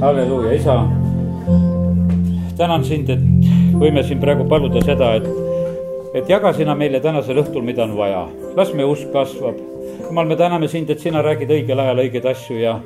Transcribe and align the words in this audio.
halleluuja, 0.00 0.52
isa. 0.52 0.84
tänan 2.56 2.84
sind, 2.84 3.10
et 3.10 3.22
võime 3.78 4.02
siin 4.06 4.20
praegu 4.22 4.46
paluda 4.50 4.82
seda, 4.86 5.12
et, 5.18 5.26
et 6.18 6.30
jaga 6.30 6.52
sina 6.54 6.74
meile 6.78 7.00
tänasel 7.02 7.40
õhtul, 7.42 7.64
mida 7.66 7.84
on 7.86 7.96
vaja. 7.98 8.26
las 8.56 8.72
meie 8.74 8.86
usk 8.86 9.10
kasvab. 9.14 9.58
jumal, 10.06 10.26
me 10.26 10.36
täname 10.36 10.68
sind, 10.68 10.90
et 10.90 11.00
sina 11.00 11.22
räägid 11.22 11.50
õigel 11.50 11.82
ajal 11.82 12.02
õigeid 12.04 12.26
asju 12.30 12.58
ja, 12.60 12.78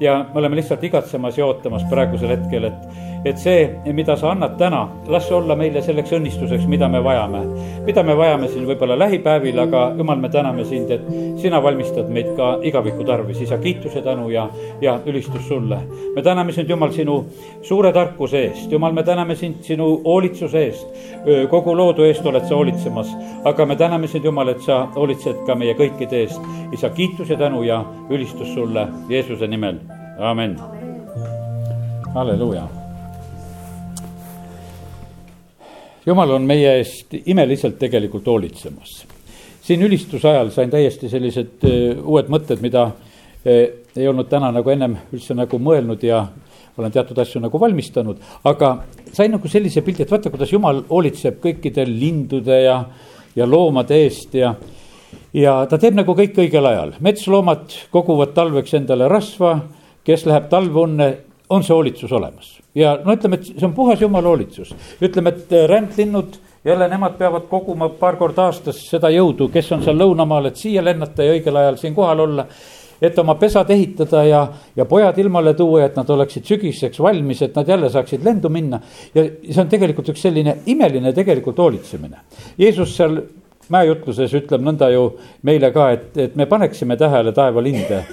ja 0.00 0.18
me 0.32 0.40
oleme 0.42 0.60
lihtsalt 0.60 0.84
igatsemas 0.84 1.38
ja 1.38 1.46
ootamas 1.46 1.84
praegusel 1.90 2.36
hetkel, 2.36 2.68
et 2.68 3.17
et 3.24 3.38
see, 3.38 3.68
mida 3.92 4.16
sa 4.16 4.32
annad 4.32 4.56
täna, 4.58 4.88
las 5.08 5.26
see 5.26 5.34
olla 5.36 5.56
meile 5.58 5.82
selleks 5.82 6.12
õnnistuseks, 6.14 6.66
mida 6.70 6.88
me 6.88 7.00
vajame. 7.04 7.42
mida 7.86 8.02
me 8.02 8.14
vajame 8.16 8.48
siin 8.48 8.66
võib-olla 8.68 8.98
lähipäevil, 8.98 9.58
aga 9.58 9.82
jumal, 9.98 10.18
me 10.20 10.28
täname 10.28 10.64
sind, 10.64 10.90
et 10.90 11.04
sina 11.40 11.62
valmistad 11.62 12.10
meid 12.12 12.30
ka 12.36 12.58
igaviku 12.62 13.04
tarvis, 13.04 13.40
isa, 13.40 13.58
kiituse, 13.58 14.02
tänu 14.02 14.28
ja, 14.30 14.48
ja 14.80 14.98
ülistus 15.06 15.48
sulle. 15.48 15.80
me 16.14 16.22
täname 16.22 16.52
sind, 16.52 16.70
Jumal, 16.70 16.92
sinu 16.92 17.24
suure 17.62 17.92
tarkuse 17.92 18.44
eest, 18.46 18.72
Jumal, 18.72 18.92
me 18.92 19.02
täname 19.02 19.36
sind 19.36 19.62
sinu 19.62 20.00
hoolitsuse 20.04 20.64
eest. 20.64 20.86
kogu 21.50 21.76
loodu 21.76 22.04
eest 22.04 22.26
oled 22.26 22.46
sa 22.46 22.54
hoolitsemas, 22.54 23.12
aga 23.44 23.66
me 23.66 23.76
täname 23.76 24.06
sind, 24.06 24.24
Jumal, 24.24 24.48
et 24.48 24.62
sa 24.62 24.86
hoolitsed 24.96 25.44
ka 25.46 25.54
meie 25.54 25.74
kõikide 25.74 26.24
eest. 26.24 26.40
isa, 26.72 26.90
kiitus 26.90 27.30
ja 27.30 27.36
tänu 27.36 27.62
ja 27.62 27.84
ülistus 28.10 28.54
sulle 28.54 28.88
Jeesuse 29.08 29.46
nimel, 29.46 29.80
amen. 30.18 30.58
halleluuja 32.14 32.77
jumal 36.08 36.36
on 36.38 36.46
meie 36.48 36.78
eest 36.80 37.14
imeliselt 37.26 37.78
tegelikult 37.80 38.26
hoolitsemas. 38.26 39.04
siin 39.62 39.82
ülistuse 39.84 40.28
ajal 40.28 40.50
sain 40.50 40.70
täiesti 40.70 41.08
sellised 41.12 41.64
uh, 41.68 42.04
uued 42.08 42.30
mõtted, 42.32 42.62
mida 42.64 42.88
uh, 42.88 43.64
ei 43.96 44.08
olnud 44.08 44.28
täna 44.30 44.50
nagu 44.54 44.70
ennem 44.70 44.96
üldse 45.12 45.36
nagu 45.36 45.58
mõelnud 45.60 46.02
ja 46.06 46.26
olen 46.78 46.94
teatud 46.94 47.18
asju 47.18 47.40
nagu 47.42 47.60
valmistanud, 47.60 48.18
aga 48.46 48.72
sain 49.12 49.32
nagu 49.34 49.48
sellise 49.50 49.82
pildi, 49.82 50.04
et 50.04 50.12
vaata, 50.12 50.30
kuidas 50.30 50.52
jumal 50.52 50.84
hoolitseb 50.88 51.40
kõikide 51.42 51.84
lindude 51.88 52.60
ja, 52.62 52.76
ja 53.36 53.46
loomade 53.46 53.98
eest 54.04 54.36
ja 54.38 54.54
ja 55.34 55.60
ta 55.68 55.78
teeb 55.80 55.96
nagu 55.98 56.14
kõik 56.16 56.38
õigel 56.38 56.66
ajal, 56.70 56.94
metsloomad 57.04 57.74
koguvad 57.92 58.34
talveks 58.36 58.74
endale 58.78 59.08
rasva, 59.10 59.58
kes 60.06 60.24
läheb 60.28 60.48
talveunne, 60.52 61.08
on 61.50 61.64
see 61.64 61.74
hoolitsus 61.74 62.12
olemas 62.12 62.58
ja 62.74 62.98
no 63.04 63.14
ütleme, 63.16 63.38
et 63.38 63.50
see 63.52 63.66
on 63.66 63.74
puhas 63.74 64.00
jumala 64.00 64.28
hoolitsus. 64.28 64.74
ütleme, 65.02 65.34
et 65.34 65.52
äh, 65.52 65.68
rändlinnud 65.68 66.38
jälle 66.64 66.88
nemad 66.88 67.18
peavad 67.18 67.46
koguma 67.50 67.88
paar 67.88 68.16
korda 68.16 68.48
aastas 68.48 68.80
seda 68.90 69.10
jõudu, 69.12 69.48
kes 69.52 69.72
on 69.72 69.84
seal 69.84 69.96
lõunamaal, 69.98 70.50
et 70.50 70.60
siia 70.60 70.84
lennata 70.84 71.24
ja 71.24 71.36
õigel 71.36 71.56
ajal 71.56 71.78
siin 71.80 71.94
kohal 71.94 72.26
olla. 72.26 72.46
et 73.02 73.18
oma 73.18 73.36
pesad 73.38 73.68
ehitada 73.70 74.24
ja, 74.26 74.40
ja 74.76 74.84
pojad 74.84 75.18
ilmale 75.18 75.52
tuua, 75.54 75.84
et 75.84 75.96
nad 75.96 76.08
oleksid 76.10 76.44
sügiseks 76.44 76.98
valmis, 76.98 77.42
et 77.42 77.54
nad 77.54 77.68
jälle 77.68 77.90
saaksid 77.90 78.24
lendu 78.24 78.48
minna. 78.48 78.80
ja 79.14 79.24
see 79.24 79.60
on 79.62 79.68
tegelikult 79.68 80.08
üks 80.08 80.22
selline 80.22 80.56
imeline 80.66 81.12
tegelikult 81.12 81.58
hoolitsemine. 81.58 82.18
Jeesus 82.58 82.96
seal 82.96 83.20
mäejutluses 83.68 84.34
ütleb 84.34 84.64
nõnda 84.64 84.90
ju 84.90 85.12
meile 85.42 85.70
ka, 85.72 85.90
et, 85.94 86.10
et 86.18 86.36
me 86.36 86.46
paneksime 86.46 86.96
tähele 86.96 87.32
taevalinde. 87.32 88.04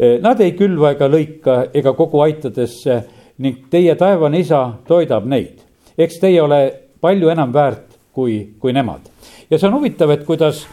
Nad 0.00 0.40
ei 0.40 0.54
külva 0.56 0.94
ega 0.94 1.08
lõika 1.12 1.54
ega 1.76 1.92
kogu 1.92 2.22
aitadesse 2.24 2.94
ning 3.40 3.66
teie 3.72 3.94
taevane 4.00 4.40
isa 4.40 4.62
toidab 4.88 5.26
neid. 5.28 5.60
eks 5.98 6.20
teie 6.20 6.40
ole 6.40 6.60
palju 7.00 7.28
enam 7.28 7.52
väärt 7.52 7.98
kui, 8.12 8.54
kui 8.60 8.72
nemad. 8.72 9.08
ja 9.50 9.58
see 9.58 9.68
on 9.68 9.78
huvitav, 9.78 10.12
et 10.14 10.24
kuidas 10.26 10.64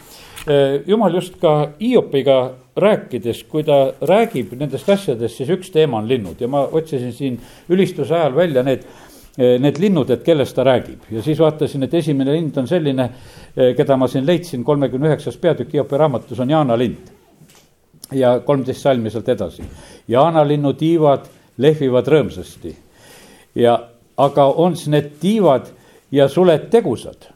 eh, 0.46 0.80
jumal 0.86 1.14
just 1.14 1.38
ka 1.40 1.72
Hiopiga 1.80 2.38
rääkides, 2.78 3.42
kui 3.50 3.64
ta 3.66 3.92
räägib 4.00 4.54
nendest 4.58 4.88
asjadest, 4.88 5.40
siis 5.40 5.50
üks 5.50 5.72
teema 5.74 5.98
on 5.98 6.08
linnud 6.08 6.40
ja 6.40 6.48
ma 6.48 6.62
otsisin 6.66 7.12
siin 7.12 7.38
ülistuse 7.68 8.14
ajal 8.14 8.36
välja 8.36 8.62
need, 8.62 8.84
eh, 9.38 9.56
need 9.60 9.80
linnud, 9.82 10.10
et 10.10 10.24
kellest 10.26 10.56
ta 10.56 10.66
räägib 10.68 11.08
ja 11.10 11.22
siis 11.22 11.40
vaatasin, 11.40 11.88
et 11.88 11.94
esimene 11.94 12.36
lind 12.36 12.56
on 12.60 12.68
selline, 12.68 13.10
eh, 13.56 13.74
keda 13.76 13.96
ma 13.96 14.08
siin 14.08 14.26
leidsin, 14.26 14.64
kolmekümne 14.64 15.12
üheksas 15.12 15.40
peatükk 15.40 15.74
Hiopi 15.78 16.04
raamatus 16.04 16.40
on 16.40 16.50
Jaana 16.50 16.78
lind. 16.78 17.17
Ja 18.12 18.40
kolmteist 18.40 18.80
salmi 18.80 19.10
sealt 19.10 19.28
edasi. 19.28 19.64
Jaana 20.08 20.44
linnu 20.48 20.72
tiivad 20.72 21.26
lehvivad 21.58 22.06
rõõmsasti. 22.06 22.76
ja, 23.54 23.78
aga 24.16 24.44
on 24.44 24.76
siis 24.76 24.88
need 24.88 25.10
tiivad 25.20 25.66
ja 26.10 26.28
suled 26.28 26.70
tegusad. 26.70 27.28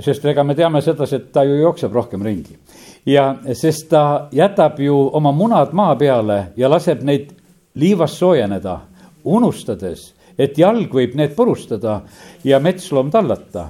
sest 0.00 0.24
ega 0.24 0.44
me 0.44 0.54
teame 0.54 0.80
sedasi, 0.80 1.16
et 1.16 1.32
ta 1.32 1.44
ju 1.44 1.56
jookseb 1.56 1.92
rohkem 1.92 2.22
ringi. 2.22 2.58
ja 3.06 3.36
sest 3.52 3.88
ta 3.88 4.28
jätab 4.32 4.80
ju 4.80 5.10
oma 5.12 5.32
munad 5.32 5.72
maa 5.72 5.96
peale 5.96 6.52
ja 6.56 6.70
laseb 6.70 7.02
neid 7.02 7.32
liivast 7.74 8.18
soojeneda, 8.18 8.80
unustades, 9.24 10.12
et 10.38 10.58
jalg 10.58 10.92
võib 10.92 11.14
need 11.16 11.34
purustada 11.36 12.00
ja 12.44 12.60
metsloom 12.60 13.10
tallata. 13.10 13.68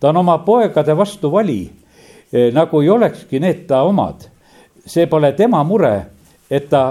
ta 0.00 0.08
on 0.08 0.16
oma 0.16 0.38
poegade 0.38 0.96
vastu 0.96 1.30
vali, 1.32 1.70
e, 2.32 2.50
nagu 2.50 2.80
ei 2.80 2.88
olekski 2.88 3.40
need 3.40 3.66
ta 3.66 3.82
omad. 3.82 4.33
See 4.86 5.06
pole 5.06 5.32
tema 5.32 5.62
mure, 5.64 5.94
et 6.50 6.68
ta 6.68 6.84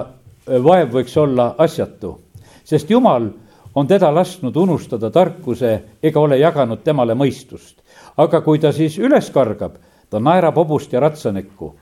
vaev 0.47 0.91
võiks 0.93 1.15
olla 1.17 1.53
asjatu, 1.57 2.17
sest 2.63 2.89
Jumal 2.89 3.29
on 3.75 3.87
teda 3.87 4.11
lasknud 4.13 4.55
unustada 4.57 5.09
tarkuse 5.11 5.73
ega 6.03 6.19
ole 6.19 6.37
jaganud 6.37 6.83
temale 6.83 7.15
mõistust. 7.15 7.75
aga 8.17 8.41
kui 8.41 8.59
ta 8.59 8.71
siis 8.71 8.97
üles 8.97 9.29
kargab, 9.33 9.77
ta 10.09 10.19
naerab 10.19 10.55
hobust 10.55 10.93
ja 10.93 10.99
ratsanekku 10.99 11.73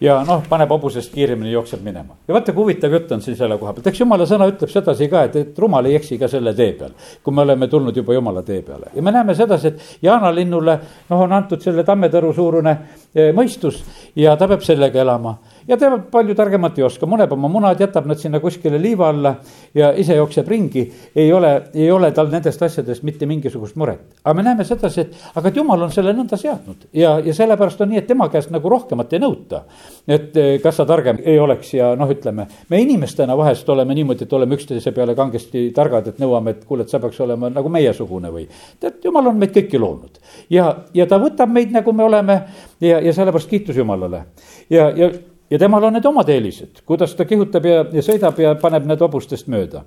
ja 0.00 0.16
noh, 0.26 0.42
paneb 0.48 0.70
hobusest 0.74 1.12
kiiremini, 1.14 1.52
jookseb 1.52 1.82
minema. 1.84 2.16
ja 2.28 2.34
vaata, 2.34 2.52
kui 2.52 2.62
huvitav 2.64 2.92
jutt 2.92 3.12
on 3.12 3.22
siin 3.22 3.36
selle 3.36 3.58
koha 3.58 3.72
pealt, 3.74 3.86
eks 3.90 4.00
jumala 4.00 4.26
sõna 4.28 4.48
ütleb 4.50 4.70
sedasi 4.70 5.08
ka, 5.12 5.24
et, 5.28 5.36
et 5.36 5.58
rumal 5.58 5.86
ei 5.86 5.96
eksi 5.98 6.18
ka 6.18 6.28
selle 6.28 6.54
tee 6.54 6.72
peal. 6.78 6.94
kui 7.22 7.34
me 7.34 7.42
oleme 7.42 7.68
tulnud 7.68 7.96
juba 7.96 8.14
jumala 8.14 8.42
tee 8.42 8.62
peale 8.62 8.92
ja 8.94 9.02
me 9.02 9.12
näeme 9.14 9.34
sedasi, 9.34 9.72
et 9.74 10.06
jaanalinnule 10.08 10.78
noh, 11.10 11.20
on 11.20 11.32
antud 11.32 11.62
selle 11.62 11.84
tammetõru 11.84 12.32
suurune 12.34 12.76
eh, 13.14 13.32
mõistus 13.36 13.82
ja 14.16 14.36
ta 14.36 14.48
peab 14.50 14.64
sellega 14.66 15.00
elama 15.00 15.38
ja 15.68 15.76
ta 15.76 15.90
palju 16.10 16.34
targemat 16.34 16.78
ei 16.78 16.84
oska, 16.84 17.06
muneb 17.06 17.32
oma 17.32 17.48
munad, 17.48 17.80
jätab 17.80 18.06
nad 18.08 18.18
sinna 18.20 18.40
kuskile 18.40 18.78
liiva 18.80 19.08
alla 19.08 19.34
ja 19.74 19.92
ise 19.96 20.16
jookseb 20.16 20.48
ringi. 20.48 20.84
ei 21.16 21.32
ole, 21.32 21.52
ei 21.74 21.90
ole 21.90 22.10
tal 22.12 22.30
nendest 22.32 22.62
asjadest 22.62 23.02
mitte 23.02 23.26
mingisugust 23.26 23.76
muret. 23.76 24.00
aga 24.24 24.34
me 24.34 24.42
näeme 24.42 24.64
sedasi, 24.64 25.00
et 25.00 25.16
aga 25.34 25.48
et 25.48 25.56
jumal 25.56 25.82
on 25.82 25.92
selle 25.92 26.12
nõnda 26.12 26.36
seadnud 26.36 26.88
ja, 26.92 27.18
ja 27.24 27.34
sellepärast 27.34 27.80
on 27.80 27.92
nii, 27.92 28.02
et 28.02 28.06
tema 28.06 28.28
käest 28.28 28.52
nagu 28.54 28.68
rohkemat 28.68 29.12
ei 29.12 29.22
nõuta. 29.22 29.62
et 30.08 30.36
eh, 30.36 30.60
kas 30.62 30.76
sa 30.76 30.86
targem 30.86 31.18
ei 31.24 31.38
oleks 31.38 31.74
ja 31.74 31.94
noh, 31.96 32.10
ütleme, 32.10 32.46
me 32.68 32.80
inimestena 32.80 33.36
vahest 33.36 33.68
oleme 33.68 33.94
niimoodi, 33.94 34.24
et 34.24 34.32
oleme 34.32 34.54
üksteise 34.54 34.92
peale 34.92 35.14
kangesti 35.14 35.70
targad, 35.74 36.08
et 36.08 36.18
nõuame, 36.22 36.56
et 36.56 36.64
kuule, 36.64 36.84
et 36.84 36.92
sa 36.92 37.00
peaks 37.00 37.20
olema 37.20 37.50
nagu 37.50 37.68
meiesugune 37.68 38.32
või. 38.32 38.48
tead, 38.80 39.00
jumal 39.04 39.32
on 39.32 39.38
meid 39.38 39.54
kõiki 39.56 39.80
loonud 39.80 40.20
ja, 40.50 40.70
ja 40.94 41.06
ta 41.06 41.18
võtab 41.22 41.52
meid, 41.52 41.72
nagu 41.72 41.92
me 41.92 42.04
oleme 42.04 42.40
ja, 42.80 43.00
ja 43.00 43.12
sellepärast 43.12 43.48
kiitus 43.48 43.76
Jumalale 43.76 44.24
ja, 44.70 44.90
ja 44.90 45.10
ja 45.50 45.58
temal 45.58 45.84
on 45.84 45.92
need 45.96 46.06
omad 46.06 46.28
eelised, 46.28 46.82
kuidas 46.86 47.14
ta 47.14 47.24
kihutab 47.28 47.66
ja, 47.68 47.84
ja 47.92 48.02
sõidab 48.04 48.38
ja 48.40 48.54
paneb 48.60 48.86
need 48.88 49.02
hobustest 49.04 49.48
mööda. 49.52 49.84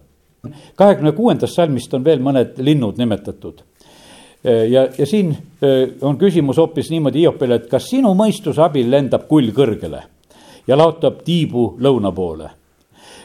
kahekümne 0.75 1.11
kuuendast 1.11 1.55
salmist 1.55 1.93
on 1.93 2.03
veel 2.03 2.19
mõned 2.19 2.57
linnud 2.57 2.97
nimetatud. 2.97 3.63
ja, 4.43 4.87
ja 4.97 5.05
siin 5.05 5.35
on 6.01 6.17
küsimus 6.17 6.57
hoopis 6.57 6.91
niimoodi 6.91 7.19
Hiopile, 7.19 7.55
et 7.55 7.69
kas 7.69 7.89
sinu 7.89 8.13
mõistuse 8.13 8.61
abil 8.61 8.91
lendab 8.91 9.27
kull 9.27 9.51
kõrgele 9.51 10.03
ja 10.67 10.77
laotab 10.77 11.23
tiibu 11.23 11.75
lõuna 11.79 12.11
poole? 12.11 12.49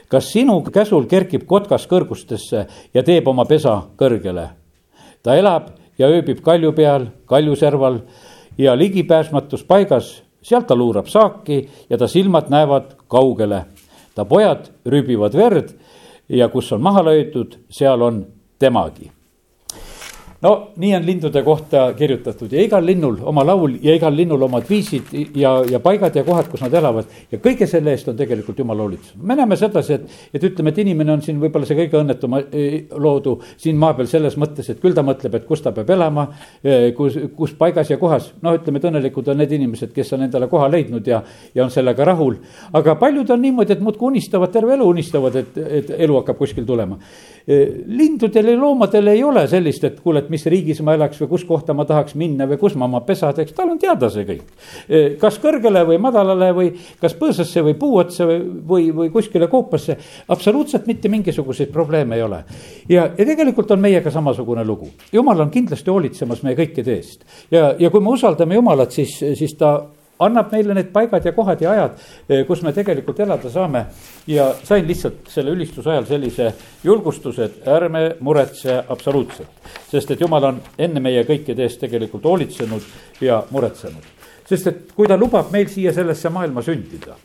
kas 0.09 0.33
sinu 0.33 0.61
käsul 0.61 1.07
kerkib 1.09 1.47
kotkas 1.47 1.87
kõrgustesse 1.89 2.67
ja 2.95 3.03
teeb 3.03 3.29
oma 3.29 3.45
pesa 3.45 3.83
kõrgele? 3.97 4.49
ta 5.23 5.37
elab 5.37 5.71
ja 5.99 6.09
ööbib 6.09 6.41
kalju 6.43 6.73
peal, 6.73 7.07
kaljuserval 7.27 8.01
ja 8.59 8.75
ligipääsmatus 8.77 9.65
paigas 9.65 10.23
sealt 10.43 10.67
ta 10.67 10.77
luurab 10.77 11.07
saaki 11.07 11.69
ja 11.91 11.99
ta 11.99 12.09
silmad 12.09 12.51
näevad 12.51 12.97
kaugele. 13.09 13.65
ta 14.15 14.25
pojad 14.25 14.71
rüübivad 14.87 15.37
verd 15.37 15.69
ja 16.29 16.49
kus 16.49 16.73
on 16.73 16.83
maha 16.83 17.05
löödud, 17.05 17.59
seal 17.71 18.03
on 18.03 18.27
temagi 18.59 19.11
no 20.43 20.53
nii 20.77 20.95
on 20.97 21.07
lindude 21.07 21.43
kohta 21.43 21.93
kirjutatud 21.99 22.53
ja 22.53 22.63
igal 22.63 22.87
linnul 22.87 23.21
oma 23.23 23.45
laul 23.47 23.77
ja 23.83 23.95
igal 23.95 24.15
linnul 24.17 24.43
omad 24.49 24.67
viisid 24.69 25.13
ja, 25.39 25.55
ja 25.71 25.81
paigad 25.81 26.17
ja 26.17 26.25
kohad, 26.25 26.49
kus 26.51 26.65
nad 26.65 26.75
elavad. 26.75 27.07
ja 27.33 27.39
kõige 27.39 27.67
selle 27.71 27.95
eest 27.95 28.09
on 28.09 28.17
tegelikult 28.17 28.59
jumala 28.59 28.83
hoolitsus. 28.83 29.15
me 29.23 29.37
näeme 29.37 29.57
sedasi, 29.57 29.95
et, 29.95 30.19
et 30.35 30.45
ütleme, 30.51 30.73
et 30.73 30.79
inimene 30.79 31.13
on 31.13 31.23
siin 31.23 31.41
võib-olla 31.41 31.69
see 31.69 31.79
kõige 31.79 32.01
õnnetum 32.01 32.39
eh, 32.41 32.85
loodu 32.91 33.39
siin 33.57 33.79
maa 33.79 33.95
peal 33.99 34.11
selles 34.11 34.37
mõttes, 34.41 34.69
et 34.71 34.81
küll 34.83 34.97
ta 34.97 35.05
mõtleb, 35.07 35.35
et 35.39 35.47
kus 35.47 35.63
ta 35.63 35.73
peab 35.75 35.91
elama. 35.91 36.27
Eh, 36.65 36.91
kus, 36.97 37.19
kus 37.37 37.55
paigas 37.59 37.91
ja 37.91 37.99
kohas, 38.01 38.33
noh, 38.43 38.57
ütleme, 38.59 38.81
et 38.81 38.89
õnnelikud 38.91 39.31
on 39.33 39.39
need 39.43 39.53
inimesed, 39.59 39.93
kes 39.95 40.13
on 40.17 40.27
endale 40.27 40.49
koha 40.51 40.69
leidnud 40.73 41.07
ja, 41.07 41.23
ja 41.55 41.65
on 41.65 41.71
sellega 41.71 42.05
rahul. 42.09 42.37
aga 42.73 42.97
paljud 43.01 43.31
on 43.31 43.43
niimoodi, 43.43 43.77
et 43.77 43.85
muudkui 43.85 44.13
unistavad, 44.13 44.53
terve 44.53 44.75
elu 44.75 44.89
unistavad, 44.89 45.37
et, 45.43 45.59
et 45.81 45.95
elu 45.99 46.19
hakkab 46.21 46.41
kuskil 46.43 46.67
tulema. 46.67 46.99
Eh, 47.47 47.83
lindudel 47.87 48.53
ja 48.53 48.59
loomadel 48.59 49.13
ei 49.15 49.23
ole 49.27 49.47
sellist, 49.51 49.85
et 49.85 50.01
kuule, 50.01 50.23
et 50.23 50.32
mis 50.33 50.47
riigis 50.51 50.81
ma 50.85 50.97
elaks 50.97 51.21
või 51.23 51.31
kus 51.35 51.45
kohta 51.49 51.77
ma 51.77 51.87
tahaks 51.89 52.17
minna 52.19 52.49
või 52.51 52.59
kus 52.61 52.77
ma 52.79 52.89
oma 52.89 53.03
pesa 53.07 53.33
teeks, 53.37 53.55
tal 53.57 53.73
on 53.73 53.81
teada 53.83 54.11
see 54.13 54.27
kõik. 54.29 54.51
kas 55.21 55.39
kõrgele 55.43 55.85
või 55.89 56.01
madalale 56.03 56.51
või 56.57 56.73
kas 57.01 57.17
põõsasse 57.19 57.65
või 57.65 57.77
puu 57.79 58.01
otsa 58.03 58.27
või, 58.29 58.41
või, 58.73 58.91
või 58.97 59.13
kuskile 59.15 59.49
koopasse, 59.53 59.97
absoluutselt 60.33 60.89
mitte 60.91 61.11
mingisuguseid 61.13 61.73
probleeme 61.73 62.17
ei 62.19 62.27
ole. 62.27 62.43
ja, 62.89 63.09
ja 63.19 63.27
tegelikult 63.27 63.71
on 63.71 63.83
meiega 63.85 64.11
samasugune 64.11 64.65
lugu, 64.65 64.91
jumal 65.13 65.47
on 65.47 65.51
kindlasti 65.51 65.91
hoolitsemas 65.91 66.43
meie 66.47 66.59
kõikide 66.59 66.97
eest 66.97 67.27
ja, 67.51 67.73
ja 67.79 67.91
kui 67.91 68.01
me 68.01 68.17
usaldame 68.17 68.55
Jumalat, 68.55 68.93
siis, 68.93 69.19
siis 69.39 69.55
ta 69.59 69.77
annab 70.25 70.53
meile 70.53 70.75
need 70.75 70.93
paigad 70.93 71.25
ja 71.25 71.33
kohad 71.33 71.61
ja 71.63 71.71
ajad, 71.71 71.99
eh, 72.29 72.45
kus 72.47 72.63
me 72.63 72.73
tegelikult 72.73 73.21
elada 73.21 73.51
saame. 73.51 73.87
ja 74.27 74.55
sain 74.65 74.87
lihtsalt 74.87 75.29
selle 75.29 75.51
ülistuse 75.51 75.91
ajal 75.91 76.05
sellise 76.07 76.53
julgustuse, 76.85 77.45
et 77.45 77.69
ärme 77.69 78.17
muretse 78.21 78.85
absoluutselt. 78.89 79.49
sest 79.91 80.11
et 80.11 80.21
jumal 80.21 80.45
on 80.45 80.61
enne 80.79 81.01
meie 81.01 81.25
kõikide 81.25 81.67
eest 81.67 81.81
tegelikult 81.81 82.25
hoolitsenud 82.25 82.83
ja 83.21 83.43
muretsenud. 83.51 84.05
sest 84.47 84.67
et 84.67 84.93
kui 84.97 85.09
ta 85.09 85.17
lubab 85.17 85.51
meil 85.53 85.69
siia 85.69 85.93
sellesse 85.93 86.29
maailma 86.29 86.63
sündida, 86.63 87.17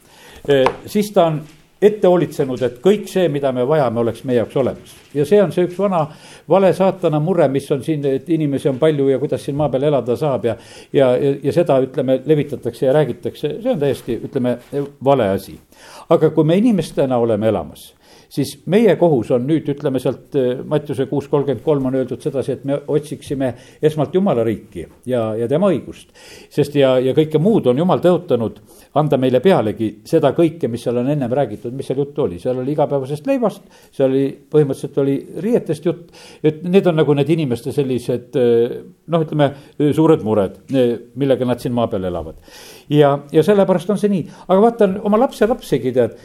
eh, 0.48 0.66
siis 0.86 1.12
ta 1.12 1.26
on 1.26 1.42
ette 1.82 2.08
hoolitsenud, 2.08 2.62
et 2.66 2.80
kõik 2.84 3.06
see, 3.10 3.28
mida 3.30 3.52
me 3.54 3.66
vajame, 3.68 4.02
oleks 4.02 4.24
meie 4.26 4.40
jaoks 4.40 4.56
olemas. 4.58 4.96
ja 5.14 5.26
see 5.26 5.42
on 5.42 5.52
see 5.54 5.68
üks 5.68 5.78
vana 5.80 6.06
vale 6.50 6.72
saatana 6.74 7.20
mure, 7.20 7.48
mis 7.48 7.70
on 7.72 7.84
siin, 7.84 8.06
et 8.06 8.30
inimesi 8.30 8.70
on 8.70 8.80
palju 8.80 9.10
ja 9.10 9.20
kuidas 9.20 9.46
siin 9.46 9.58
maa 9.58 9.70
peal 9.70 9.88
elada 9.90 10.16
saab 10.16 10.46
ja. 10.46 10.56
ja, 10.94 11.12
ja, 11.16 11.36
ja 11.44 11.54
seda, 11.54 11.80
ütleme, 11.84 12.22
levitatakse 12.26 12.86
ja 12.86 12.94
räägitakse, 12.94 13.58
see 13.62 13.72
on 13.72 13.80
täiesti, 13.80 14.20
ütleme, 14.30 14.58
vale 15.04 15.30
asi. 15.36 15.60
aga 16.10 16.30
kui 16.30 16.44
me 16.44 16.58
inimestena 16.58 17.18
oleme 17.18 17.48
elamas 17.48 17.92
siis 18.30 18.54
meie 18.72 18.96
kohus 19.00 19.32
on 19.36 19.46
nüüd, 19.48 19.68
ütleme 19.72 20.00
sealt 20.04 20.36
eh, 20.38 20.62
Mattiuse 20.68 21.08
kuus 21.10 21.28
kolmkümmend 21.32 21.64
kolm 21.66 21.88
on 21.90 21.98
öeldud 22.00 22.24
sedasi, 22.24 22.58
et 22.58 22.66
me 22.68 22.80
otsiksime 22.88 23.54
esmalt 23.82 24.16
Jumala 24.16 24.44
riiki 24.48 24.86
ja, 25.08 25.30
ja 25.38 25.48
tema 25.48 25.72
õigust. 25.72 26.12
sest 26.54 26.76
ja, 26.76 26.98
ja 27.00 27.16
kõike 27.18 27.40
muud 27.42 27.68
on 27.72 27.80
Jumal 27.80 28.02
tõotanud 28.04 28.60
anda 28.98 29.20
meile 29.22 29.40
pealegi 29.44 29.90
seda 30.08 30.34
kõike, 30.36 30.70
mis 30.72 30.84
seal 30.84 31.00
on 31.02 31.12
ennem 31.14 31.34
räägitud, 31.40 31.74
mis 31.76 31.88
seal 31.88 32.02
juttu 32.02 32.26
oli, 32.26 32.40
seal 32.44 32.60
oli 32.62 32.74
igapäevasest 32.76 33.28
leivast, 33.30 33.68
seal 33.96 34.10
oli, 34.12 34.26
põhimõtteliselt 34.52 35.02
oli 35.04 35.18
riietest 35.46 35.86
jutt. 35.86 36.12
et 36.44 36.64
need 36.64 36.88
on 36.88 37.00
nagu 37.00 37.14
need 37.18 37.30
inimeste 37.38 37.72
sellised 37.76 38.36
eh, 38.40 38.80
noh, 39.08 39.24
ütleme 39.24 39.52
suured 39.96 40.24
mured, 40.26 40.60
millega 41.16 41.48
nad 41.48 41.62
siin 41.64 41.76
maa 41.76 41.88
peal 41.92 42.10
elavad. 42.10 42.42
ja, 42.90 43.18
ja 43.32 43.44
sellepärast 43.44 43.96
on 43.96 44.02
see 44.02 44.12
nii, 44.12 44.28
aga 44.48 44.60
vaatan 44.62 45.00
oma 45.08 45.22
lapselapsegi 45.26 45.96
tead 45.96 46.20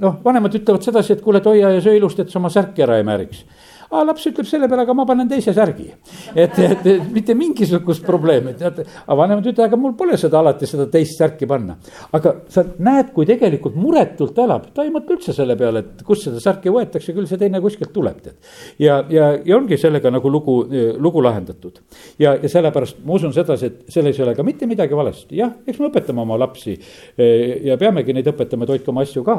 noh, 0.00 0.18
vanemad 0.24 0.54
ütlevad 0.58 0.84
sedasi, 0.84 1.14
et 1.16 1.24
kuule, 1.24 1.40
et 1.40 1.48
hoia 1.48 1.70
ja 1.76 1.80
söö 1.84 1.96
ilusti, 1.96 2.24
et 2.24 2.32
sa 2.32 2.40
oma 2.40 2.50
särki 2.52 2.84
ära 2.84 2.98
ei 3.00 3.06
määriks 3.08 3.44
aga 3.90 4.04
laps 4.10 4.26
ütleb 4.30 4.48
selle 4.48 4.68
peale, 4.68 4.84
aga 4.84 4.96
ma 4.96 5.06
panen 5.08 5.28
teise 5.30 5.54
särgi. 5.56 5.88
et, 6.34 6.58
et, 6.58 6.88
mitte 7.12 7.34
mingisugust 7.38 8.04
probleemi, 8.06 8.54
tead, 8.58 8.82
aga 8.84 9.18
vanemad 9.18 9.46
ütlevad, 9.46 9.70
aga 9.70 9.80
mul 9.80 9.94
pole 9.98 10.18
seda 10.20 10.40
alati 10.42 10.68
seda 10.68 10.88
teist 10.92 11.18
särki 11.18 11.48
panna. 11.48 11.78
aga 12.12 12.34
sa 12.52 12.64
näed, 12.78 13.12
kui 13.14 13.26
tegelikult 13.28 13.76
muretult 13.78 14.38
elab, 14.44 14.70
ta 14.74 14.84
ei 14.86 14.92
mõtle 14.94 15.18
üldse 15.18 15.34
selle 15.36 15.56
peale, 15.60 15.84
et 15.84 16.04
kust 16.06 16.28
seda 16.28 16.42
särki 16.42 16.72
võetakse, 16.74 17.14
küll 17.16 17.28
see 17.30 17.40
teine 17.40 17.62
kuskilt 17.64 17.92
tuleb, 17.94 18.20
tead. 18.24 18.36
ja, 18.82 19.00
ja, 19.10 19.30
ja 19.44 19.56
ongi 19.56 19.78
sellega 19.80 20.12
nagu 20.12 20.32
lugu, 20.32 20.60
lugu 20.98 21.24
lahendatud. 21.24 21.80
ja, 22.18 22.34
ja 22.36 22.52
sellepärast 22.52 23.02
ma 23.04 23.16
usun 23.18 23.34
sedasi, 23.36 23.72
et 23.72 23.94
selles 23.94 24.18
ei 24.18 24.26
ole 24.26 24.36
ka 24.36 24.46
mitte 24.46 24.68
midagi 24.68 24.96
valesti, 24.96 25.38
jah, 25.40 25.54
eks 25.66 25.80
me 25.80 25.90
õpetame 25.90 26.24
oma 26.24 26.38
lapsi 26.40 26.76
ja 27.64 27.76
peamegi 27.80 28.14
neid 28.16 28.28
õpetama, 28.32 28.66
et 28.66 28.74
hoidke 28.74 28.92
oma 28.92 29.04
asju 29.06 29.24
ka. 29.26 29.36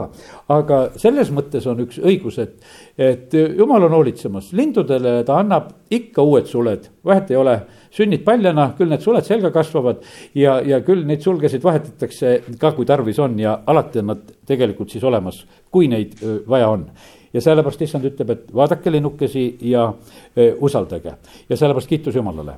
aga 0.56 0.82
selles 1.00 1.32
mõttes 1.36 1.66
on 1.70 1.84
üks 1.86 2.00
õigus, 2.02 2.40
et, 2.42 2.58
et 2.98 3.36
jumal 3.58 3.86
on 3.88 3.96
hoolitsemas, 4.00 4.39
lindudele 4.56 5.24
ta 5.28 5.40
annab 5.42 5.70
ikka 5.92 6.24
uued 6.26 6.48
suled, 6.50 6.90
vahet 7.06 7.32
ei 7.32 7.38
ole, 7.40 7.56
sünnid 7.96 8.24
paljana, 8.26 8.72
küll 8.78 8.92
need 8.92 9.04
suled 9.04 9.26
selga 9.28 9.52
kasvavad 9.54 10.04
ja, 10.38 10.60
ja 10.66 10.82
küll 10.86 11.06
neid 11.10 11.24
sulgesid 11.26 11.64
vahetatakse 11.66 12.34
ka, 12.62 12.74
kui 12.78 12.88
tarvis 12.90 13.20
on 13.20 13.38
ja 13.40 13.60
alati 13.70 14.04
on 14.04 14.12
nad 14.14 14.26
tegelikult 14.50 14.94
siis 14.94 15.06
olemas, 15.06 15.44
kui 15.72 15.90
neid 15.92 16.18
vaja 16.50 16.70
on. 16.74 16.90
Ja 17.34 17.42
sellepärast 17.46 17.82
issand 17.86 18.08
ütleb, 18.10 18.32
et 18.34 18.50
vaadake 18.56 18.92
linnukesi 18.92 19.44
ja 19.70 19.86
öö, 20.34 20.56
usaldage. 20.66 21.14
Ja 21.50 21.58
sellepärast 21.58 21.90
kiitus 21.90 22.16
Jumalale. 22.18 22.56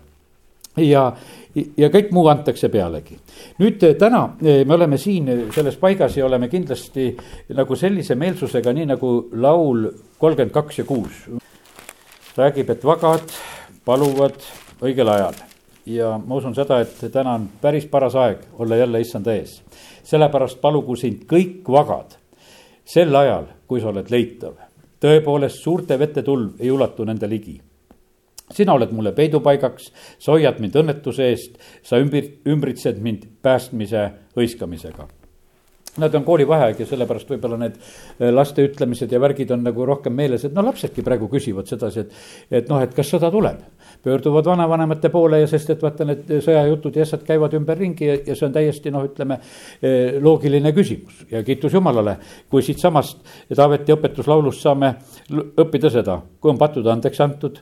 Ja, 0.79 1.09
ja 1.75 1.89
kõik 1.91 2.13
muu 2.15 2.29
antakse 2.31 2.69
pealegi. 2.71 3.17
nüüd 3.59 3.83
täna 3.99 4.21
me 4.39 4.73
oleme 4.73 4.97
siin 4.97 5.27
selles 5.51 5.75
paigas 5.75 6.15
ja 6.15 6.25
oleme 6.25 6.47
kindlasti 6.47 7.09
nagu 7.57 7.75
sellise 7.75 8.15
meelsusega, 8.15 8.71
nii 8.73 8.87
nagu 8.93 9.11
laul 9.35 9.89
kolmkümmend 10.17 10.55
kaks 10.55 10.79
ja 10.79 10.85
kuus 10.87 11.25
räägib, 12.37 12.69
et 12.69 12.83
vagad 12.85 13.33
paluvad 13.85 14.37
õigel 14.81 15.09
ajal. 15.09 15.35
ja 15.85 16.13
ma 16.17 16.35
usun 16.35 16.55
seda, 16.55 16.79
et 16.81 16.99
täna 17.11 17.33
on 17.39 17.47
päris 17.61 17.85
paras 17.89 18.15
aeg 18.15 18.43
olla 18.59 18.75
jälle 18.75 19.01
issanda 19.01 19.33
ees. 19.33 19.61
sellepärast 20.03 20.61
palugu 20.61 20.95
sind 20.95 21.25
kõik 21.25 21.67
vagad 21.67 22.17
sel 22.85 23.15
ajal, 23.15 23.45
kui 23.67 23.81
sa 23.81 23.89
oled 23.89 24.09
leitav. 24.09 24.53
tõepoolest, 24.99 25.63
suurte 25.63 25.99
vete 25.99 26.23
tulv 26.23 26.59
ei 26.59 26.71
ulatu 26.71 27.05
nende 27.05 27.29
ligi 27.29 27.61
sina 28.51 28.73
oled 28.73 28.91
mulle 28.91 29.11
peidupaigaks, 29.15 29.91
sa 30.19 30.35
hoiad 30.35 30.59
mind 30.59 30.75
õnnetuse 30.75 31.29
eest, 31.31 31.57
sa 31.83 31.99
ümbir-, 32.03 32.33
ümbritsed 32.47 32.99
mind 32.99 33.25
päästmise 33.41 34.09
hõiskamisega. 34.35 35.07
Nad 35.99 36.13
on 36.15 36.23
koolivaheaeg 36.23 36.79
ja 36.79 36.85
sellepärast 36.87 37.33
võib-olla 37.33 37.57
need 37.59 37.73
eh, 37.75 38.29
laste 38.31 38.63
ütlemised 38.63 39.11
ja 39.11 39.19
värgid 39.19 39.51
on 39.51 39.65
nagu 39.67 39.85
rohkem 39.87 40.15
meeles, 40.15 40.45
et 40.47 40.55
no 40.55 40.63
lapsedki 40.63 41.03
praegu 41.03 41.27
küsivad 41.31 41.67
sedasi, 41.67 42.05
et, 42.05 42.21
et 42.61 42.71
noh, 42.71 42.79
et 42.79 42.93
kas 42.95 43.11
sõda 43.11 43.31
tuleb. 43.33 43.59
Pöörduvad 44.03 44.45
vanavanemate 44.45 45.09
poole 45.09 45.41
ja 45.41 45.47
sest, 45.47 45.69
et 45.75 45.83
vaata, 45.83 46.05
need 46.07 46.29
sõjajutud 46.45 46.95
ja 46.95 47.05
asjad 47.07 47.25
käivad 47.27 47.55
ümberringi 47.57 48.07
ja, 48.07 48.17
ja 48.31 48.37
see 48.37 48.47
on 48.47 48.55
täiesti 48.55 48.93
noh, 48.93 49.05
ütleme 49.09 49.39
eh, 49.81 50.17
loogiline 50.21 50.73
küsimus 50.75 51.25
ja 51.31 51.43
kiitus 51.47 51.73
Jumalale, 51.77 52.17
kui 52.49 52.63
siitsamast 52.65 53.23
Taaveti 53.55 53.93
õpetuslaulust 53.93 54.63
saame 54.63 54.95
õppida 55.31 55.91
seda, 55.93 56.17
kui 56.39 56.51
on 56.53 56.59
patud 56.61 56.87
andeks 56.89 57.19
antud 57.21 57.59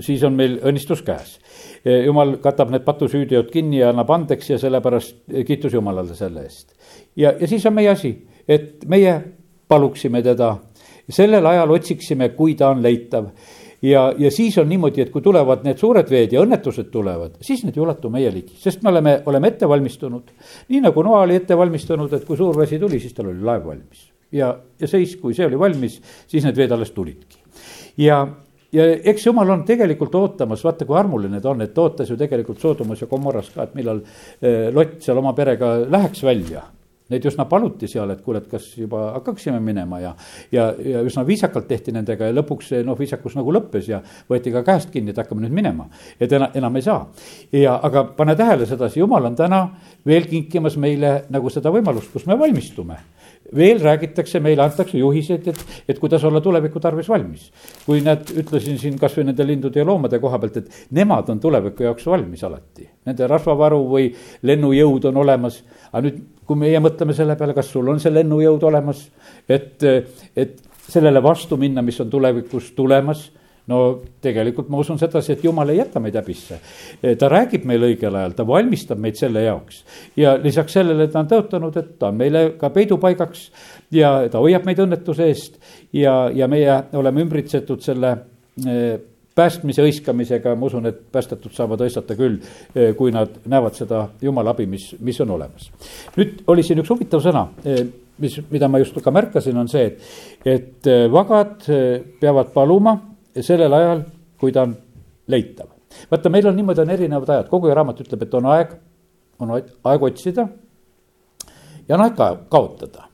siis 0.00 0.22
on 0.26 0.34
meil 0.34 0.58
õnnistus 0.64 1.02
käes. 1.06 1.38
jumal 1.84 2.36
katab 2.42 2.70
need 2.70 2.84
patusüüteod 2.86 3.50
kinni 3.50 3.78
ja 3.78 3.90
annab 3.90 4.10
andeks 4.10 4.50
ja 4.50 4.58
sellepärast 4.58 5.16
kiitus 5.46 5.72
Jumalale 5.72 6.14
selle 6.14 6.42
eest. 6.42 6.74
ja, 7.16 7.32
ja 7.40 7.46
siis 7.46 7.66
on 7.66 7.74
meie 7.74 7.88
asi, 7.88 8.16
et 8.48 8.84
meie 8.88 9.14
paluksime 9.68 10.22
teda, 10.22 10.56
sellel 11.08 11.46
ajal 11.46 11.70
otsiksime, 11.70 12.28
kui 12.28 12.54
ta 12.54 12.70
on 12.70 12.82
leitav 12.82 13.30
ja, 13.82 14.12
ja 14.18 14.30
siis 14.30 14.58
on 14.58 14.68
niimoodi, 14.68 15.02
et 15.02 15.10
kui 15.10 15.22
tulevad 15.22 15.64
need 15.66 15.80
suured 15.80 16.10
veed 16.10 16.36
ja 16.36 16.42
õnnetused 16.44 16.90
tulevad, 16.92 17.36
siis 17.44 17.64
need 17.66 17.76
ei 17.76 17.84
ulatu 17.84 18.10
meie 18.12 18.30
ligi, 18.34 18.54
sest 18.60 18.82
me 18.84 18.92
oleme, 18.92 19.16
oleme 19.26 19.52
ette 19.52 19.68
valmistunud. 19.68 20.30
nii 20.68 20.82
nagu 20.84 21.02
Noa 21.02 21.24
oli 21.26 21.36
ette 21.40 21.58
valmistunud, 21.58 22.12
et 22.12 22.24
kui 22.28 22.38
suur 22.38 22.58
vesi 22.58 22.78
tuli, 22.78 23.00
siis 23.02 23.14
tal 23.16 23.32
oli 23.32 23.42
laev 23.42 23.66
valmis. 23.66 24.08
ja, 24.32 24.54
ja 24.80 24.88
seis, 24.88 25.16
kui 25.16 25.34
see 25.34 25.46
oli 25.46 25.58
valmis, 25.58 26.00
siis 26.26 26.44
need 26.44 26.56
veed 26.56 26.72
alles 26.72 26.94
tulidki. 26.94 27.38
ja, 28.04 28.26
ja 28.72 28.86
eks 29.12 29.26
jumal 29.26 29.50
on 29.50 29.64
tegelikult 29.68 30.14
ootamas, 30.14 30.64
vaata 30.64 30.86
kui 30.86 30.98
armuline 30.98 31.40
ta 31.40 31.50
on, 31.50 31.62
et 31.62 31.78
ootas 31.78 32.10
ju 32.10 32.16
tegelikult 32.16 32.60
Soodomas 32.60 33.02
ja 33.02 33.10
Gomorras 33.10 33.50
ka, 33.50 33.66
et 33.66 33.74
millal 33.74 34.04
eh, 34.40 34.70
Lott 34.72 35.00
seal 35.02 35.18
oma 35.18 35.34
perega 35.34 35.78
läheks 35.90 36.22
välja. 36.22 36.62
Neid 37.12 37.26
üsna 37.28 37.46
paluti 37.50 37.88
seal, 37.90 38.10
et 38.14 38.22
kuule, 38.24 38.42
et 38.42 38.48
kas 38.50 38.66
juba 38.78 39.04
hakkaksime 39.18 39.60
minema 39.62 40.00
ja, 40.02 40.14
ja, 40.52 40.68
ja 40.92 41.02
üsna 41.06 41.26
viisakalt 41.28 41.68
tehti 41.68 41.94
nendega 41.94 42.30
ja 42.30 42.36
lõpuks 42.36 42.72
see 42.72 42.82
noh, 42.86 42.98
viisakus 42.98 43.36
nagu 43.38 43.54
lõppes 43.54 43.90
ja 43.90 44.02
võeti 44.30 44.52
ka 44.54 44.64
käest 44.66 44.92
kinni, 44.94 45.12
et 45.12 45.20
hakkame 45.20 45.44
nüüd 45.44 45.56
minema. 45.60 45.88
et 46.20 46.32
enam, 46.32 46.50
enam 46.54 46.76
ei 46.80 46.86
saa. 46.88 47.00
ja, 47.52 47.78
aga 47.82 48.04
pane 48.16 48.36
tähele 48.38 48.66
sedasi, 48.66 49.00
jumal 49.00 49.30
on 49.30 49.36
täna 49.36 49.62
veel 50.06 50.26
kinkimas 50.30 50.76
meile 50.80 51.22
nagu 51.30 51.50
seda 51.50 51.72
võimalust, 51.74 52.12
kus 52.12 52.26
me 52.26 52.38
valmistume 52.38 52.98
veel 53.56 53.80
räägitakse, 53.82 54.40
meile 54.40 54.64
antakse 54.64 54.98
juhiseid, 54.98 55.48
et, 55.52 55.64
et 55.88 55.98
kuidas 55.98 56.24
olla 56.24 56.40
tuleviku 56.40 56.80
tarvis 56.80 57.08
valmis. 57.08 57.50
kui 57.86 58.00
nad, 58.04 58.30
ütlesin 58.30 58.78
siin 58.78 58.98
kasvõi 59.00 59.26
nende 59.28 59.46
lindude 59.46 59.80
ja 59.80 59.86
loomade 59.86 60.18
koha 60.22 60.38
pealt, 60.42 60.56
et 60.62 60.88
nemad 60.90 61.28
on 61.32 61.40
tuleviku 61.40 61.86
jaoks 61.88 62.06
valmis 62.06 62.44
alati. 62.48 62.88
Nende 63.06 63.28
rasvavaru 63.30 63.82
või 63.90 64.08
lennujõud 64.42 65.10
on 65.10 65.22
olemas, 65.24 65.62
aga 65.92 66.06
nüüd, 66.08 66.24
kui 66.46 66.58
meie 66.58 66.80
mõtleme 66.82 67.14
selle 67.16 67.36
peale, 67.36 67.54
kas 67.54 67.70
sul 67.72 67.88
on 67.92 68.00
see 68.02 68.12
lennujõud 68.14 68.66
olemas, 68.70 69.06
et, 69.48 69.84
et 70.36 70.58
sellele 70.88 71.22
vastu 71.22 71.56
minna, 71.60 71.82
mis 71.82 72.00
on 72.02 72.10
tulevikus 72.10 72.72
tulemas 72.76 73.30
no 73.70 73.82
tegelikult 74.22 74.70
ma 74.72 74.80
usun 74.82 74.98
sedasi, 74.98 75.36
et 75.36 75.44
jumal 75.44 75.70
ei 75.70 75.78
jäta 75.78 76.00
meid 76.02 76.16
häbisse. 76.18 76.58
ta 77.18 77.28
räägib 77.30 77.66
meile 77.68 77.92
õigel 77.92 78.16
ajal, 78.18 78.34
ta 78.36 78.46
valmistab 78.46 78.98
meid 79.02 79.18
selle 79.20 79.44
jaoks. 79.44 79.84
ja 80.16 80.34
lisaks 80.42 80.78
sellele 80.78 81.06
ta 81.08 81.22
on 81.22 81.30
tõotanud, 81.30 81.78
et 81.78 81.94
ta 81.98 82.10
on 82.10 82.18
meile 82.18 82.44
ka 82.58 82.72
peidupaigaks 82.74 83.46
ja 83.94 84.12
ta 84.32 84.42
hoiab 84.42 84.66
meid 84.66 84.82
õnnetuse 84.82 85.30
eest 85.30 85.58
ja, 85.92 86.30
ja 86.34 86.48
meie 86.50 86.82
oleme 86.98 87.22
ümbritsetud 87.26 87.84
selle 87.84 88.12
eh, 88.66 88.98
päästmise 89.32 89.84
hõiskamisega, 89.84 90.56
ma 90.58 90.68
usun, 90.68 90.90
et 90.90 90.98
päästetud 91.12 91.54
saavad 91.56 91.80
hõistata 91.84 92.16
küll, 92.18 92.40
eh, 92.74 92.92
kui 92.98 93.14
nad 93.14 93.38
näevad 93.48 93.78
seda 93.78 94.08
jumala 94.20 94.56
abi, 94.56 94.66
mis, 94.66 94.90
mis 95.00 95.20
on 95.22 95.36
olemas. 95.38 95.70
nüüd 96.18 96.42
oli 96.50 96.66
siin 96.66 96.82
üks 96.82 96.90
huvitav 96.90 97.22
sõna, 97.24 97.46
eh, 97.64 97.86
mis, 98.18 98.40
mida 98.50 98.68
ma 98.68 98.82
just 98.82 98.98
ka 99.02 99.14
märkasin, 99.14 99.56
on 99.56 99.70
see, 99.70 99.86
et, 99.86 100.02
et 100.44 100.92
vagad 101.14 101.64
peavad 102.20 102.52
paluma 102.54 102.98
sellel 103.40 103.72
ajal, 103.72 104.02
kui 104.40 104.52
ta 104.52 104.66
on 104.66 104.74
leitav. 105.28 105.68
vaata, 106.10 106.30
meil 106.30 106.46
on 106.48 106.56
niimoodi, 106.56 106.80
on 106.80 106.90
erinevad 106.90 107.28
ajad, 107.28 107.48
kogu 107.48 107.70
raamat 107.74 108.00
ütleb, 108.04 108.26
et 108.26 108.34
on 108.34 108.46
aeg, 108.52 108.74
on 109.40 109.54
aeg 109.56 110.02
otsida 110.02 110.48
ja 111.88 111.96
on 111.96 112.04
aeg 112.04 112.16
ka 112.16 112.28
kaotada. 112.50 113.08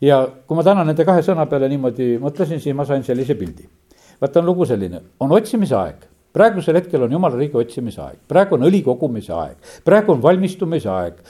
ja 0.00 0.26
kui 0.46 0.56
ma 0.56 0.62
täna 0.62 0.84
nende 0.84 1.04
kahe 1.04 1.22
sõna 1.22 1.46
peale 1.46 1.68
niimoodi 1.68 2.16
mõtlesin, 2.22 2.60
siis 2.60 2.76
ma 2.76 2.84
sain 2.84 3.04
sellise 3.04 3.34
pildi. 3.34 3.68
vaata, 4.20 4.40
on 4.40 4.46
lugu 4.46 4.66
selline, 4.66 5.02
on 5.20 5.32
otsimise 5.32 5.76
aeg 5.76 6.11
praegusel 6.32 6.78
hetkel 6.80 7.04
on 7.06 7.12
jumala 7.12 7.38
riigi 7.38 7.58
otsimise 7.60 8.00
aeg, 8.04 8.18
praegu 8.28 8.56
on 8.56 8.66
õli 8.68 8.82
kogumise 8.86 9.34
aeg, 9.36 9.72
praegu 9.84 10.14
on 10.14 10.22
valmistumise 10.22 10.90
aeg. 10.92 11.20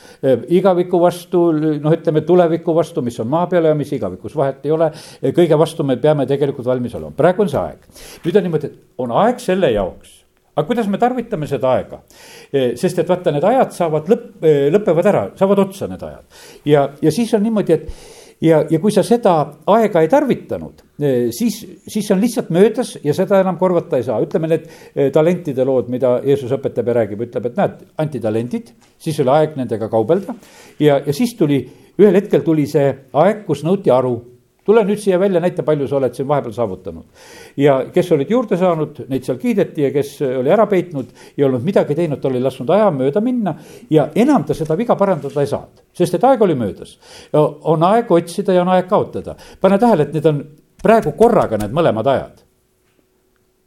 igaviku 0.54 1.00
vastu, 1.02 1.44
noh, 1.52 1.92
ütleme 1.92 2.24
tuleviku 2.26 2.74
vastu, 2.76 3.02
mis 3.02 3.18
on 3.20 3.30
maa 3.32 3.46
peal 3.50 3.70
ja 3.70 3.74
mis 3.78 3.92
igavikus, 3.92 4.36
vahet 4.36 4.64
ei 4.66 4.74
ole. 4.74 4.90
kõige 5.34 5.58
vastu 5.58 5.84
me 5.84 5.96
peame 5.96 6.26
tegelikult 6.26 6.66
valmis 6.66 6.94
olema, 6.94 7.14
praegu 7.16 7.42
on 7.42 7.52
see 7.52 7.60
aeg. 7.60 7.86
nüüd 8.24 8.36
on 8.36 8.48
niimoodi, 8.48 8.72
et 8.72 8.80
on 8.98 9.14
aeg 9.24 9.40
selle 9.42 9.72
jaoks 9.72 10.22
aga 10.52 10.66
kuidas 10.68 10.88
me 10.88 10.98
tarvitame 11.00 11.46
seda 11.48 11.76
aega? 11.76 12.02
sest 12.52 12.98
et 12.98 13.08
vaata, 13.08 13.32
need 13.32 13.44
ajad 13.44 13.72
saavad 13.72 14.10
lõpp, 14.12 14.42
lõpevad 14.74 15.06
ära, 15.08 15.28
saavad 15.38 15.66
otsa 15.66 15.88
need 15.88 16.02
ajad. 16.02 16.42
ja, 16.68 16.88
ja 17.02 17.12
siis 17.14 17.32
on 17.34 17.42
niimoodi, 17.42 17.78
et 17.78 18.20
ja, 18.42 18.62
ja 18.70 18.80
kui 18.82 18.92
sa 18.92 19.04
seda 19.06 19.34
aega 19.72 20.02
ei 20.02 20.10
tarvitanud, 20.12 20.82
eh, 20.82 20.91
siis, 21.34 21.58
siis 21.86 22.06
see 22.06 22.14
on 22.14 22.20
lihtsalt 22.22 22.50
möödas 22.54 22.94
ja 23.04 23.14
seda 23.16 23.40
enam 23.42 23.58
korvata 23.60 23.98
ei 23.98 24.06
saa. 24.06 24.20
ütleme 24.22 24.50
need 24.50 24.66
eh, 24.68 25.10
talentide 25.14 25.64
lood, 25.68 25.88
mida 25.92 26.18
Jeesus 26.24 26.52
õpetab 26.54 26.90
ja 26.90 26.98
räägib, 27.00 27.24
ütleb, 27.28 27.48
et 27.50 27.56
näed, 27.58 27.86
anti 28.02 28.20
talendid, 28.22 28.74
siis 29.02 29.20
oli 29.24 29.34
aeg 29.36 29.56
nendega 29.60 29.88
kaubelda. 29.92 30.34
ja, 30.80 31.00
ja 31.06 31.12
siis 31.16 31.34
tuli, 31.38 31.62
ühel 31.98 32.20
hetkel 32.20 32.44
tuli 32.46 32.66
see 32.70 32.92
aeg, 33.12 33.46
kus 33.46 33.64
nõuti 33.66 33.92
aru 33.92 34.16
tule 34.64 34.84
nüüd 34.86 35.00
siia 35.02 35.18
välja, 35.20 35.40
näita, 35.42 35.64
palju 35.66 35.88
sa 35.90 35.98
oled 35.98 36.14
siin 36.14 36.28
vahepeal 36.28 36.54
saavutanud. 36.54 37.04
ja 37.56 37.78
kes 37.94 38.12
olid 38.14 38.30
juurde 38.30 38.56
saanud, 38.58 39.02
neid 39.10 39.26
seal 39.26 39.38
kiideti 39.42 39.86
ja 39.86 39.90
kes 39.94 40.14
oli 40.28 40.52
ära 40.54 40.66
peitnud 40.70 41.10
ja 41.36 41.46
olnud 41.46 41.64
midagi 41.66 41.96
teinud, 41.98 42.20
ta 42.22 42.30
oli 42.30 42.42
lasknud 42.42 42.70
aja 42.70 42.90
mööda 42.94 43.20
minna. 43.20 43.54
ja 43.90 44.08
enam 44.14 44.44
ta 44.44 44.54
seda 44.54 44.76
viga 44.78 44.96
parandada 44.96 45.40
ei 45.40 45.50
saanud, 45.50 45.84
sest 45.92 46.14
et 46.18 46.24
aeg 46.24 46.42
oli 46.42 46.54
möödas. 46.54 46.98
on 47.32 47.82
aeg 47.82 48.10
otsida 48.10 48.52
ja 48.52 48.62
on 48.62 48.74
aeg 48.76 48.88
kaotada. 48.88 49.36
pane 49.60 49.78
tähele, 49.78 50.02
et 50.02 50.14
need 50.14 50.26
on 50.26 50.44
praegu 50.82 51.14
korraga 51.18 51.60
need 51.60 51.74
mõlemad 51.74 52.10
ajad 52.12 52.42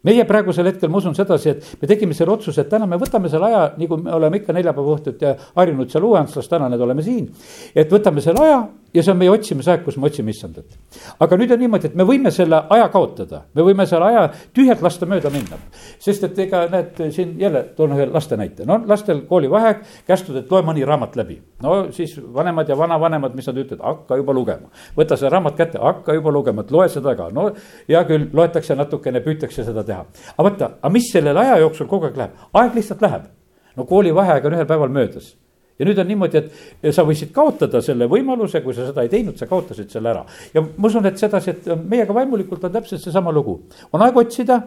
meie 0.06 0.26
praegusel 0.30 0.70
hetkel, 0.70 0.92
ma 0.94 1.00
usun 1.02 1.16
sedasi, 1.18 1.56
et 1.56 1.82
me 1.82 1.90
tegime 1.90 2.14
selle 2.14 2.36
otsuse, 2.36 2.62
et 2.62 2.70
täna 2.70 2.86
me 2.90 3.00
võtame 3.02 3.30
selle 3.32 3.50
aja, 3.50 3.62
nagu 3.80 3.98
me 3.98 4.14
oleme 4.14 4.38
ikka 4.38 4.54
neljapäeva 4.54 4.98
õhtuti 5.00 5.32
harjunud 5.56 5.90
seal 5.90 6.06
Uueantslas, 6.06 6.50
täna 6.52 6.70
need 6.70 6.84
oleme 6.86 7.06
siin. 7.06 7.32
et 7.74 7.92
võtame 7.92 8.22
selle 8.22 8.44
aja 8.46 8.60
ja 8.96 9.04
see 9.04 9.12
on 9.12 9.20
meie 9.20 9.32
otsimisaeg, 9.32 9.84
kus 9.86 9.98
me 10.00 10.08
otsime 10.10 10.32
issandat. 10.32 10.78
aga 11.20 11.38
nüüd 11.40 11.52
on 11.52 11.60
niimoodi, 11.60 11.90
et 11.92 11.98
me 12.00 12.06
võime 12.08 12.32
selle 12.34 12.62
aja 12.75 12.88
kaotada, 12.94 13.42
me 13.56 13.66
võime 13.68 13.86
selle 13.90 14.08
aja 14.12 14.24
tühjalt 14.56 14.82
lasta 14.86 15.08
mööda 15.10 15.32
minna. 15.34 15.60
sest 16.00 16.24
et 16.30 16.40
ega 16.46 16.66
näed, 16.72 17.02
siin 17.16 17.36
jälle 17.40 17.64
toon 17.78 17.96
ühe 17.98 18.08
laste 18.12 18.38
näite, 18.40 18.66
no 18.68 18.80
lastel 18.88 19.25
koolivaheaeg, 19.30 19.84
kästud, 20.08 20.40
et 20.40 20.52
loe 20.52 20.64
mõni 20.66 20.86
raamat 20.88 21.16
läbi. 21.20 21.40
no 21.64 21.78
siis 21.96 22.16
vanemad 22.34 22.70
ja 22.70 22.78
vanavanemad, 22.80 23.36
mis 23.36 23.48
nad 23.52 23.62
ütlevad, 23.64 23.84
hakka 23.84 24.20
juba 24.22 24.34
lugema. 24.34 24.72
võta 24.98 25.20
see 25.20 25.32
raamat 25.32 25.58
kätte, 25.60 25.82
hakka 25.82 26.18
juba 26.18 26.32
lugema, 26.32 26.66
et 26.66 26.72
loe 26.72 26.90
seda 26.90 27.16
ka, 27.16 27.30
no 27.36 27.50
hea 27.88 28.04
küll, 28.08 28.30
loetakse 28.34 28.75
natukene, 28.75 29.24
püütakse 29.25 29.68
seda 29.68 29.84
teha. 29.84 30.06
aga 30.36 30.50
vaata, 30.50 30.72
aga 30.82 30.94
mis 30.94 31.12
sellel 31.12 31.38
aja 31.44 31.60
jooksul 31.66 31.92
kogu 31.92 32.12
aeg 32.12 32.22
läheb, 32.24 32.46
aeg 32.54 32.78
lihtsalt 32.80 33.02
läheb. 33.02 33.32
no 33.75 33.84
koolivaheaeg 33.86 34.46
on 34.46 34.56
ühel 34.60 34.70
päeval 34.70 34.94
möödas 34.94 35.36
ja 35.79 35.88
nüüd 35.88 36.00
on 36.00 36.08
niimoodi, 36.08 36.39
et 36.39 36.96
sa 36.96 37.03
võisid 37.08 37.32
kaotada 37.36 37.82
selle 37.84 38.08
võimaluse, 38.12 38.62
kui 38.63 38.75
sa 38.75 38.88
seda 38.88 39.03
ei 39.03 39.12
teinud, 39.12 39.36
sa 39.39 39.48
kaotasid 39.50 39.91
selle 39.91 40.12
ära. 40.12 40.24
ja 40.53 40.63
ma 40.63 40.88
usun, 40.88 41.05
et 41.10 41.20
sedasi, 41.20 41.51
et 41.51 41.70
meiega 41.84 42.15
vaimulikult 42.15 42.63
on 42.63 42.74
täpselt 42.77 43.03
seesama 43.03 43.34
lugu. 43.36 43.60
on 43.91 44.01
aeg 44.01 44.17
otsida, 44.17 44.62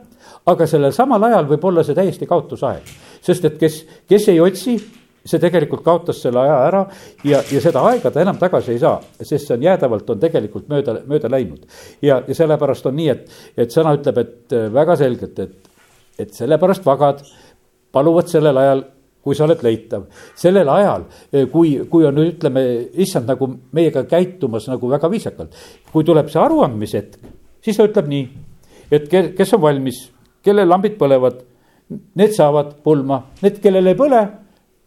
aga 0.46 0.66
sellel 0.66 0.92
samal 0.92 1.24
ajal 1.30 1.48
võib 1.48 1.64
olla 1.70 1.84
see 1.84 1.96
täiesti 1.96 2.26
kaotusaeg. 2.26 2.94
sest 3.22 3.44
et 3.44 3.58
kes, 3.58 3.84
kes 4.08 4.28
ei 4.28 4.40
otsi, 4.40 4.76
see 5.28 5.40
tegelikult 5.40 5.82
kaotas 5.84 6.20
selle 6.22 6.40
aja 6.40 6.58
ära 6.66 6.84
ja, 7.24 7.40
ja 7.52 7.60
seda 7.60 7.82
aega 7.88 8.10
ta 8.10 8.22
enam 8.22 8.38
tagasi 8.40 8.74
ei 8.76 8.82
saa, 8.82 9.00
sest 9.20 9.46
see 9.46 9.56
on 9.56 9.64
jäädavalt, 9.64 10.10
on 10.10 10.20
tegelikult 10.20 10.68
mööda, 10.68 11.00
mööda 11.08 11.30
läinud. 11.32 11.64
ja, 12.02 12.20
ja 12.26 12.34
sellepärast 12.34 12.86
on 12.90 12.96
nii, 13.00 13.08
et, 13.16 13.40
et 13.56 13.72
sõna 13.74 13.96
ütleb, 13.96 14.22
et 14.24 14.56
väga 14.72 14.96
selgelt, 15.00 15.40
et, 15.40 15.74
et 16.18 16.32
sellepärast 16.36 16.84
vagad 16.86 17.24
paluvad 17.92 18.28
sellel 18.28 18.56
ajal 18.60 18.84
kui 19.28 19.36
sa 19.36 19.44
oled 19.44 19.60
leitav. 19.64 20.06
sellel 20.36 20.68
ajal, 20.72 21.04
eh, 21.32 21.46
kui, 21.52 21.74
kui 21.90 22.06
on, 22.08 22.22
ütleme, 22.24 22.64
issand 23.04 23.28
nagu 23.28 23.50
meiega 23.76 24.06
käitumas 24.08 24.68
nagu 24.72 24.88
väga 24.88 25.10
viisakalt. 25.12 25.54
kui 25.92 26.04
tuleb 26.04 26.32
see 26.32 26.40
aruandmishetk, 26.40 27.20
siis 27.60 27.76
ta 27.76 27.88
ütleb 27.88 28.08
nii, 28.08 28.28
et 28.90 29.08
kes 29.08 29.54
on 29.54 29.62
valmis, 29.62 30.06
kellel 30.44 30.68
lambid 30.68 30.96
põlevad, 31.00 31.42
need 32.16 32.32
saavad 32.36 32.78
pulma, 32.84 33.22
need, 33.42 33.60
kellel 33.64 33.92
ei 33.92 33.98
põle 33.98 34.22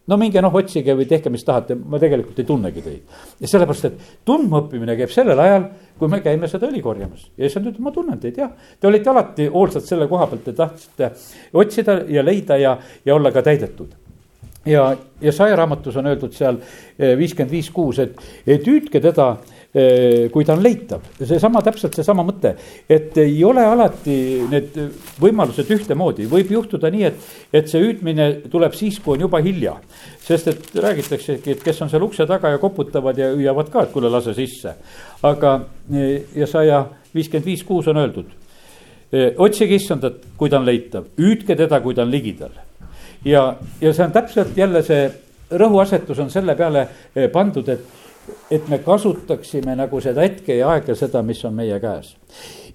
no 0.10 0.18
minge 0.20 0.42
noh, 0.44 0.54
otsige 0.58 0.96
või 0.98 1.08
tehke, 1.10 1.32
mis 1.34 1.46
tahate, 1.48 1.76
ma 1.78 2.00
tegelikult 2.02 2.40
ei 2.42 2.48
tunnegi 2.48 2.84
teid. 2.84 3.16
ja 3.40 3.50
sellepärast, 3.50 3.88
et 3.88 4.18
tundmaõppimine 4.28 4.98
käib 5.00 5.14
sellel 5.14 5.40
ajal, 5.40 5.68
kui 6.00 6.12
me 6.12 6.22
käime 6.26 6.50
seda 6.52 6.70
õli 6.70 6.82
korjamas 6.84 7.30
ja 7.38 7.48
issand 7.48 7.70
ütleb, 7.70 7.84
ma 7.86 7.94
tunnen 7.96 8.20
teid 8.22 8.42
jah. 8.42 8.52
Te 8.80 8.90
olite 8.90 9.12
alati 9.14 9.48
hoolsad 9.54 9.86
selle 9.88 10.10
koha 10.12 10.28
pealt, 10.32 10.46
te 10.48 10.58
tahtsite 10.58 11.12
otsida 11.62 12.02
ja 12.10 12.26
leida 12.26 12.58
ja, 12.62 12.78
ja 13.06 13.16
olla 13.16 13.32
ka 13.32 13.46
täidetud 13.46 14.01
ja, 14.66 14.98
ja 15.22 15.32
saja 15.32 15.56
raamatus 15.56 15.98
on 15.98 16.12
öeldud 16.12 16.36
seal 16.36 16.60
eh, 17.00 17.16
viiskümmend 17.18 17.52
viis 17.54 17.70
kuus, 17.74 18.00
et, 18.02 18.20
hüüdke 18.46 19.02
teda, 19.02 19.28
eh, 19.74 20.30
kui 20.34 20.46
ta 20.46 20.54
on 20.54 20.64
leitav. 20.64 21.06
seesama, 21.18 21.64
täpselt 21.66 21.98
seesama 21.98 22.26
mõte, 22.28 22.54
et 22.90 23.18
ei 23.22 23.44
ole 23.48 23.66
alati 23.66 24.16
need 24.52 24.78
võimalused 25.22 25.70
ühtemoodi, 25.78 26.30
võib 26.30 26.54
juhtuda 26.54 26.92
nii, 26.94 27.04
et, 27.10 27.30
et 27.54 27.70
see 27.72 27.82
hüüdmine 27.82 28.32
tuleb 28.52 28.78
siis, 28.78 29.00
kui 29.02 29.18
on 29.18 29.28
juba 29.28 29.42
hilja. 29.42 29.78
sest 30.22 30.48
et 30.48 30.76
räägitaksegi, 30.76 31.58
et 31.58 31.64
kes 31.64 31.82
on 31.82 31.90
seal 31.90 32.04
ukse 32.06 32.26
taga 32.30 32.54
ja 32.54 32.62
koputavad 32.62 33.18
ja 33.18 33.32
hüüavad 33.34 33.72
ka, 33.72 33.84
et 33.84 33.92
kuule, 33.92 34.10
lase 34.10 34.34
sisse. 34.38 34.76
aga 35.24 35.60
eh, 35.94 36.22
ja 36.36 36.48
saja 36.48 36.86
viiskümmend 37.16 37.46
viis 37.46 37.64
kuus 37.64 37.88
on 37.88 37.98
öeldud 37.98 38.38
otsige 39.12 39.76
issandat, 39.76 40.22
kui 40.40 40.48
ta 40.48 40.56
on 40.56 40.64
leitav, 40.64 41.10
hüüdke 41.20 41.58
teda, 41.60 41.82
kui 41.84 41.92
ta 41.92 42.06
on 42.06 42.12
ligidal 42.14 42.54
ja, 43.26 43.56
ja 43.82 43.94
see 43.94 44.06
on 44.06 44.16
täpselt 44.16 44.58
jälle 44.58 44.84
see 44.86 45.10
rõhuasetus 45.52 46.20
on 46.24 46.32
selle 46.32 46.56
peale 46.56 46.86
eh, 47.16 47.28
pandud, 47.32 47.68
et, 47.70 47.84
et 48.52 48.70
me 48.72 48.80
kasutaksime 48.86 49.76
nagu 49.76 50.02
seda 50.04 50.24
hetke 50.26 50.56
ja 50.56 50.72
aega, 50.76 50.96
seda, 50.96 51.24
mis 51.26 51.44
on 51.46 51.56
meie 51.58 51.80
käes. 51.84 52.16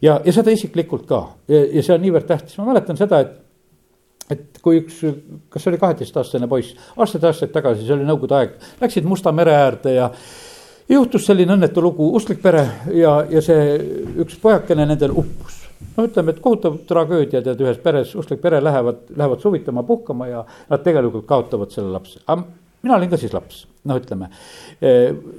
ja, 0.02 0.20
ja 0.24 0.32
seda 0.32 0.52
isiklikult 0.52 1.06
ka. 1.08 1.22
Ja, 1.48 1.64
ja 1.78 1.82
see 1.82 1.96
on 1.96 2.04
niivõrd 2.04 2.28
tähtis, 2.28 2.58
ma 2.58 2.70
mäletan 2.72 2.98
seda, 3.00 3.24
et 3.24 3.42
et 4.26 4.58
kui 4.58 4.80
üks, 4.80 5.04
kas 5.50 5.62
see 5.62 5.70
oli 5.70 5.78
kaheteistaastane 5.78 6.48
poiss, 6.50 6.74
aastaid-aastaid 6.98 7.52
tagasi, 7.54 7.84
see 7.86 7.94
oli 7.94 8.08
nõukogude 8.08 8.34
aeg, 8.34 8.56
läksid 8.80 9.06
Musta 9.06 9.30
mere 9.30 9.54
äärde 9.54 9.92
ja 9.94 10.08
juhtus 10.90 11.28
selline 11.28 11.54
õnnetu 11.54 11.84
lugu, 11.84 12.08
usklik 12.18 12.40
pere 12.42 12.64
ja, 12.90 13.20
ja 13.30 13.42
see 13.44 13.76
üks 14.24 14.34
pojakene 14.42 14.88
nendel 14.90 15.14
uppus 15.14 15.55
no 15.97 16.04
ütleme, 16.06 16.35
et 16.35 16.42
kohutav 16.45 16.78
tragöödia, 16.88 17.42
tead, 17.45 17.62
ühes 17.64 17.80
peres, 17.83 18.12
usklik 18.18 18.42
pere 18.42 18.61
lähevad, 18.64 19.06
lähevad 19.16 19.42
suvitama, 19.42 19.85
puhkama 19.87 20.28
ja 20.30 20.45
nad 20.71 20.85
tegelikult 20.85 21.26
kaotavad 21.28 21.73
selle 21.75 21.92
lapse. 21.92 22.21
mina 22.83 22.97
olin 22.97 23.11
ka 23.11 23.18
siis 23.18 23.33
laps, 23.35 23.64
noh, 23.85 23.99
ütleme. 23.99 24.28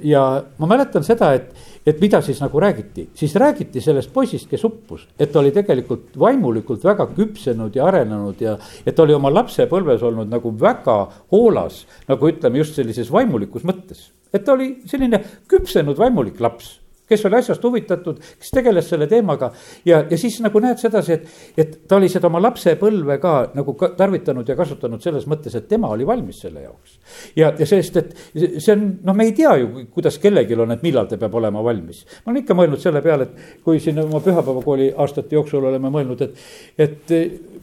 ja 0.04 0.22
ma 0.58 0.66
mäletan 0.66 1.04
seda, 1.04 1.32
et, 1.34 1.54
et 1.86 2.00
mida 2.00 2.20
siis 2.22 2.40
nagu 2.42 2.60
räägiti, 2.60 3.08
siis 3.14 3.34
räägiti 3.34 3.80
sellest 3.80 4.12
poisist, 4.12 4.48
kes 4.50 4.64
uppus, 4.64 5.06
et 5.18 5.32
ta 5.32 5.40
oli 5.40 5.52
tegelikult 5.54 6.18
vaimulikult 6.18 6.84
väga 6.84 7.08
küpsenud 7.16 7.76
ja 7.76 7.86
arenenud 7.86 8.40
ja. 8.40 8.58
et 8.84 8.94
ta 8.94 9.06
oli 9.06 9.16
oma 9.16 9.32
lapsepõlves 9.32 10.02
olnud 10.02 10.28
nagu 10.30 10.52
väga 10.60 10.98
hoolas, 11.32 11.86
nagu 12.08 12.28
ütleme 12.28 12.58
just 12.58 12.78
sellises 12.78 13.12
vaimulikus 13.12 13.64
mõttes. 13.64 14.10
et 14.32 14.44
ta 14.44 14.52
oli 14.52 14.76
selline 14.86 15.22
küpsenud 15.48 15.98
vaimulik 15.98 16.40
laps 16.40 16.76
kes 17.08 17.24
oli 17.28 17.38
asjast 17.38 17.64
huvitatud, 17.64 18.20
kes 18.38 18.52
tegeles 18.54 18.88
selle 18.90 19.08
teemaga 19.10 19.50
ja, 19.86 20.02
ja 20.10 20.18
siis 20.18 20.38
nagu 20.44 20.60
näed 20.62 20.80
sedasi, 20.80 21.18
et, 21.18 21.28
et 21.58 21.76
ta 21.88 21.98
oli 21.98 22.10
seda 22.12 22.28
oma 22.30 22.40
lapsepõlve 22.42 23.18
ka 23.22 23.34
nagu 23.56 23.74
ka 23.78 23.92
tarvitanud 23.98 24.48
ja 24.48 24.56
kasutanud 24.58 25.02
selles 25.04 25.26
mõttes, 25.30 25.56
et 25.58 25.68
tema 25.70 25.90
oli 25.94 26.06
valmis 26.06 26.40
selle 26.44 26.64
jaoks. 26.66 26.98
ja, 27.36 27.52
ja 27.58 27.68
sest, 27.68 27.96
et 27.96 28.14
see 28.34 28.72
on, 28.74 28.86
noh, 29.08 29.16
me 29.16 29.28
ei 29.28 29.34
tea 29.36 29.54
ju, 29.62 29.86
kuidas 29.94 30.18
kellelgi 30.22 30.56
on, 30.58 30.74
et 30.74 30.84
millal 30.86 31.08
ta 31.10 31.18
peab 31.20 31.34
olema 31.40 31.62
valmis. 31.64 32.04
ma 32.24 32.32
olen 32.32 32.42
ikka 32.42 32.56
mõelnud 32.58 32.82
selle 32.82 33.02
peale, 33.04 33.28
et 33.28 33.62
kui 33.64 33.80
siin 33.82 33.98
oma 34.02 34.20
pühapäevakooli 34.24 34.92
aastate 34.96 35.38
jooksul 35.38 35.68
oleme 35.70 35.92
mõelnud, 35.92 36.24
et, 36.28 36.44
et 36.78 37.16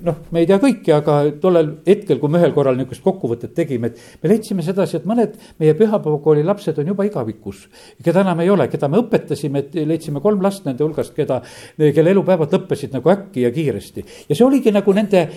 noh, 0.05 0.19
me 0.31 0.43
ei 0.43 0.49
tea 0.49 0.59
kõike, 0.61 0.91
aga 0.95 1.17
tollel 1.41 1.71
hetkel, 1.87 2.19
kui 2.21 2.31
me 2.31 2.41
ühel 2.41 2.53
korral 2.55 2.77
niisugust 2.79 3.03
kokkuvõtet 3.05 3.55
tegime, 3.57 3.91
et 3.91 4.23
me 4.23 4.31
leidsime 4.31 4.65
sedasi, 4.65 4.99
et 4.99 5.07
mõned 5.09 5.37
meie 5.61 5.75
pühapäevakooli 5.77 6.43
lapsed 6.45 6.79
on 6.81 6.91
juba 6.93 7.07
igavikus, 7.07 7.65
keda 8.03 8.25
enam 8.25 8.41
ei 8.43 8.51
ole, 8.53 8.67
keda 8.71 8.89
me 8.91 9.01
õpetasime 9.03 9.34
mõtlesime, 9.35 9.59
et 9.59 9.87
leidsime 9.87 10.21
kolm 10.21 10.41
last 10.43 10.65
nende 10.65 10.83
hulgast, 10.83 11.13
keda, 11.15 11.41
kelle 11.77 12.13
elupäevad 12.13 12.53
lõppesid 12.53 12.93
nagu 12.95 13.09
äkki 13.11 13.43
ja 13.45 13.51
kiiresti. 13.51 14.05
ja 14.29 14.35
see 14.35 14.45
oligi 14.45 14.71
nagu 14.71 14.93
nende 14.93 15.27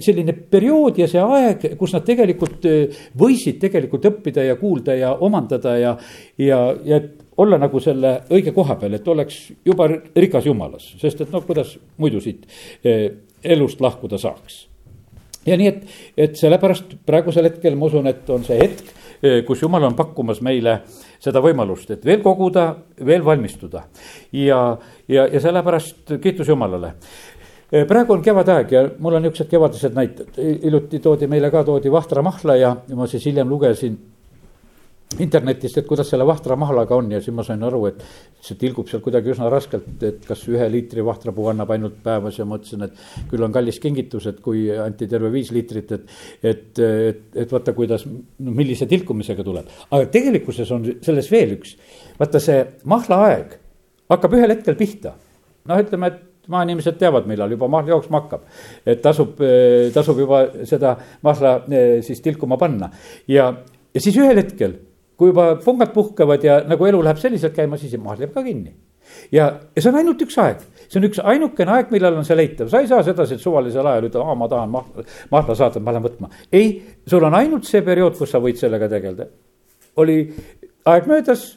selline 0.00 0.32
periood 0.32 0.98
ja 0.98 1.08
see 1.08 1.20
aeg, 1.20 1.76
kus 1.78 1.94
nad 1.94 2.04
tegelikult 2.04 2.64
e, 2.64 2.88
võisid 3.18 3.60
tegelikult 3.60 4.04
õppida 4.04 4.44
ja 4.44 4.56
kuulda 4.56 4.94
ja 4.94 5.14
omandada 5.14 5.76
ja, 5.78 5.96
ja, 6.38 6.60
ja 6.84 7.00
olla 7.36 7.58
nagu 7.58 7.80
selle 7.80 8.20
õige 8.30 8.52
koha 8.54 8.76
peal, 8.76 8.94
et 8.94 9.08
oleks 9.08 9.50
juba 9.64 9.88
rikas 10.16 10.46
jumalas, 10.46 10.94
sest 11.00 11.24
et 11.24 11.32
noh, 11.32 11.44
kuidas 11.44 11.76
muidu 11.98 12.22
siit 12.22 12.46
e, 12.84 13.10
elust 13.44 13.80
lahkuda 13.80 14.18
saaks 14.18 14.73
ja 15.46 15.56
nii, 15.60 15.68
et, 15.68 15.96
et 16.26 16.36
sellepärast 16.38 16.96
praegusel 17.06 17.50
hetkel 17.50 17.76
ma 17.78 17.90
usun, 17.90 18.08
et 18.10 18.30
on 18.30 18.44
see 18.46 18.58
hetk, 18.60 18.94
kus 19.46 19.62
jumal 19.62 19.86
on 19.86 19.94
pakkumas 19.96 20.42
meile 20.44 20.80
seda 21.22 21.40
võimalust, 21.44 21.94
et 21.94 22.02
veel 22.04 22.20
koguda, 22.24 22.66
veel 23.06 23.24
valmistuda. 23.24 23.86
ja, 24.32 24.60
ja, 25.08 25.26
ja 25.26 25.40
sellepärast 25.40 26.18
kiitus 26.20 26.48
Jumalale 26.48 26.94
praegu 27.88 28.12
on 28.12 28.22
kevadaeg 28.22 28.72
ja 28.72 28.82
mul 28.98 29.16
on 29.16 29.24
niisugused 29.24 29.50
kevadised 29.50 29.94
näited, 29.96 30.36
hiljuti 30.38 31.00
toodi 31.02 31.26
meile 31.26 31.50
ka, 31.50 31.64
toodi 31.64 31.92
Vahtra 31.92 32.22
mahla 32.22 32.56
ja 32.56 32.74
ma 32.94 33.06
siis 33.10 33.24
hiljem 33.26 33.48
lugesin 33.50 33.96
internetist, 35.22 35.78
et 35.78 35.86
kuidas 35.86 36.08
selle 36.10 36.26
vahtra 36.26 36.56
mahlaga 36.58 36.96
on 36.96 37.10
ja 37.12 37.20
siis 37.22 37.34
ma 37.36 37.44
sain 37.46 37.62
aru, 37.66 37.84
et 37.90 38.02
see 38.44 38.58
tilgub 38.60 38.88
seal 38.90 39.02
kuidagi 39.04 39.32
üsna 39.34 39.48
raskelt, 39.52 40.02
et 40.06 40.24
kas 40.26 40.42
ühe 40.50 40.66
liitri 40.72 41.04
vahtrapuu 41.06 41.48
annab 41.52 41.70
ainult 41.74 42.00
päevas 42.04 42.38
ja 42.40 42.46
mõtlesin, 42.48 42.86
et 42.88 43.28
küll 43.30 43.46
on 43.46 43.54
kallis 43.54 43.78
kingitus, 43.82 44.26
et 44.30 44.40
kui 44.44 44.66
anti 44.72 45.08
terve 45.10 45.30
viis 45.34 45.52
liitrit, 45.54 45.94
et, 45.96 46.14
et, 46.42 46.82
et, 46.84 47.24
et 47.44 47.56
vaata, 47.56 47.74
kuidas, 47.76 48.06
no 48.06 48.54
millise 48.54 48.88
tilkumisega 48.90 49.46
tuleb. 49.46 49.70
aga 49.90 50.10
tegelikkuses 50.12 50.70
on 50.74 50.86
selles 51.04 51.30
veel 51.32 51.56
üks, 51.58 51.76
vaata 52.18 52.42
see 52.42 52.60
mahlaaeg 52.90 53.58
hakkab 54.10 54.38
ühel 54.38 54.56
hetkel 54.56 54.78
pihta. 54.78 55.14
noh, 55.68 55.80
ütleme, 55.80 56.10
et 56.10 56.48
maainimesed 56.50 56.98
teavad, 57.00 57.28
millal 57.28 57.52
juba 57.54 57.68
mahl 57.72 57.88
jooksma 57.88 58.24
hakkab. 58.24 58.48
et 58.86 59.02
tasub, 59.02 59.38
tasub 59.94 60.18
juba 60.18 60.42
seda 60.68 60.96
mahla 61.22 61.56
eh, 61.70 62.02
siis 62.04 62.20
tilkuma 62.24 62.58
panna 62.60 62.90
ja, 63.28 63.52
ja 63.94 64.02
siis 64.02 64.18
ühel 64.20 64.42
hetkel 64.42 64.76
kui 65.18 65.30
juba 65.30 65.54
pungad 65.64 65.92
puhkevad 65.94 66.44
ja 66.44 66.58
nagu 66.68 66.86
elu 66.88 67.00
läheb 67.04 67.20
selliselt 67.22 67.54
käima, 67.56 67.78
siis 67.78 67.94
maal 68.02 68.20
jääb 68.20 68.34
ka 68.34 68.42
kinni. 68.42 68.74
ja, 69.32 69.50
ja 69.76 69.82
see 69.82 69.90
on 69.92 69.98
ainult 70.00 70.22
üks 70.24 70.38
aeg, 70.42 70.62
see 70.88 71.00
on 71.00 71.08
üks 71.10 71.20
ainukene 71.22 71.76
aeg, 71.76 71.90
millal 71.94 72.18
on 72.18 72.26
see 72.26 72.36
leitav, 72.38 72.70
sa 72.72 72.80
ei 72.82 72.88
saa 72.90 73.02
sedasi, 73.06 73.36
et 73.36 73.44
suvalisel 73.44 73.86
ajal 73.86 74.08
ütled, 74.08 74.22
aa, 74.22 74.38
ma 74.38 74.48
tahan 74.50 74.72
mahla, 74.72 75.04
mahla 75.30 75.58
saada, 75.58 75.82
ma 75.84 75.94
lähen 75.94 76.06
võtma. 76.06 76.30
ei, 76.52 76.78
sul 77.06 77.26
on 77.28 77.36
ainult 77.38 77.68
see 77.68 77.84
periood, 77.86 78.16
kus 78.18 78.32
sa 78.34 78.40
võid 78.42 78.58
sellega 78.60 78.88
tegeleda. 78.90 79.28
oli 80.02 80.18
aeg 80.90 81.06
möödas 81.10 81.52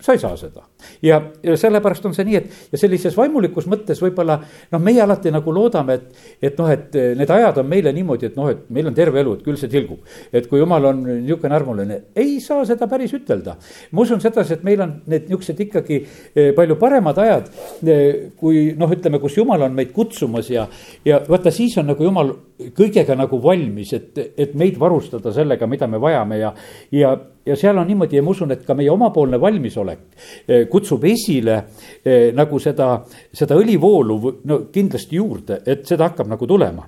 sa 0.00 0.12
ei 0.12 0.18
saa 0.18 0.36
seda. 0.36 0.62
ja, 1.02 1.22
ja 1.42 1.56
sellepärast 1.56 2.04
on 2.06 2.14
see 2.14 2.26
nii, 2.28 2.36
et 2.36 2.72
ja 2.72 2.78
sellises 2.78 3.16
vaimulikus 3.16 3.64
mõttes 3.70 4.00
võib-olla 4.04 4.36
noh, 4.42 4.80
meie 4.82 5.00
alati 5.02 5.32
nagu 5.32 5.52
loodame, 5.54 5.94
et, 5.96 6.18
et 6.50 6.58
noh, 6.60 6.68
et 6.70 6.98
need 7.16 7.30
ajad 7.32 7.62
on 7.62 7.68
meile 7.70 7.92
niimoodi, 7.96 8.28
et 8.28 8.36
noh, 8.36 8.50
et 8.52 8.66
meil 8.76 8.90
on 8.90 8.96
terve 8.96 9.22
elu, 9.22 9.36
et 9.38 9.44
küll 9.46 9.56
see 9.60 9.72
tilgub. 9.72 10.04
et 10.32 10.48
kui 10.50 10.60
jumal 10.60 10.84
on 10.90 11.00
niisugune 11.06 11.56
armuline, 11.56 12.00
ei 12.16 12.36
saa 12.44 12.64
seda 12.68 12.88
päris 12.90 13.14
ütelda. 13.16 13.56
ma 13.92 14.04
usun 14.04 14.20
sedasi, 14.20 14.58
et 14.58 14.66
meil 14.68 14.84
on 14.84 14.92
need 15.06 15.30
niisugused 15.30 15.62
ikkagi 15.64 16.00
eh, 16.02 16.50
palju 16.56 16.76
paremad 16.80 17.18
ajad, 17.22 17.48
eh, 17.86 18.28
kui 18.36 18.74
noh, 18.76 18.92
ütleme, 18.92 19.20
kus 19.22 19.38
jumal 19.40 19.64
on 19.64 19.72
meid 19.76 19.94
kutsumas 19.96 20.50
ja, 20.52 20.66
ja 21.08 21.22
vaata, 21.28 21.50
siis 21.54 21.78
on 21.80 21.88
nagu 21.94 22.04
jumal 22.04 22.34
kõigega 22.76 23.16
nagu 23.16 23.40
valmis, 23.42 23.96
et, 23.96 24.20
et 24.36 24.52
meid 24.54 24.76
varustada 24.80 25.32
sellega, 25.32 25.66
mida 25.66 25.88
me 25.88 26.00
vajame 26.02 26.40
ja, 26.42 26.52
ja 26.92 27.16
ja 27.46 27.56
seal 27.56 27.78
on 27.78 27.86
niimoodi 27.86 28.18
ja 28.18 28.24
ma 28.24 28.32
usun, 28.34 28.52
et 28.54 28.64
ka 28.66 28.74
meie 28.78 28.90
omapoolne 28.92 29.40
valmisolek 29.40 30.02
eh, 30.48 30.66
kutsub 30.70 31.04
esile 31.08 31.56
eh, 32.04 32.32
nagu 32.36 32.60
seda, 32.62 32.90
seda 33.32 33.58
õlivoolu 33.58 34.18
no 34.50 34.60
kindlasti 34.72 35.20
juurde, 35.20 35.60
et 35.66 35.86
seda 35.88 36.10
hakkab 36.10 36.30
nagu 36.32 36.46
tulema. 36.46 36.86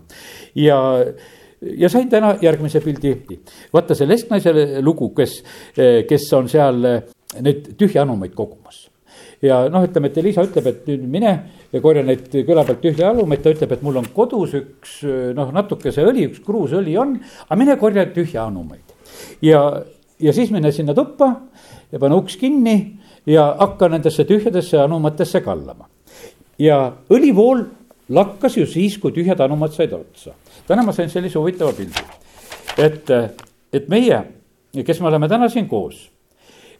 ja, 0.58 0.78
ja 1.60 1.88
sain 1.92 2.08
täna 2.10 2.34
järgmise 2.42 2.82
pildi. 2.84 3.14
vaata 3.72 3.94
see 3.94 4.08
lesknaise 4.08 4.82
lugu, 4.82 5.12
kes, 5.16 5.42
eh, 5.76 6.04
kes 6.08 6.32
on 6.38 6.48
seal 6.48 6.84
neid 7.44 7.74
tühja 7.78 8.02
anumaid 8.02 8.34
kogumas 8.34 8.88
ja 9.42 9.60
noh, 9.70 9.84
ütleme, 9.86 10.10
et 10.10 10.18
Elisa 10.18 10.42
ütleb, 10.42 10.66
et 10.66 10.88
nüüd 10.90 11.04
mine 11.10 11.34
ja 11.72 11.82
korja 11.82 12.02
neid 12.02 12.26
küla 12.32 12.64
pealt 12.66 12.80
tühja 12.82 13.12
alumeid, 13.12 13.44
ta 13.44 13.52
ütleb, 13.54 13.76
et 13.76 13.84
mul 13.86 14.00
on 14.00 14.08
kodus 14.14 14.56
üks 14.58 14.96
noh, 15.36 15.52
natukese 15.54 16.02
õli, 16.08 16.26
üks 16.32 16.42
kruus 16.42 16.74
õli 16.74 16.96
on, 16.98 17.14
aga 17.46 17.60
mine 17.60 17.78
korja 17.78 18.08
tühja 18.10 18.48
anumaid. 18.48 18.82
ja 19.44 19.62
ja 20.20 20.32
siis 20.32 20.50
mine 20.50 20.72
sinna 20.72 20.94
tuppa 20.94 21.32
ja 21.92 21.98
pane 21.98 22.14
uks 22.14 22.36
kinni 22.36 22.96
ja 23.26 23.54
hakka 23.58 23.88
nendesse 23.88 24.24
tühjadesse 24.24 24.78
anumatesse 24.82 25.40
kallama. 25.40 25.88
ja 26.58 26.92
õlivool 27.10 27.64
lakkas 28.08 28.56
ju 28.56 28.66
siis, 28.66 28.98
kui 28.98 29.12
tühjad 29.12 29.40
anumad 29.40 29.72
said 29.72 29.92
otsa. 29.92 30.34
täna 30.66 30.82
ma 30.82 30.92
sain 30.92 31.10
sellise 31.10 31.38
huvitava 31.38 31.72
pildi, 31.72 32.04
et, 32.78 33.10
et 33.72 33.88
meie, 33.88 34.22
kes 34.84 35.00
me 35.00 35.08
oleme 35.08 35.28
täna 35.28 35.48
siin 35.48 35.68
koos, 35.68 36.08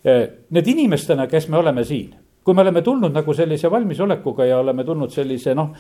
need 0.04 0.66
inimestena, 0.66 1.26
kes 1.26 1.48
me 1.48 1.58
oleme 1.58 1.84
siin 1.84 2.14
kui 2.48 2.56
me 2.56 2.64
oleme 2.64 2.80
tulnud 2.80 3.12
nagu 3.12 3.34
sellise 3.36 3.68
valmisolekuga 3.68 4.46
ja 4.48 4.62
oleme 4.62 4.84
tulnud 4.88 5.12
sellise 5.12 5.52
noh, 5.56 5.74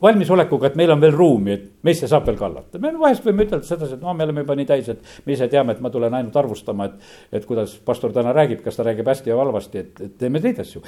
valmisolekuga, 0.00 0.70
et 0.70 0.78
meil 0.80 0.94
on 0.94 1.02
veel 1.02 1.12
ruumi, 1.12 1.52
et 1.52 1.66
meisse 1.84 2.08
saab 2.08 2.24
veel 2.30 2.38
kallata. 2.40 2.80
me 2.80 2.94
vahest 2.96 3.26
võime 3.26 3.44
ütelda 3.44 3.68
sedasi, 3.68 3.98
et 3.98 4.06
no 4.06 4.14
me 4.16 4.24
oleme 4.24 4.46
juba 4.46 4.56
nii 4.56 4.70
täis, 4.70 4.88
et 4.94 5.26
me 5.26 5.36
ise 5.36 5.50
teame, 5.52 5.76
et 5.76 5.84
ma 5.84 5.92
tulen 5.92 6.16
ainult 6.16 6.40
arvustama, 6.40 6.88
et, 6.88 7.12
et 7.36 7.44
kuidas 7.44 7.76
pastor 7.84 8.16
täna 8.16 8.32
räägib, 8.32 8.64
kas 8.64 8.80
ta 8.80 8.88
räägib 8.88 9.12
hästi 9.12 9.34
või 9.34 9.42
halvasti, 9.42 9.84
et, 9.84 10.02
et 10.08 10.16
teeme 10.24 10.40
neid 10.40 10.64
asju 10.64 10.80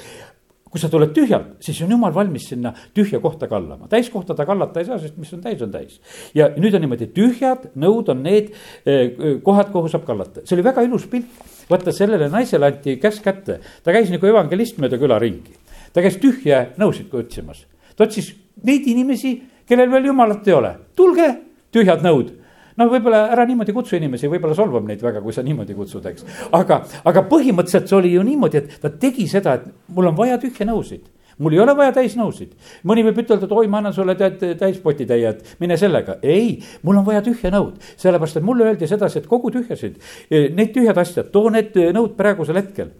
kui 0.71 0.81
sa 0.81 0.89
tuled 0.91 1.13
tühjalt, 1.15 1.57
siis 1.63 1.79
on 1.85 1.91
jumal 1.95 2.13
valmis 2.15 2.47
sinna 2.51 2.73
tühja 2.95 3.19
kohta 3.23 3.47
kallama, 3.49 3.87
täiskohta 3.91 4.35
ta 4.35 4.45
kallata 4.47 4.81
ei 4.81 4.87
saa, 4.89 4.99
sest 5.01 5.17
mis 5.19 5.31
on 5.35 5.43
täis, 5.43 5.61
on 5.63 5.71
täis. 5.73 5.99
ja 6.35 6.49
nüüd 6.55 6.75
on 6.75 6.83
niimoodi, 6.83 7.09
tühjad 7.15 7.69
nõud 7.79 8.11
on 8.13 8.23
need 8.25 8.51
eh, 8.85 9.13
kohad, 9.43 9.71
kuhu 9.73 9.91
saab 9.91 10.07
kallata, 10.07 10.43
see 10.45 10.57
oli 10.57 10.65
väga 10.67 10.83
ilus 10.87 11.07
pilt. 11.11 11.45
vaata, 11.69 11.91
sellele 11.91 12.29
naisele 12.31 12.71
anti 12.71 12.97
käsk 13.01 13.23
kätte, 13.23 13.59
ta 13.83 13.95
käis 13.95 14.11
nagu 14.13 14.27
evangelist 14.27 14.79
mööda 14.83 14.99
küla 14.99 15.19
ringi. 15.23 15.55
ta 15.93 16.03
käis 16.05 16.19
tühja 16.21 16.67
nõusid 16.77 17.13
otsimas, 17.13 17.65
ta 17.95 18.07
otsis 18.07 18.33
neid 18.63 18.87
inimesi, 18.87 19.37
kellel 19.67 19.91
veel 19.91 20.11
jumalat 20.11 20.47
ei 20.47 20.57
ole, 20.57 20.75
tulge, 20.95 21.31
tühjad 21.71 22.03
nõud 22.03 22.35
no 22.77 22.87
võib-olla 22.91 23.25
ära 23.33 23.45
niimoodi 23.49 23.75
kutsu 23.75 23.97
inimesi, 23.97 24.29
võib-olla 24.31 24.55
solvab 24.57 24.87
neid 24.87 25.03
väga, 25.03 25.21
kui 25.21 25.35
sa 25.35 25.43
niimoodi 25.45 25.75
kutsud, 25.77 26.05
eks. 26.11 26.25
aga, 26.55 26.81
aga 27.09 27.23
põhimõtteliselt 27.29 27.89
see 27.89 27.97
oli 27.97 28.15
ju 28.15 28.25
niimoodi, 28.25 28.63
et 28.63 28.81
ta 28.81 28.91
tegi 28.93 29.27
seda, 29.29 29.57
et 29.59 29.93
mul 29.93 30.11
on 30.11 30.17
vaja 30.17 30.39
tühje 30.41 30.67
nõusid 30.67 31.05
mul 31.37 31.53
ei 31.53 31.59
ole 31.61 31.75
vaja 31.77 31.93
täisnõusid. 31.93 32.53
mõni 32.83 33.03
võib 33.05 33.19
ütelda, 33.21 33.45
et 33.45 33.51
oi, 33.53 33.67
ma 33.69 33.77
annan 33.77 33.93
sulle 33.93 34.15
tead 34.17 34.41
täispotitäie, 34.57 35.29
et 35.29 35.55
mine 35.59 35.77
sellega. 35.77 36.17
ei, 36.21 36.59
mul 36.83 36.97
on 36.97 37.05
vaja 37.05 37.21
tühja 37.21 37.51
nõud, 37.53 37.77
sellepärast 37.97 38.37
et 38.37 38.43
mulle 38.43 38.65
öeldi 38.65 38.87
sedasi, 38.87 39.19
et 39.19 39.27
kogu 39.27 39.51
tühjasid, 39.51 40.01
eh, 40.31 40.49
need 40.49 40.73
tühjad 40.73 40.97
asjad, 40.97 41.31
too 41.31 41.49
need 41.49 41.75
nõud 41.93 42.15
praegusel 42.17 42.57
hetkel. 42.57 42.91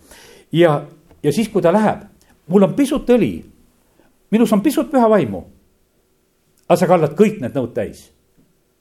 ja, 0.52 0.84
ja 1.24 1.32
siis, 1.32 1.50
kui 1.50 1.62
ta 1.62 1.74
läheb, 1.74 2.06
mul 2.48 2.63
on 2.63 2.74
pisut 2.74 3.10
õli, 3.10 3.44
minus 4.32 4.54
on 4.54 4.62
pisut 4.62 4.92
püha 4.92 5.10
vaimu. 5.10 5.44
aga 6.70 6.78
sa 6.78 6.88
kallad 6.88 7.16
kõik 7.16 7.42
need 7.42 7.56
nõud 7.56 7.74
täis, 7.74 8.12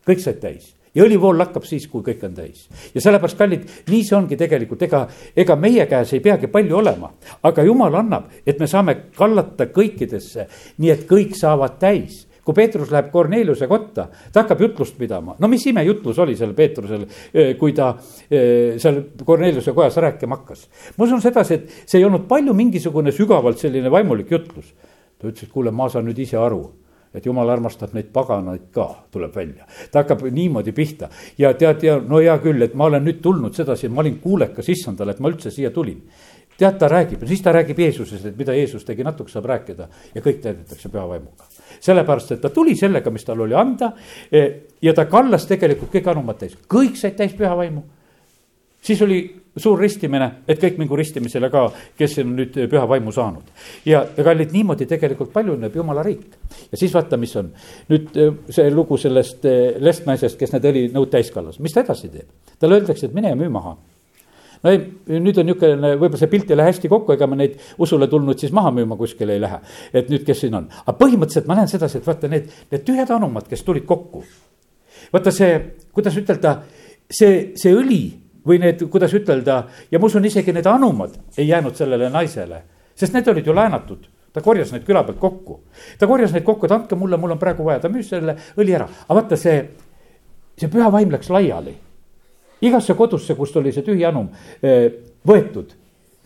kõik 0.07 0.21
said 0.21 0.41
täis 0.41 0.76
ja 0.97 1.05
õlivool 1.05 1.39
lakkab 1.39 1.67
siis, 1.69 1.87
kui 1.93 2.05
kõik 2.07 2.25
on 2.27 2.37
täis. 2.37 2.67
ja 2.95 3.03
sellepärast, 3.05 3.39
kallid, 3.39 3.67
nii 3.91 4.05
see 4.05 4.17
ongi 4.17 4.39
tegelikult, 4.41 4.83
ega, 4.89 5.07
ega 5.37 5.57
meie 5.61 5.87
käes 5.91 6.15
ei 6.17 6.23
peagi 6.25 6.51
palju 6.53 6.79
olema. 6.83 7.13
aga 7.43 7.65
jumal 7.67 8.01
annab, 8.03 8.31
et 8.47 8.61
me 8.61 8.67
saame 8.71 8.97
kallata 9.17 9.69
kõikidesse, 9.75 10.49
nii 10.79 10.95
et 10.95 11.05
kõik 11.09 11.37
saavad 11.39 11.79
täis 11.83 12.25
kui 12.47 12.55
Peetrus 12.55 12.93
läheb 12.95 13.09
Korneliuse 13.11 13.67
kotta, 13.67 14.05
ta 14.33 14.45
hakkab 14.45 14.61
jutlust 14.63 14.95
pidama, 14.99 15.35
no 15.43 15.49
mis 15.51 15.65
imejutlus 15.67 16.21
oli 16.23 16.37
seal 16.39 16.53
Peetrusel, 16.55 17.03
kui 17.59 17.75
ta 17.75 17.89
seal 18.31 19.01
Korneliuse 19.27 19.75
kojas 19.75 19.99
rääkima 20.05 20.39
hakkas. 20.39 20.69
ma 20.97 21.09
usun 21.09 21.23
sedasi, 21.23 21.55
et 21.55 21.91
see 21.91 21.99
ei 21.99 22.07
olnud 22.07 22.29
palju 22.31 22.55
mingisugune 22.55 23.11
sügavalt 23.13 23.59
selline 23.59 23.91
vaimulik 23.91 24.31
jutlus. 24.31 24.75
ta 25.19 25.27
ütles, 25.27 25.43
et 25.43 25.51
kuule, 25.51 25.75
ma 25.75 25.89
saan 25.91 26.07
nüüd 26.07 26.23
ise 26.23 26.39
aru 26.39 26.63
et 27.15 27.27
jumal 27.27 27.51
armastab 27.51 27.95
neid 27.97 28.11
paganaid 28.15 28.69
ka, 28.75 28.87
tuleb 29.13 29.35
välja. 29.35 29.67
ta 29.93 30.03
hakkab 30.03 30.27
niimoodi 30.31 30.73
pihta 30.73 31.09
ja 31.39 31.53
tead, 31.55 31.83
ja 31.83 31.99
no 32.01 32.21
hea 32.21 32.37
küll, 32.43 32.63
et 32.63 32.75
ma 32.75 32.91
olen 32.91 33.05
nüüd 33.05 33.21
tulnud 33.25 33.55
sedasi, 33.57 33.87
et 33.87 33.93
ma 33.93 34.05
olin 34.05 34.19
kuulekas 34.23 34.69
issandale, 34.73 35.17
et 35.17 35.21
ma 35.21 35.33
üldse 35.33 35.51
siia 35.51 35.71
tulin. 35.71 36.03
tead, 36.57 36.79
ta 36.79 36.89
räägib, 36.89 37.27
siis 37.29 37.43
ta 37.43 37.53
räägib 37.53 37.79
Jeesusest, 37.79 38.27
et 38.27 38.39
mida 38.39 38.55
Jeesus 38.57 38.85
tegi, 38.85 39.05
natuke 39.05 39.31
saab 39.31 39.45
rääkida 39.45 39.89
ja 40.15 40.23
kõik 40.23 40.41
täidetakse 40.43 40.89
püha 40.89 41.09
vaimuga. 41.09 41.45
sellepärast, 41.81 42.33
et 42.33 42.41
ta 42.41 42.51
tuli 42.51 42.77
sellega, 42.77 43.11
mis 43.11 43.25
tal 43.25 43.41
oli 43.41 43.55
anda 43.55 43.93
eh, 44.33 44.63
ja 44.83 44.95
ta 44.95 45.05
kallas 45.05 45.47
tegelikult 45.47 45.93
kõik 45.93 46.11
anumad 46.11 46.39
täis, 46.39 46.57
kõik 46.69 46.97
said 46.97 47.17
täis 47.17 47.35
püha 47.35 47.57
vaimu. 47.57 47.83
Siis 48.87 49.03
oli 49.03 49.21
suur 49.57 49.81
ristimine, 49.81 50.29
et 50.49 50.61
kõik 50.61 50.77
mingu 50.81 50.97
ristimisele 50.99 51.49
ka, 51.53 51.65
kes 51.97 52.19
on 52.23 52.35
nüüd 52.37 52.57
püha 52.71 52.85
vaimu 52.89 53.13
saanud. 53.13 53.49
ja, 53.89 54.05
kallid, 54.17 54.53
niimoodi 54.53 54.87
tegelikult 54.87 55.33
paljuneb 55.33 55.75
jumala 55.77 56.05
riik. 56.05 56.37
ja 56.71 56.79
siis 56.79 56.95
vaata, 56.95 57.17
mis 57.17 57.35
on 57.37 57.51
nüüd 57.91 58.17
äh, 58.21 58.33
see 58.53 58.71
lugu 58.71 58.99
sellest 59.01 59.45
äh, 59.49 59.77
lestnaisest, 59.81 60.39
kes 60.39 60.53
need 60.53 60.71
õlinõud 60.71 61.11
täis 61.13 61.33
kallas, 61.35 61.59
mis 61.59 61.75
ta 61.75 61.85
edasi 61.85 62.13
teeb? 62.13 62.29
talle 62.61 62.81
öeldakse, 62.81 63.09
et 63.09 63.15
mine 63.17 63.33
ja 63.33 63.39
müü 63.39 63.49
maha 63.53 63.77
no 64.63 64.73
ei, 64.73 64.83
nüüd 65.09 65.41
on 65.41 65.49
niisugune, 65.49 65.95
võib-olla 65.97 66.21
see 66.21 66.33
pilt 66.33 66.53
ei 66.53 66.61
lähe 66.61 66.73
hästi 66.73 66.91
kokku, 66.93 67.15
ega 67.17 67.29
ma 67.31 67.39
neid 67.41 67.57
usule 67.83 68.09
tulnud 68.13 68.41
siis 68.41 68.53
maha 68.57 68.73
müüma 68.77 68.99
kuskile 69.01 69.37
ei 69.37 69.41
lähe. 69.41 69.63
et 69.93 70.13
nüüd, 70.13 70.25
kes 70.27 70.45
siin 70.45 70.59
on, 70.59 70.69
aga 70.85 70.97
põhimõtteliselt 71.01 71.49
ma 71.49 71.57
näen 71.61 71.73
sedasi, 71.73 72.03
et 72.03 72.07
vaata 72.07 72.29
need, 72.29 72.53
need 72.73 72.85
tühjad 72.85 73.17
anumad, 73.17 73.49
kes 73.49 73.65
tulid 73.65 73.89
kokku. 73.89 74.25
vaata 75.17 75.33
see, 75.33 75.57
kuidas 75.97 76.17
ütelda, 76.21 76.59
see, 77.09 77.57
see 77.57 77.73
õli 77.73 78.26
või 78.47 78.61
need, 78.63 78.85
kuidas 78.91 79.15
ütelda, 79.17 79.63
ja 79.91 79.99
ma 79.99 80.07
usun, 80.07 80.25
isegi 80.25 80.55
need 80.55 80.67
anumad 80.71 81.17
ei 81.37 81.49
jäänud 81.49 81.77
sellele 81.77 82.11
naisele, 82.11 82.63
sest 82.95 83.17
need 83.17 83.29
olid 83.33 83.47
ju 83.47 83.55
laenatud 83.55 84.07
ta 84.37 84.43
korjas 84.45 84.75
neid 84.75 84.85
küla 84.85 85.01
pealt 85.07 85.19
kokku. 85.21 85.61
ta 85.99 86.07
korjas 86.07 86.35
neid 86.37 86.45
kokku, 86.45 86.69
et 86.69 86.77
andke 86.77 86.99
mulle, 86.99 87.17
mul 87.17 87.33
on 87.33 87.41
praegu 87.41 87.65
vaja, 87.65 87.81
ta 87.81 87.89
müüs 87.93 88.11
selle 88.13 88.37
õli 88.61 88.77
ära, 88.77 88.85
aga 89.07 89.17
vaata 89.17 89.39
see, 89.41 89.57
see 90.61 90.69
püha 90.73 90.91
vaim 90.93 91.15
läks 91.15 91.33
laiali. 91.33 91.73
igasse 92.61 92.95
kodusse, 92.99 93.35
kust 93.39 93.57
oli 93.57 93.73
see 93.73 93.87
tühi 93.87 94.05
anum 94.05 94.29
eh, 94.61 94.93
võetud 95.27 95.73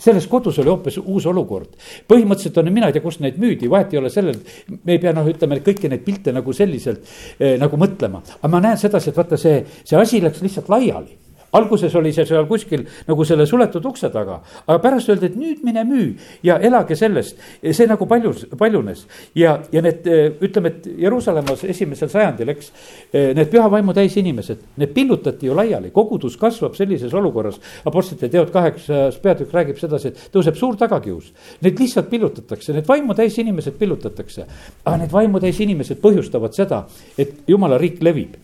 selles 0.01 0.25
kodus 0.33 0.59
oli 0.59 0.71
hoopis 0.73 0.97
uus 0.99 1.27
olukord. 1.29 1.77
põhimõtteliselt 2.09 2.59
on, 2.59 2.73
mina 2.73 2.91
ei 2.91 2.97
tea, 2.97 3.05
kust 3.05 3.21
neid 3.23 3.39
müüdi, 3.39 3.71
vahet 3.71 3.95
ei 3.95 4.01
ole 4.01 4.11
sellel, 4.11 4.43
me 4.83 4.97
ei 4.97 4.99
pea 4.99 5.13
noh, 5.15 5.29
ütleme 5.31 5.61
kõiki 5.63 5.91
neid 5.93 6.03
pilte 6.03 6.35
nagu 6.35 6.53
selliselt 6.57 7.07
eh, 7.39 7.59
nagu 7.63 7.79
mõtlema. 7.79 8.25
aga 8.41 8.51
ma 8.51 8.65
näen 8.65 8.81
sedasi, 8.81 9.13
et 9.13 9.23
vaata 9.23 9.39
see, 9.39 9.61
see 9.85 10.01
asi 10.01 10.23
läks 10.25 10.43
lihtsalt 10.43 10.73
laiali 10.73 11.30
alguses 11.53 11.95
oli 11.95 12.13
see 12.15 12.27
seal 12.29 12.47
kuskil 12.49 12.85
nagu 13.09 13.25
selle 13.25 13.47
suletud 13.47 13.85
ukse 13.91 14.11
taga, 14.13 14.41
aga 14.67 14.79
pärast 14.83 15.11
öeldi, 15.11 15.31
et 15.31 15.39
nüüd 15.39 15.65
mine 15.67 15.85
müü 15.85 16.13
ja 16.47 16.59
elage 16.59 16.97
sellest. 16.97 17.39
see 17.63 17.87
nagu 17.87 18.07
paljus, 18.07 18.47
paljunes 18.59 19.07
ja, 19.35 19.59
ja 19.73 19.83
need 19.83 20.07
ütleme, 20.41 20.69
et 20.69 20.89
Jeruusalemmas 21.01 21.65
esimesel 21.65 22.11
sajandil, 22.13 22.53
eks. 22.55 22.73
Need 23.13 23.51
püha 23.53 23.69
vaimu 23.71 23.95
täis 23.97 24.17
inimesed, 24.21 24.63
need 24.81 24.93
pillutati 24.95 25.49
ju 25.49 25.57
laiali, 25.57 25.91
kogudus 25.95 26.37
kasvab 26.41 26.77
sellises 26.79 27.15
olukorras. 27.15 27.61
Apostlite 27.89 28.31
teod 28.33 28.53
kaheksas 28.55 29.19
peatükk 29.23 29.55
räägib 29.55 29.81
sedasi, 29.81 30.13
et 30.13 30.35
tõuseb 30.35 30.59
suur 30.59 30.79
tagakius. 30.81 31.33
Neid 31.65 31.81
lihtsalt 31.81 32.11
pillutatakse, 32.11 32.75
need 32.77 32.89
vaimu 32.89 33.17
täis 33.19 33.39
inimesed 33.43 33.79
pillutatakse. 33.81 34.47
aga 34.85 34.97
need 34.97 35.13
vaimu 35.13 35.41
täis 35.41 35.61
inimesed 35.61 36.01
põhjustavad 36.03 36.55
seda, 36.57 36.85
et 37.19 37.43
jumala 37.49 37.79
riik 37.79 38.03
levib 38.03 38.39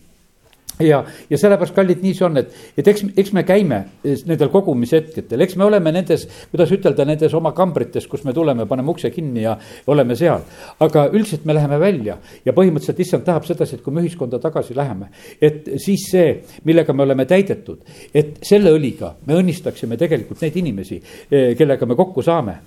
ja, 0.79 1.01
ja 1.29 1.37
sellepärast, 1.39 1.75
kallid, 1.75 2.01
nii 2.03 2.13
see 2.17 2.25
on, 2.27 2.37
et, 2.41 2.53
et 2.77 2.87
eks, 2.87 3.05
eks 3.17 3.33
me 3.35 3.43
käime 3.47 3.79
nendel 4.27 4.51
kogumishetkedel, 4.53 5.41
eks 5.45 5.57
me 5.59 5.65
oleme 5.67 5.93
nendes, 5.95 6.27
kuidas 6.51 6.71
ütelda, 6.75 7.05
nendes 7.07 7.33
oma 7.37 7.53
kambrites, 7.57 8.07
kus 8.09 8.23
me 8.27 8.33
tuleme, 8.35 8.67
paneme 8.69 8.93
ukse 8.93 9.11
kinni 9.13 9.45
ja 9.45 9.55
oleme 9.89 10.15
seal. 10.19 10.45
aga 10.83 11.07
üldiselt 11.13 11.45
me 11.45 11.55
läheme 11.57 11.79
välja 11.81 12.17
ja 12.45 12.53
põhimõtteliselt 12.53 13.01
issand 13.03 13.25
tahab 13.25 13.47
sedasi, 13.47 13.77
et 13.77 13.83
kui 13.85 13.93
me 13.93 14.03
ühiskonda 14.05 14.39
tagasi 14.43 14.75
läheme, 14.77 15.09
et 15.41 15.69
siis 15.81 16.07
see, 16.11 16.35
millega 16.67 16.93
me 16.93 17.05
oleme 17.07 17.25
täidetud, 17.29 17.81
et 18.13 18.37
selle 18.45 18.73
õliga 18.75 19.13
me 19.25 19.37
õnnistaksime 19.41 19.97
tegelikult 19.97 20.41
neid 20.45 20.57
inimesi, 20.61 21.01
eh, 21.31 21.53
kellega 21.57 21.85
me 21.85 21.97
kokku 21.97 22.25
saame. 22.25 22.59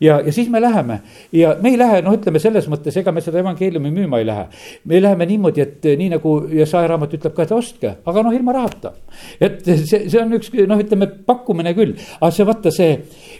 Ja, 0.00 0.20
ja 0.24 0.32
siis 0.32 0.48
me 0.50 0.60
läheme 0.60 1.00
ja 1.32 1.56
me 1.62 1.72
ei 1.72 1.78
lähe, 1.78 2.00
noh, 2.06 2.16
ütleme 2.18 2.40
selles 2.42 2.68
mõttes, 2.70 2.96
ega 3.00 3.12
me 3.14 3.22
seda 3.24 3.40
evangeeliumi 3.42 3.90
müüma 3.94 4.20
ei 4.22 4.26
lähe. 4.28 4.46
me 4.84 5.02
läheme 5.02 5.26
niimoodi, 5.26 5.64
et 5.64 5.90
nii 5.98 6.08
nagu 6.14 6.34
Jesaja 6.60 6.88
raamat 6.92 7.18
ütleb 7.18 7.34
ka, 7.36 7.46
et 7.46 7.54
ostke, 7.56 7.94
aga 8.06 8.24
noh, 8.26 8.34
ilma 8.36 8.56
rahata. 8.56 8.94
et 9.40 9.60
see, 9.64 10.06
see 10.08 10.22
on 10.22 10.38
üks 10.38 10.52
noh, 10.60 10.78
ütleme 10.78 11.10
pakkumine 11.26 11.74
küll, 11.78 11.96
aga 12.20 12.32
see 12.34 12.48
vaata 12.48 12.74
see, 12.74 12.96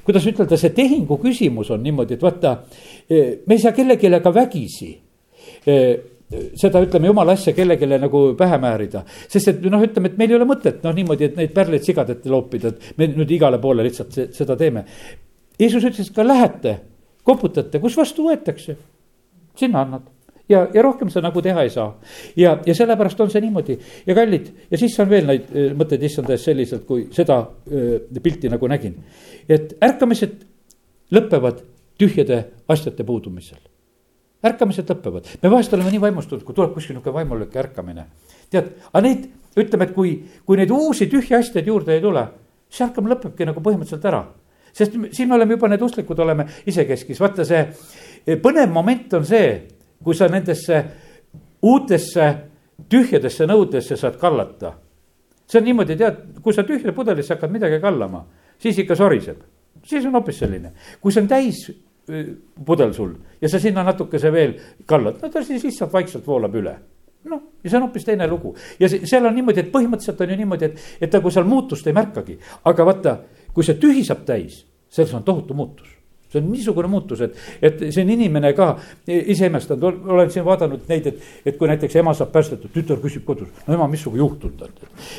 kuidas 0.07 0.27
ütelda, 0.31 0.61
see 0.61 0.75
tehingu 0.77 1.21
küsimus 1.23 1.73
on 1.75 1.83
niimoodi, 1.83 2.18
et 2.18 2.23
vaata, 2.23 2.59
me 3.11 3.57
ei 3.57 3.62
saa 3.62 3.75
kellelegi 3.77 4.12
ka 4.23 4.35
vägisi 4.35 4.94
seda 6.29 6.83
ütleme 6.85 7.09
jumala 7.09 7.33
asja 7.38 7.55
kellelegi 7.57 7.87
nagu 7.88 8.35
pähe 8.37 8.59
määrida. 8.61 9.05
sest 9.29 9.49
et 9.49 9.62
noh, 9.62 9.83
ütleme, 9.83 10.12
et 10.12 10.18
meil 10.18 10.35
ei 10.35 10.37
ole 10.37 10.49
mõtet 10.49 10.83
noh, 10.85 10.92
niimoodi, 10.94 11.31
et 11.31 11.38
neid 11.40 11.55
pärleid 11.57 11.87
sigadette 11.87 12.29
loopida, 12.29 12.68
et 12.68 12.99
me 12.99 13.09
nüüd 13.14 13.31
igale 13.33 13.61
poole 13.62 13.87
lihtsalt 13.87 14.35
seda 14.37 14.57
teeme. 14.57 14.85
Jeesus 15.59 15.85
ütles, 15.85 16.09
et 16.09 16.14
ka 16.14 16.27
lähete, 16.27 16.79
koputate, 17.27 17.81
kus 17.83 17.97
vastu 17.99 18.29
võetakse, 18.29 18.77
sinna 19.59 19.83
annad 19.83 20.07
ja, 20.49 20.66
ja 20.75 20.83
rohkem 20.83 21.11
sa 21.12 21.23
nagu 21.25 21.42
teha 21.42 21.62
ei 21.66 21.71
saa. 21.71 21.88
ja, 22.37 22.59
ja 22.66 22.75
sellepärast 22.75 23.21
on 23.21 23.31
see 23.31 23.42
niimoodi 23.44 23.79
ja 24.07 24.14
kallid 24.16 24.51
ja 24.71 24.81
siis 24.81 24.97
on 25.01 25.11
veel 25.11 25.27
neid 25.29 25.49
äh, 25.53 25.73
mõtteid 25.79 26.05
issanda 26.09 26.35
ees 26.35 26.47
selliselt, 26.49 26.87
kui 26.88 27.09
seda 27.14 27.40
öö, 27.71 27.99
äh, 27.99 28.23
pilti 28.23 28.51
nagu 28.53 28.68
nägin. 28.71 28.97
et 29.49 29.77
ärkamised 29.85 30.38
lõpevad 31.14 31.62
tühjade 31.99 32.44
asjade 32.68 33.05
puudumisel. 33.05 33.61
ärkamised 34.44 34.88
lõpevad, 34.88 35.29
me 35.42 35.51
vahest 35.51 35.75
oleme 35.75 35.92
nii 35.92 36.05
vaimustunud, 36.07 36.44
kui 36.44 36.55
tuleb 36.55 36.75
kuskil 36.75 36.97
nihuke 36.97 37.12
vaimulik 37.12 37.57
ärkamine. 37.57 38.07
tead, 38.51 38.73
aga 38.92 39.05
neid, 39.05 39.29
ütleme, 39.59 39.88
et 39.88 39.94
kui, 39.94 40.18
kui 40.47 40.57
neid 40.57 40.71
uusi 40.71 41.11
tühje 41.11 41.37
asjaid 41.37 41.66
juurde 41.66 41.97
ei 41.97 42.05
tule, 42.05 42.29
siis 42.71 42.88
ärkamine 42.88 43.16
lõpebki 43.16 43.49
nagu 43.49 43.61
põhimõtteliselt 43.61 44.07
ära 44.09 44.27
sest 44.72 44.94
siin 45.12 45.28
me 45.28 45.35
oleme 45.35 45.57
juba 45.57 45.68
need 45.68 45.83
usklikud 45.83 46.18
oleme 46.18 46.46
isekeskis, 46.66 47.20
vaata 47.20 47.44
see 47.48 48.37
põnev 48.42 48.72
moment 48.72 49.18
on 49.18 49.26
see 49.26 49.50
kui 50.04 50.14
sa 50.14 50.28
nendesse 50.31 50.83
uutesse 51.62 52.28
tühjadesse 52.88 53.46
nõudesse 53.48 53.96
saad 53.98 54.18
kallata. 54.20 54.72
see 55.48 55.61
on 55.61 55.64
niimoodi, 55.64 55.96
tead, 55.96 56.18
kui 56.44 56.52
sa 56.52 56.62
tühja 56.62 56.92
pudelisse 56.92 57.35
hakkad 57.35 57.50
midagi 57.50 57.81
kallama, 57.81 58.24
siis 58.59 58.78
ikka 58.78 58.96
soriseb. 58.96 59.40
siis 59.85 60.07
on 60.07 60.12
hoopis 60.12 60.38
selline, 60.38 60.72
kui 61.00 61.12
see 61.12 61.22
on 61.22 61.28
täis 61.28 61.64
pudel 62.64 62.92
sul 62.94 63.12
ja 63.40 63.48
sa 63.48 63.59
sinna 63.61 63.83
natukese 63.83 64.33
veel 64.33 64.54
kallad, 64.87 65.18
no 65.22 65.28
ta 65.28 65.42
siis 65.42 65.64
lihtsalt 65.64 65.92
vaikselt 65.92 66.26
voolab 66.26 66.54
üle. 66.54 66.76
Noh, 67.28 67.40
ja 67.64 67.70
see 67.70 67.76
on 67.76 67.88
hoopis 67.88 68.04
teine 68.07 68.28
lugu. 68.31 68.54
Ja 68.81 68.88
see, 68.88 69.04
seal 69.07 69.26
on 69.26 69.35
niimoodi, 69.35 69.61
et 69.61 69.72
põhimõtteliselt 69.72 70.20
on 70.22 70.31
ju 70.31 70.37
niimoodi, 70.38 70.68
et, 70.70 70.85
et 71.00 71.12
nagu 71.12 71.31
seal 71.35 71.44
muutust 71.44 71.87
ei 71.90 71.96
märkagi, 71.96 72.38
aga 72.70 72.87
vaata, 72.87 73.14
kui 73.59 73.66
see 73.66 73.75
tühi 73.83 74.05
saab 74.07 74.21
täis, 74.23 74.61
selles 74.94 75.11
on 75.18 75.25
tohutu 75.27 75.57
muutus. 75.59 75.88
See 76.31 76.38
on 76.38 76.51
niisugune 76.53 76.87
muutus, 76.92 77.23
et, 77.25 77.37
et 77.64 77.81
see 77.88 78.05
on 78.05 78.11
inimene 78.12 78.53
ka 78.55 78.68
ise 79.09 79.49
imestanud, 79.49 80.05
olen 80.12 80.31
siin 80.31 80.44
vaadanud 80.47 80.85
neid, 80.90 81.09
et, 81.09 81.25
et 81.49 81.57
kui 81.59 81.71
näiteks 81.71 81.97
ema 81.99 82.12
saab 82.14 82.31
päästetud, 82.35 82.71
tütar 82.71 83.01
küsib 83.03 83.25
kodus, 83.27 83.49
no 83.64 83.75
ema, 83.75 83.88
mis 83.90 84.05
sinuga 84.05 84.21
juhtunud 84.21 84.66
on. 84.66 84.75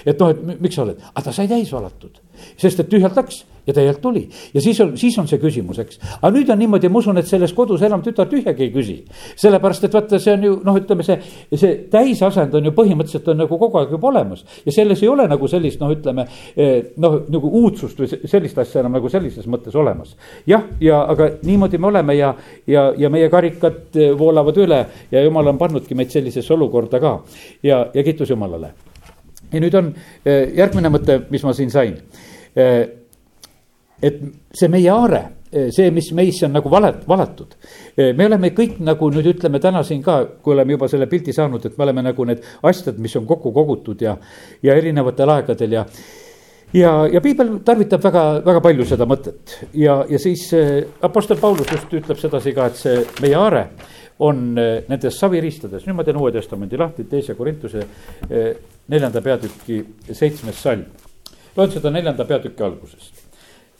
et 0.05 0.21
noh, 0.21 0.31
et 0.31 0.61
miks 0.61 0.77
sa 0.77 0.85
oled, 0.85 1.01
aga 1.09 1.25
ta 1.25 1.33
sai 1.35 1.49
täis 1.51 1.73
valatud, 1.73 2.21
sest 2.61 2.85
et 2.85 2.91
tühjalt 2.93 3.17
läks 3.17 3.41
ja 3.67 3.73
tegelikult 3.73 4.01
tuli 4.01 4.27
ja 4.53 4.61
siis 4.61 4.79
on, 4.81 4.95
siis 4.97 5.17
on 5.19 5.27
see 5.29 5.39
küsimus, 5.41 5.79
eks. 5.83 5.99
aga 6.21 6.31
nüüd 6.33 6.49
on 6.51 6.59
niimoodi, 6.59 6.89
ma 6.91 7.01
usun, 7.01 7.17
et 7.21 7.27
selles 7.29 7.53
kodus 7.55 7.83
enam 7.85 8.03
tütar 8.05 8.29
tühjagi 8.29 8.65
ei 8.65 8.71
küsi. 8.73 8.97
sellepärast, 9.39 9.85
et 9.87 9.93
vaata, 9.93 10.19
see 10.19 10.33
on 10.33 10.45
ju 10.45 10.55
noh, 10.65 10.77
ütleme 10.79 11.05
see, 11.05 11.17
see 11.55 11.75
täisasend 11.91 12.55
on 12.59 12.69
ju 12.69 12.73
põhimõtteliselt 12.75 13.31
on 13.33 13.41
nagu 13.43 13.59
kogu 13.61 13.81
aeg 13.81 13.93
juba 13.95 14.11
olemas. 14.11 14.43
ja 14.65 14.75
selles 14.75 15.03
ei 15.03 15.11
ole 15.11 15.27
nagu 15.29 15.47
sellist 15.51 15.81
noh, 15.81 15.93
ütleme 15.93 16.25
eh, 16.55 16.91
noh, 16.97 17.19
nagu 17.29 17.53
uudsust 17.61 17.99
või 17.99 18.11
sellist 18.11 18.61
asja 18.61 18.83
enam 18.83 18.97
nagu 18.97 19.09
sellises 19.11 19.47
mõttes 19.47 19.75
olemas. 19.79 20.15
jah, 20.47 20.65
ja 20.81 21.01
aga 21.13 21.31
niimoodi 21.43 21.77
me 21.77 21.91
oleme 21.91 22.15
ja, 22.17 22.33
ja, 22.67 22.89
ja 22.97 23.09
meie 23.09 23.29
karikad 23.29 23.97
eh, 23.97 24.13
voolavad 24.17 24.57
üle 24.57 24.83
ja 25.11 25.23
jumal 25.23 25.53
on 25.53 25.57
pannudki 25.61 25.97
meid 25.97 26.13
sellisesse 26.13 26.53
olukorda 26.53 26.99
ka. 26.99 27.19
ja, 27.63 27.85
ja 27.93 28.03
kiitus 28.03 28.29
Jumalale. 28.29 28.73
ja 29.51 29.59
nüüd 29.59 29.75
on 29.75 29.93
eh, 30.25 30.49
järgmine 30.57 30.91
mõte, 30.93 31.21
mis 31.29 31.43
ma 31.43 31.53
siin 31.57 31.73
sain 31.73 31.99
et 34.01 34.21
see 34.55 34.69
meie 34.71 34.89
aare, 34.93 35.21
see, 35.73 35.89
mis 35.91 36.11
meisse 36.13 36.45
on 36.45 36.53
nagu 36.53 36.69
valet-, 36.69 37.01
valatud. 37.09 37.55
me 37.97 38.25
oleme 38.25 38.53
kõik 38.55 38.77
nagu 38.85 39.09
nüüd 39.11 39.31
ütleme 39.33 39.59
täna 39.59 39.81
siin 39.83 40.03
ka, 40.05 40.21
kui 40.43 40.53
oleme 40.53 40.77
juba 40.77 40.87
selle 40.91 41.09
pildi 41.09 41.33
saanud, 41.33 41.65
et 41.65 41.77
me 41.77 41.87
oleme 41.87 42.05
nagu 42.05 42.25
need 42.29 42.45
asjad, 42.69 42.99
mis 43.01 43.15
on 43.17 43.25
kokku 43.27 43.51
kogutud 43.55 44.01
ja, 44.05 44.15
ja 44.63 44.77
erinevatel 44.77 45.37
aegadel 45.39 45.79
ja 45.79 45.85
ja, 46.73 46.91
ja 47.11 47.21
piibel 47.21 47.59
tarvitab 47.65 48.03
väga, 48.03 48.23
väga 48.45 48.61
palju 48.63 48.85
seda 48.89 49.07
mõtet 49.09 49.55
ja, 49.73 49.99
ja 50.09 50.19
siis 50.21 50.47
äh, 50.57 50.75
Apostel 51.05 51.39
Paulus 51.41 51.71
just 51.71 51.93
ütleb 51.93 52.19
sedasi 52.21 52.53
ka, 52.55 52.69
et 52.69 52.79
see 52.79 52.99
meie 53.23 53.37
aare 53.37 53.65
on 54.25 54.51
äh, 54.59 54.83
nendes 54.89 55.17
saviriistades, 55.19 55.87
nüüd 55.87 55.97
ma 55.97 56.05
teen 56.05 56.19
Uue 56.19 56.33
Testamendi 56.35 56.79
lahti, 56.79 57.07
teise 57.09 57.35
Korintuse 57.37 57.85
äh, 57.85 58.51
neljanda 58.91 59.23
peatüki 59.25 59.81
seitsmes 60.11 60.61
salm. 60.61 60.85
loen 61.57 61.73
seda 61.73 61.91
neljanda 61.93 62.25
peatüki 62.29 62.63
algusest 62.63 63.18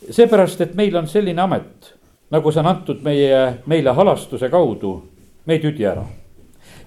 seepärast, 0.09 0.61
et 0.61 0.75
meil 0.75 0.95
on 0.95 1.07
selline 1.07 1.41
amet, 1.41 1.93
nagu 2.31 2.51
see 2.51 2.61
on 2.63 2.71
antud 2.71 3.03
meie, 3.03 3.41
meile 3.69 3.93
halastuse 3.95 4.49
kaudu, 4.49 4.95
me 5.45 5.57
ei 5.57 5.63
tüdi 5.63 5.85
ära. 5.85 6.05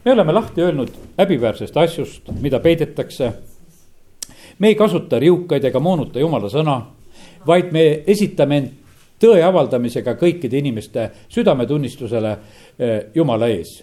me 0.04 0.12
oleme 0.12 0.32
lahti 0.32 0.62
öelnud 0.62 0.90
häbiväärsest 1.18 1.76
asjust, 1.76 2.30
mida 2.40 2.60
peidetakse. 2.60 3.32
me 4.58 4.68
ei 4.68 4.74
kasuta 4.74 5.18
riukaid 5.18 5.64
ega 5.64 5.80
moonuta 5.80 6.20
jumala 6.20 6.48
sõna, 6.48 6.80
vaid 7.46 7.72
me 7.72 8.02
esitame 8.06 8.56
end 8.56 8.70
tõe 9.22 9.42
avaldamisega 9.42 10.16
kõikide 10.18 10.58
inimeste 10.58 11.10
südametunnistusele 11.28 12.32
eh, 12.78 13.04
jumala 13.14 13.48
ees. 13.48 13.82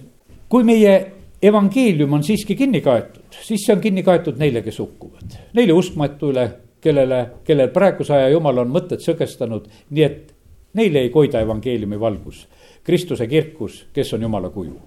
kui 0.50 0.64
meie 0.64 1.12
evangeelium 1.42 2.14
on 2.14 2.24
siiski 2.24 2.56
kinni 2.56 2.82
kaetud, 2.82 3.38
siis 3.42 3.66
see 3.66 3.76
on 3.76 3.82
kinni 3.82 4.04
kaetud 4.04 4.40
neile, 4.40 4.62
kes 4.62 4.80
hukkuvad, 4.80 5.38
neile 5.54 5.74
uskmatule 5.74 6.50
kellele, 6.82 7.26
kellel 7.44 7.72
praeguse 7.74 8.14
aja 8.14 8.30
jumal 8.30 8.64
on 8.64 8.72
mõtted 8.74 9.04
sõgestanud, 9.04 9.68
nii 9.90 10.04
et 10.04 10.34
neile 10.74 11.04
ei 11.06 11.10
koida 11.10 11.42
evangeeliumi 11.42 12.00
valgus. 12.00 12.48
Kristuse 12.84 13.28
kirkus, 13.28 13.86
kes 13.94 14.14
on 14.14 14.22
jumala 14.22 14.50
kuju. 14.50 14.80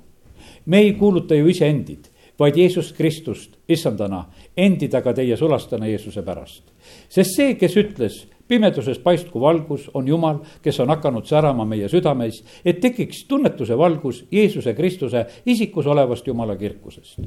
me 0.66 0.78
ei 0.78 0.92
kuuluta 0.92 1.34
ju 1.34 1.46
iseendid, 1.46 2.06
vaid 2.38 2.56
Jeesus 2.56 2.92
Kristust 2.92 3.56
issandana, 3.68 4.24
endi 4.56 4.88
taga 4.88 5.12
teie 5.14 5.36
sulastana 5.36 5.86
Jeesuse 5.86 6.22
pärast. 6.22 6.62
sest 7.08 7.36
see, 7.36 7.54
kes 7.54 7.76
ütles, 7.76 8.26
pimeduses 8.48 8.98
paistku 8.98 9.40
valgus, 9.40 9.90
on 9.94 10.08
Jumal, 10.08 10.42
kes 10.62 10.80
on 10.80 10.90
hakanud 10.92 11.26
särama 11.26 11.64
meie 11.64 11.88
südameis, 11.88 12.42
et 12.64 12.80
tekiks 12.80 13.24
tunnetuse 13.28 13.78
valgus 13.78 14.24
Jeesuse 14.32 14.74
Kristuse 14.74 15.26
isikus 15.46 15.86
olevast 15.86 16.26
Jumala 16.26 16.56
kirkusest. 16.56 17.20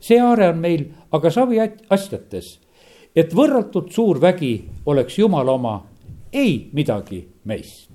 see 0.00 0.20
aare 0.20 0.48
on 0.48 0.58
meil 0.58 0.84
aga 1.12 1.30
saviastjates 1.30 2.58
et 3.16 3.32
võrratult 3.36 3.92
suur 3.92 4.20
vägi 4.20 4.54
oleks 4.86 5.18
Jumala 5.18 5.52
oma, 5.52 5.76
ei 6.32 6.68
midagi 6.72 7.22
meist. 7.44 7.90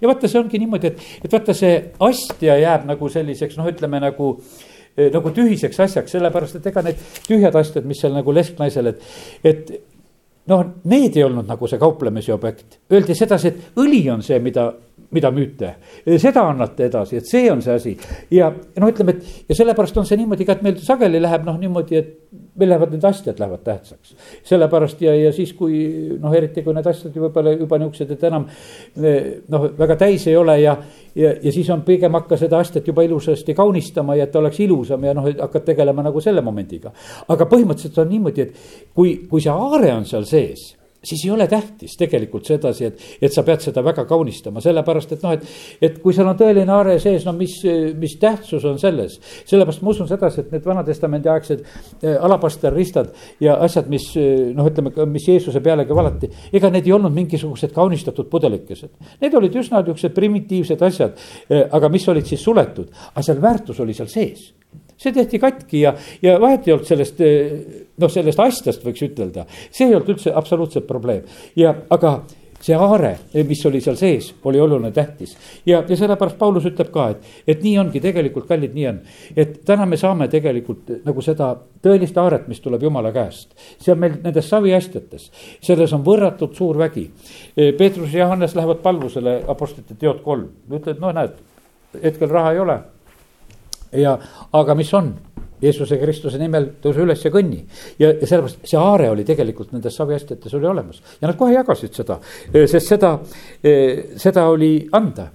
ja 0.00 0.08
vaata, 0.08 0.28
see 0.28 0.40
ongi 0.40 0.58
niimoodi, 0.58 0.92
et, 0.92 1.08
et 1.24 1.32
vaata, 1.32 1.54
see 1.54 1.78
astja 2.00 2.56
jääb 2.58 2.86
nagu 2.88 3.08
selliseks, 3.08 3.58
noh, 3.60 3.70
ütleme 3.70 4.00
nagu 4.02 4.36
nagu 4.92 5.30
tühiseks 5.32 5.78
asjaks, 5.80 6.12
sellepärast 6.12 6.58
et 6.58 6.66
ega 6.68 6.82
need 6.84 6.98
tühjad 7.24 7.54
asjad, 7.56 7.86
mis 7.88 8.00
seal 8.02 8.12
nagu 8.12 8.34
lesknaisel, 8.34 8.90
et, 8.90 9.06
et 9.48 9.70
noh, 10.50 10.64
need 10.90 11.16
ei 11.16 11.24
olnud 11.24 11.48
nagu 11.48 11.68
see 11.70 11.80
kauplemise 11.80 12.34
objekt. 12.34 12.78
Öeldi 12.92 13.16
sedasi, 13.16 13.52
et 13.52 13.80
õli 13.80 14.02
on 14.12 14.24
see, 14.26 14.38
mida, 14.42 14.68
mida 15.12 15.30
müüte. 15.30 15.74
seda 16.18 16.46
annate 16.48 16.86
edasi, 16.88 17.20
et 17.20 17.28
see 17.28 17.50
on 17.52 17.62
see 17.62 17.74
asi. 17.74 17.96
ja 18.30 18.50
no 18.80 18.88
ütleme, 18.90 19.16
et 19.16 19.50
ja 19.50 19.56
sellepärast 19.58 19.98
on 20.00 20.08
see 20.08 20.18
niimoodi 20.20 20.46
ka, 20.48 20.56
et 20.56 20.64
meil 20.64 20.78
sageli 20.82 21.20
läheb 21.22 21.44
noh, 21.46 21.58
niimoodi, 21.60 22.00
et 22.00 22.12
meil 22.58 22.72
lähevad 22.72 22.94
need 22.94 23.04
asjad 23.04 23.38
lähevad 23.40 23.62
tähtsaks. 23.64 24.16
sellepärast 24.48 25.00
ja, 25.04 25.14
ja 25.16 25.32
siis, 25.32 25.52
kui 25.58 26.16
noh, 26.20 26.34
eriti 26.36 26.64
kui 26.64 26.74
need 26.76 26.88
asjad 26.88 27.16
võib-olla 27.16 27.54
juba 27.56 27.78
niisugused, 27.80 28.12
et 28.16 28.26
enam 28.28 28.48
noh, 29.52 29.68
väga 29.78 29.96
täis 30.04 30.26
ei 30.30 30.36
ole 30.36 30.58
ja, 30.62 30.76
ja, 31.14 31.34
ja 31.42 31.52
siis 31.52 31.70
on 31.70 31.84
pigem 31.86 32.12
hakka 32.18 32.40
seda 32.40 32.60
astet 32.62 32.88
juba 32.88 33.04
ilusasti 33.06 33.54
kaunistama 33.56 34.16
ja 34.16 34.28
et 34.28 34.32
ta 34.34 34.40
oleks 34.40 34.60
ilusam 34.64 35.04
ja 35.04 35.16
noh, 35.16 35.28
hakkad 35.28 35.72
tegelema 35.72 36.04
nagu 36.08 36.20
selle 36.24 36.44
momendiga. 36.44 36.92
aga 37.28 37.48
põhimõtteliselt 37.48 38.04
on 38.04 38.14
niimoodi, 38.16 38.48
et 38.48 38.94
kui, 38.94 39.18
kui 39.28 39.44
see 39.44 39.52
aare 39.52 39.92
on 39.96 40.08
seal 40.08 40.28
sees 40.28 40.72
siis 41.04 41.24
ei 41.24 41.30
ole 41.30 41.46
tähtis 41.50 41.96
tegelikult 41.98 42.46
sedasi, 42.46 42.86
et, 42.90 43.00
et 43.22 43.34
sa 43.34 43.42
pead 43.46 43.64
seda 43.64 43.82
väga 43.84 44.04
kaunistama, 44.08 44.62
sellepärast 44.62 45.16
et 45.16 45.24
noh, 45.24 45.34
et. 45.36 45.46
et 45.82 45.98
kui 46.02 46.14
seal 46.14 46.28
on 46.30 46.38
tõeline 46.38 46.70
aare 46.72 46.98
sees, 47.02 47.26
no 47.26 47.34
mis, 47.36 47.58
mis 47.98 48.14
tähtsus 48.22 48.64
on 48.68 48.78
selles. 48.82 49.18
sellepärast 49.48 49.82
ma 49.82 49.92
usun 49.94 50.08
sedasi, 50.10 50.44
et 50.44 50.54
need 50.54 50.66
Vana-testamendi 50.66 51.30
aegsed 51.32 51.64
äh, 51.64 52.16
alapasterristad 52.22 53.12
ja 53.42 53.58
asjad, 53.66 53.90
mis 53.92 54.08
äh, 54.16 54.52
noh, 54.56 54.70
ütleme, 54.70 54.94
mis 55.10 55.28
Jeesuse 55.28 55.60
pealegi 55.64 55.94
valati. 55.96 56.30
ega 56.52 56.70
need 56.70 56.86
ei 56.86 56.96
olnud 56.96 57.14
mingisugused 57.14 57.74
kaunistatud 57.74 58.30
pudelikesed. 58.30 58.94
Need 59.20 59.38
olid 59.38 59.58
üsna 59.58 59.82
niisugused 59.82 60.14
primitiivsed 60.14 60.82
asjad, 60.86 61.18
äh, 61.50 61.66
aga 61.70 61.90
mis 61.92 62.08
olid 62.08 62.28
siis 62.28 62.42
suletud, 62.44 62.90
aga 63.12 63.26
seal 63.26 63.42
väärtus 63.42 63.82
oli 63.82 63.96
seal 63.96 64.10
sees 64.12 64.50
see 65.02 65.14
tehti 65.14 65.40
katki 65.42 65.80
ja, 65.86 65.94
ja 66.22 66.38
vahet 66.40 66.68
ei 66.68 66.76
olnud 66.76 66.88
sellest, 66.88 67.20
eh, 67.20 67.56
noh, 68.00 68.12
sellest 68.12 68.40
asjast 68.42 68.86
võiks 68.86 69.02
ütelda. 69.08 69.46
see 69.70 69.88
ei 69.88 69.96
olnud 69.96 70.14
üldse 70.14 70.34
absoluutselt 70.34 70.86
probleem 70.86 71.26
ja, 71.58 71.74
aga 71.90 72.20
see 72.62 72.76
aare, 72.78 73.16
eh, 73.34 73.42
mis 73.46 73.64
oli 73.66 73.80
seal 73.82 73.96
sees, 73.98 74.28
oli 74.46 74.60
oluline 74.60 74.92
tähtis. 74.94 75.36
ja, 75.66 75.82
ja 75.88 75.96
sellepärast 75.96 76.38
Paulus 76.38 76.66
ütleb 76.70 76.92
ka, 76.94 77.08
et, 77.10 77.26
et 77.46 77.62
nii 77.62 77.74
ongi 77.82 78.00
tegelikult, 78.00 78.46
kallid, 78.48 78.74
nii 78.74 78.86
on. 78.88 79.00
et 79.36 79.58
täna 79.66 79.86
me 79.86 79.98
saame 79.98 80.28
tegelikult 80.30 80.92
nagu 81.04 81.24
seda 81.24 81.52
tõelist 81.82 82.18
aaret, 82.22 82.46
mis 82.48 82.62
tuleb 82.62 82.86
jumala 82.86 83.12
käest. 83.12 83.56
see 83.78 83.92
on 83.94 84.02
meil 84.04 84.18
nendes 84.22 84.48
saviastjates, 84.48 85.30
selles 85.60 85.92
on 85.92 86.06
võrratult 86.06 86.54
suur 86.58 86.78
vägi. 86.78 87.08
Eh, 87.56 87.74
Peetrus 87.78 88.14
ja 88.14 88.26
Johannes 88.26 88.54
lähevad 88.54 88.82
palvusele, 88.82 89.40
Apostlite 89.48 89.98
teod 89.98 90.22
kolm, 90.22 90.48
ütlevad, 90.70 91.02
no 91.02 91.12
näed, 91.18 91.38
hetkel 92.02 92.30
raha 92.30 92.54
ei 92.54 92.62
ole 92.62 92.80
ja, 93.92 94.16
aga 94.52 94.74
mis 94.78 94.94
on? 94.94 95.14
Jeesuse 95.62 95.98
Kristuse 96.00 96.40
nimel 96.40 96.66
tõuse 96.82 97.04
üles 97.04 97.20
ja 97.22 97.30
kõnni. 97.30 97.60
ja, 97.98 98.08
ja 98.10 98.26
sellepärast 98.26 98.64
see 98.66 98.78
aare 98.80 99.10
oli 99.12 99.24
tegelikult 99.26 99.70
nendes 99.72 99.94
saviastjates 99.94 100.54
oli 100.58 100.66
olemas 100.66 100.98
ja 101.20 101.28
nad 101.28 101.38
kohe 101.38 101.54
jagasid 101.54 101.94
seda, 101.94 102.18
sest 102.52 102.88
seda, 102.88 103.12
seda 103.62 104.48
oli 104.50 104.74
anda. 104.92 105.28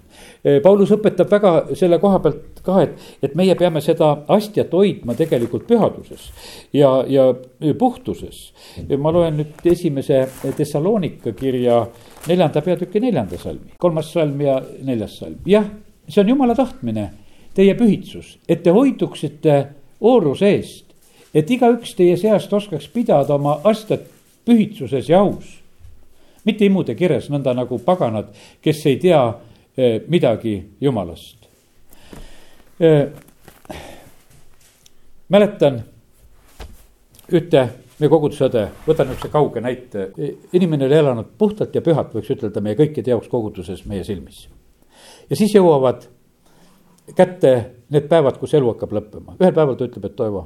Paulus 0.63 0.91
õpetab 0.95 1.29
väga 1.31 1.51
selle 1.77 1.99
koha 1.99 2.19
pealt 2.23 2.59
ka, 2.65 2.79
et, 2.83 3.07
et 3.23 3.35
meie 3.39 3.55
peame 3.57 3.81
seda 3.83 4.09
astjat 4.33 4.73
hoidma 4.73 5.15
tegelikult 5.17 5.65
pühaduses 5.67 6.29
ja, 6.75 6.91
ja 7.07 7.29
puhtuses. 7.79 8.51
ma 8.99 9.11
loen 9.13 9.39
nüüd 9.41 9.69
esimese 9.71 10.25
Thessalonika 10.43 11.31
kirja 11.37 11.85
neljanda 12.27 12.63
peatüki 12.63 13.01
neljanda 13.03 13.39
salmi, 13.39 13.77
kolmas 13.79 14.11
salm 14.11 14.41
ja 14.43 14.59
neljas 14.83 15.19
salm, 15.21 15.39
jah, 15.47 15.67
see 16.07 16.23
on 16.23 16.35
jumala 16.35 16.55
tahtmine 16.55 17.07
teie 17.57 17.73
pühitsus, 17.77 18.35
et 18.47 18.61
te 18.63 18.73
hoiduksite 18.73 19.55
ooruse 20.05 20.49
eest, 20.53 20.85
et 21.33 21.49
igaüks 21.49 21.95
teie 21.97 22.17
seast 22.19 22.53
oskaks 22.53 22.85
pidada 22.93 23.33
oma 23.35 23.57
astet 23.65 24.05
pühitsuses 24.45 25.09
ja 25.09 25.23
aus. 25.25 25.57
mitte 26.45 26.63
imude 26.63 26.93
kires, 26.95 27.25
nõnda 27.27 27.51
nagu 27.51 27.75
paganad, 27.83 28.29
kes 28.63 28.85
ei 28.87 28.95
tea 29.01 29.19
eh, 29.75 29.97
midagi 30.07 30.53
jumalast. 30.79 31.49
Eh, 32.79 33.09
mäletan 35.27 35.81
ühte 37.27 37.65
meie 37.97 38.11
kogudusõde, 38.13 38.63
võtan 38.85 39.09
niisuguse 39.09 39.33
kauge 39.33 39.61
näite, 39.65 40.11
inimene 40.55 40.85
oli 40.87 40.95
elanud 41.01 41.33
puhtalt 41.37 41.75
ja 41.75 41.81
pühalt, 41.83 42.13
võiks 42.15 42.31
ütelda 42.37 42.63
meie 42.63 42.77
kõikide 42.79 43.11
jaoks 43.11 43.27
koguduses 43.27 43.83
meie 43.89 44.05
silmis. 44.07 44.45
ja 45.29 45.35
siis 45.35 45.51
jõuavad 45.57 46.07
kätte 47.15 47.51
need 47.93 48.07
päevad, 48.09 48.39
kus 48.39 48.53
elu 48.57 48.71
hakkab 48.73 48.95
lõppema. 48.97 49.35
ühel 49.39 49.53
päeval 49.53 49.77
ta 49.77 49.87
ütleb, 49.87 50.05
et 50.09 50.15
Toivo, 50.15 50.43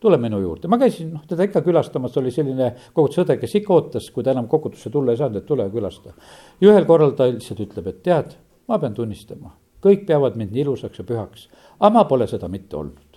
tule 0.00 0.18
minu 0.18 0.40
juurde, 0.42 0.68
ma 0.68 0.78
käisin 0.78 1.12
noh, 1.14 1.22
teda 1.28 1.46
ikka 1.48 1.62
külastamas, 1.64 2.16
oli 2.20 2.30
selline 2.34 2.72
kogudusõde, 2.92 3.38
kes 3.40 3.54
ikka 3.60 3.74
ootas, 3.74 4.10
kui 4.10 4.24
ta 4.24 4.34
enam 4.34 4.48
kogudusse 4.50 4.90
tulla 4.90 5.14
ei 5.14 5.20
saanud, 5.20 5.40
et 5.40 5.46
tule 5.46 5.68
külasta. 5.70 6.12
ja 6.60 6.72
ühel 6.72 6.86
korral 6.86 7.16
ta 7.16 7.30
lihtsalt 7.30 7.62
ütleb, 7.68 7.88
et 7.88 8.02
tead, 8.02 8.36
ma 8.68 8.78
pean 8.82 8.94
tunnistama, 8.94 9.54
kõik 9.82 10.04
peavad 10.06 10.36
mind 10.36 10.52
nii 10.52 10.66
ilusaks 10.66 10.98
ja 10.98 11.06
pühaks, 11.06 11.48
aga 11.78 11.94
ma 11.94 12.04
pole 12.04 12.26
seda 12.26 12.48
mitte 12.48 12.76
olnud 12.76 13.12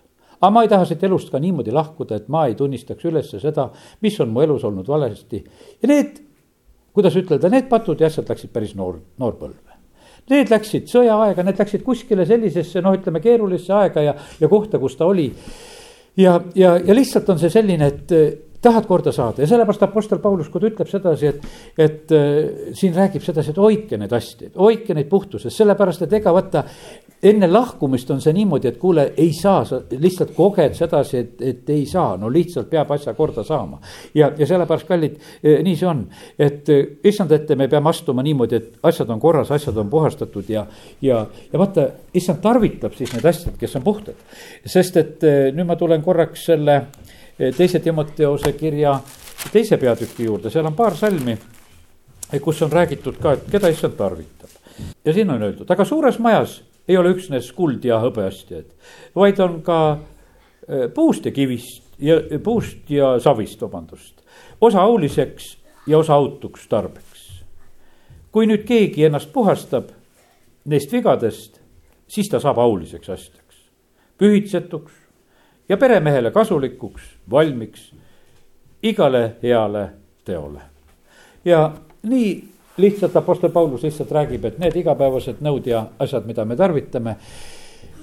aga 0.45 0.51
ma 0.51 0.63
ei 0.63 0.69
taha 0.69 0.86
siit 0.86 1.03
elust 1.08 1.31
ka 1.31 1.39
niimoodi 1.41 1.73
lahkuda, 1.73 2.19
et 2.19 2.29
ma 2.29 2.45
ei 2.49 2.55
tunnistaks 2.60 3.05
üles 3.10 3.31
seda, 3.41 3.69
mis 4.05 4.17
on 4.21 4.34
mu 4.34 4.43
elus 4.43 4.63
olnud 4.67 4.88
valesti. 4.88 5.43
ja 5.81 5.89
need, 5.89 6.19
kuidas 6.93 7.15
ütelda, 7.15 7.49
need 7.49 7.69
patud 7.71 7.99
ja 7.99 8.12
asjad 8.12 8.29
läksid 8.29 8.51
päris 8.53 8.75
noor, 8.75 8.99
noorpõlve. 9.17 9.64
Need 10.29 10.49
läksid 10.49 10.89
sõjaaega, 10.89 11.43
need 11.45 11.59
läksid 11.61 11.83
kuskile 11.85 12.25
sellisesse 12.25 12.81
noh, 12.81 12.95
ütleme 12.97 13.21
keerulisse 13.21 13.73
aega 13.77 14.01
ja, 14.01 14.15
ja 14.41 14.49
kohta, 14.49 14.79
kus 14.81 14.97
ta 14.97 15.05
oli. 15.05 15.27
ja, 16.17 16.39
ja, 16.55 16.75
ja 16.81 16.95
lihtsalt 16.97 17.29
on 17.29 17.39
see 17.41 17.53
selline, 17.53 17.91
et 17.93 18.15
tahad 18.65 18.88
korda 18.89 19.12
saada 19.13 19.43
ja 19.43 19.47
sellepärast 19.47 19.84
Apostel 19.86 20.19
Paulus, 20.23 20.49
kui 20.49 20.62
ta 20.62 20.69
ütleb 20.69 20.89
sedasi, 20.89 21.30
et, 21.30 21.47
et 21.78 22.13
äh, 22.15 22.71
siin 22.78 22.95
räägib 22.95 23.23
sedasi, 23.25 23.54
et 23.54 23.60
hoidke 23.62 23.99
neid 24.01 24.13
asjaid, 24.15 24.56
hoidke 24.58 24.95
neid 24.97 25.10
puhtuses, 25.12 25.54
sellepärast 25.54 26.06
et 26.06 26.15
ega 26.19 26.34
vaata. 26.34 26.65
enne 27.25 27.47
lahkumist 27.49 28.10
on 28.13 28.19
see 28.21 28.34
niimoodi, 28.36 28.67
et 28.69 28.75
kuule, 28.78 29.06
ei 29.17 29.32
saa, 29.34 29.63
sa 29.65 29.80
lihtsalt 29.89 30.36
koged 30.36 30.75
sedasi, 30.78 31.17
et, 31.17 31.41
et 31.41 31.69
ei 31.73 31.86
saa, 31.89 32.17
no 32.21 32.30
lihtsalt 32.30 32.69
peab 32.69 32.91
asja 32.93 33.13
korda 33.17 33.43
saama. 33.43 33.80
ja, 34.13 34.32
ja 34.38 34.47
sellepärast, 34.47 34.88
kallid, 34.88 35.17
äh, 35.41 35.62
nii 35.65 35.75
see 35.80 35.89
on, 35.89 36.04
et 36.39 36.69
äh, 36.73 36.84
issand 37.04 37.32
ette 37.38 37.56
me 37.56 37.69
peame 37.71 37.89
astuma 37.89 38.25
niimoodi, 38.25 38.62
et 38.62 38.80
asjad 38.84 39.10
on 39.10 39.21
korras, 39.21 39.51
asjad 39.51 39.78
on 39.78 39.89
puhastatud 39.89 40.49
ja, 40.49 40.65
ja, 41.01 41.25
ja 41.54 41.62
vaata, 41.62 41.88
issand 42.13 42.41
tarvitab 42.43 42.97
siis 42.97 43.13
need 43.13 43.25
asjad, 43.25 43.58
kes 43.60 43.78
on 43.80 43.86
puhtad. 43.86 44.21
sest 44.65 44.97
et 44.97 45.25
nüüd 45.56 45.67
ma 45.67 45.75
tulen 45.80 46.01
korraks 46.06 46.45
selle 46.49 46.82
teise 47.38 47.80
Timoteose 47.80 48.54
kirja 48.54 49.00
teise 49.52 49.78
peatüki 49.78 50.26
juurde, 50.26 50.50
seal 50.50 50.65
on 50.65 50.76
paar 50.76 50.95
salmi, 50.98 51.36
eh, 52.34 52.41
kus 52.41 52.62
on 52.62 52.71
räägitud 52.71 53.19
ka, 53.21 53.34
et 53.34 53.50
keda 53.52 53.69
issand 53.69 53.98
tarvitab. 53.98 54.50
ja 55.06 55.13
siin 55.13 55.30
on 55.30 55.43
öeldud, 55.43 55.69
aga 55.71 55.86
suures 55.86 56.19
majas 56.19 56.63
ei 56.88 56.98
ole 56.98 57.13
üksnes 57.15 57.52
kuld 57.56 57.86
ja 57.86 58.00
hõbeastjad, 58.00 58.65
vaid 59.15 59.39
on 59.39 59.62
ka 59.62 59.98
eh, 60.67 60.89
puust 60.93 61.26
ja 61.26 61.32
kivist 61.32 61.84
ja 62.00 62.19
puust 62.43 62.89
ja 62.89 63.19
savist, 63.19 63.62
vabandust. 63.62 64.21
osa 64.62 64.82
auliseks 64.82 65.58
ja 65.88 65.98
osa 65.98 66.13
autuks 66.13 66.67
tarbeks. 66.67 67.43
kui 68.32 68.48
nüüd 68.48 68.65
keegi 68.67 69.06
ennast 69.06 69.32
puhastab 69.34 69.91
neist 70.65 70.91
vigadest, 70.91 71.62
siis 72.08 72.30
ta 72.30 72.39
saab 72.39 72.58
auliseks 72.60 73.10
asjadeks, 73.10 73.56
pühitsetuks 74.17 74.93
ja 75.69 75.78
peremehele 75.78 76.32
kasulikuks, 76.32 77.14
valmiks 77.31 77.91
igale 78.83 79.35
heale 79.43 79.89
teole. 80.25 80.61
ja 81.45 81.71
nii 82.03 82.43
lihtsalt 82.77 83.15
Apostel 83.15 83.49
Paulus 83.49 83.83
lihtsalt 83.83 84.11
räägib, 84.11 84.45
et 84.45 84.59
need 84.59 84.75
igapäevased 84.75 85.41
nõud 85.41 85.67
ja 85.67 85.85
asjad, 85.99 86.25
mida 86.27 86.45
me 86.45 86.55
tarvitame, 86.55 87.15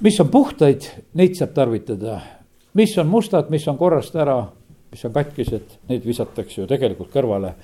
mis 0.00 0.20
on 0.20 0.30
puhtaid, 0.32 0.88
neid 1.14 1.36
saab 1.36 1.52
tarvitada. 1.54 2.20
mis 2.74 2.98
on 2.98 3.06
mustad, 3.06 3.50
mis 3.50 3.68
on 3.68 3.78
korrast 3.78 4.16
ära, 4.16 4.46
mis 4.92 5.04
on 5.08 5.12
katkised, 5.12 5.76
neid 5.88 6.04
visatakse 6.04 6.60
ju 6.60 6.66
tegelikult 6.68 7.08
kõrvale. 7.14 7.54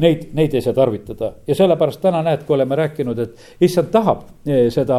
Neid, 0.00 0.26
neid 0.36 0.52
ei 0.54 0.60
saa 0.62 0.74
tarvitada 0.76 1.30
ja 1.48 1.56
sellepärast 1.56 2.02
täna 2.02 2.20
näed, 2.26 2.42
kui 2.44 2.58
oleme 2.58 2.76
rääkinud, 2.76 3.22
et 3.24 3.64
issand 3.64 3.88
tahab 3.94 4.26
eh, 4.44 4.66
seda 4.74 4.98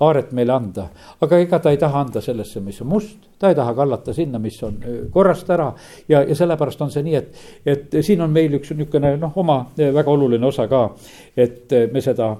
aaret 0.00 0.32
meile 0.32 0.54
anda. 0.54 0.86
aga 1.20 1.40
ega 1.42 1.58
ta 1.58 1.74
ei 1.74 1.76
taha 1.76 2.00
anda 2.06 2.22
sellesse, 2.24 2.62
mis 2.64 2.80
on 2.80 2.88
must, 2.94 3.28
ta 3.38 3.52
ei 3.52 3.58
taha 3.58 3.74
kallata 3.74 4.14
sinna, 4.16 4.38
mis 4.38 4.56
on 4.62 4.80
eh, 4.80 4.98
korrast 5.12 5.50
ära. 5.50 5.72
ja, 6.08 6.22
ja 6.22 6.34
sellepärast 6.34 6.80
on 6.86 6.94
see 6.94 7.04
nii, 7.04 7.14
et, 7.20 7.44
et 7.66 8.00
siin 8.00 8.24
on 8.24 8.32
meil 8.32 8.56
üks 8.56 8.72
niisugune 8.72 9.16
noh, 9.20 9.36
oma 9.36 9.60
eh, 9.76 9.92
väga 9.94 10.10
oluline 10.10 10.46
osa 10.46 10.68
ka. 10.68 10.84
et 11.36 11.76
me 11.92 12.00
seda, 12.00 12.32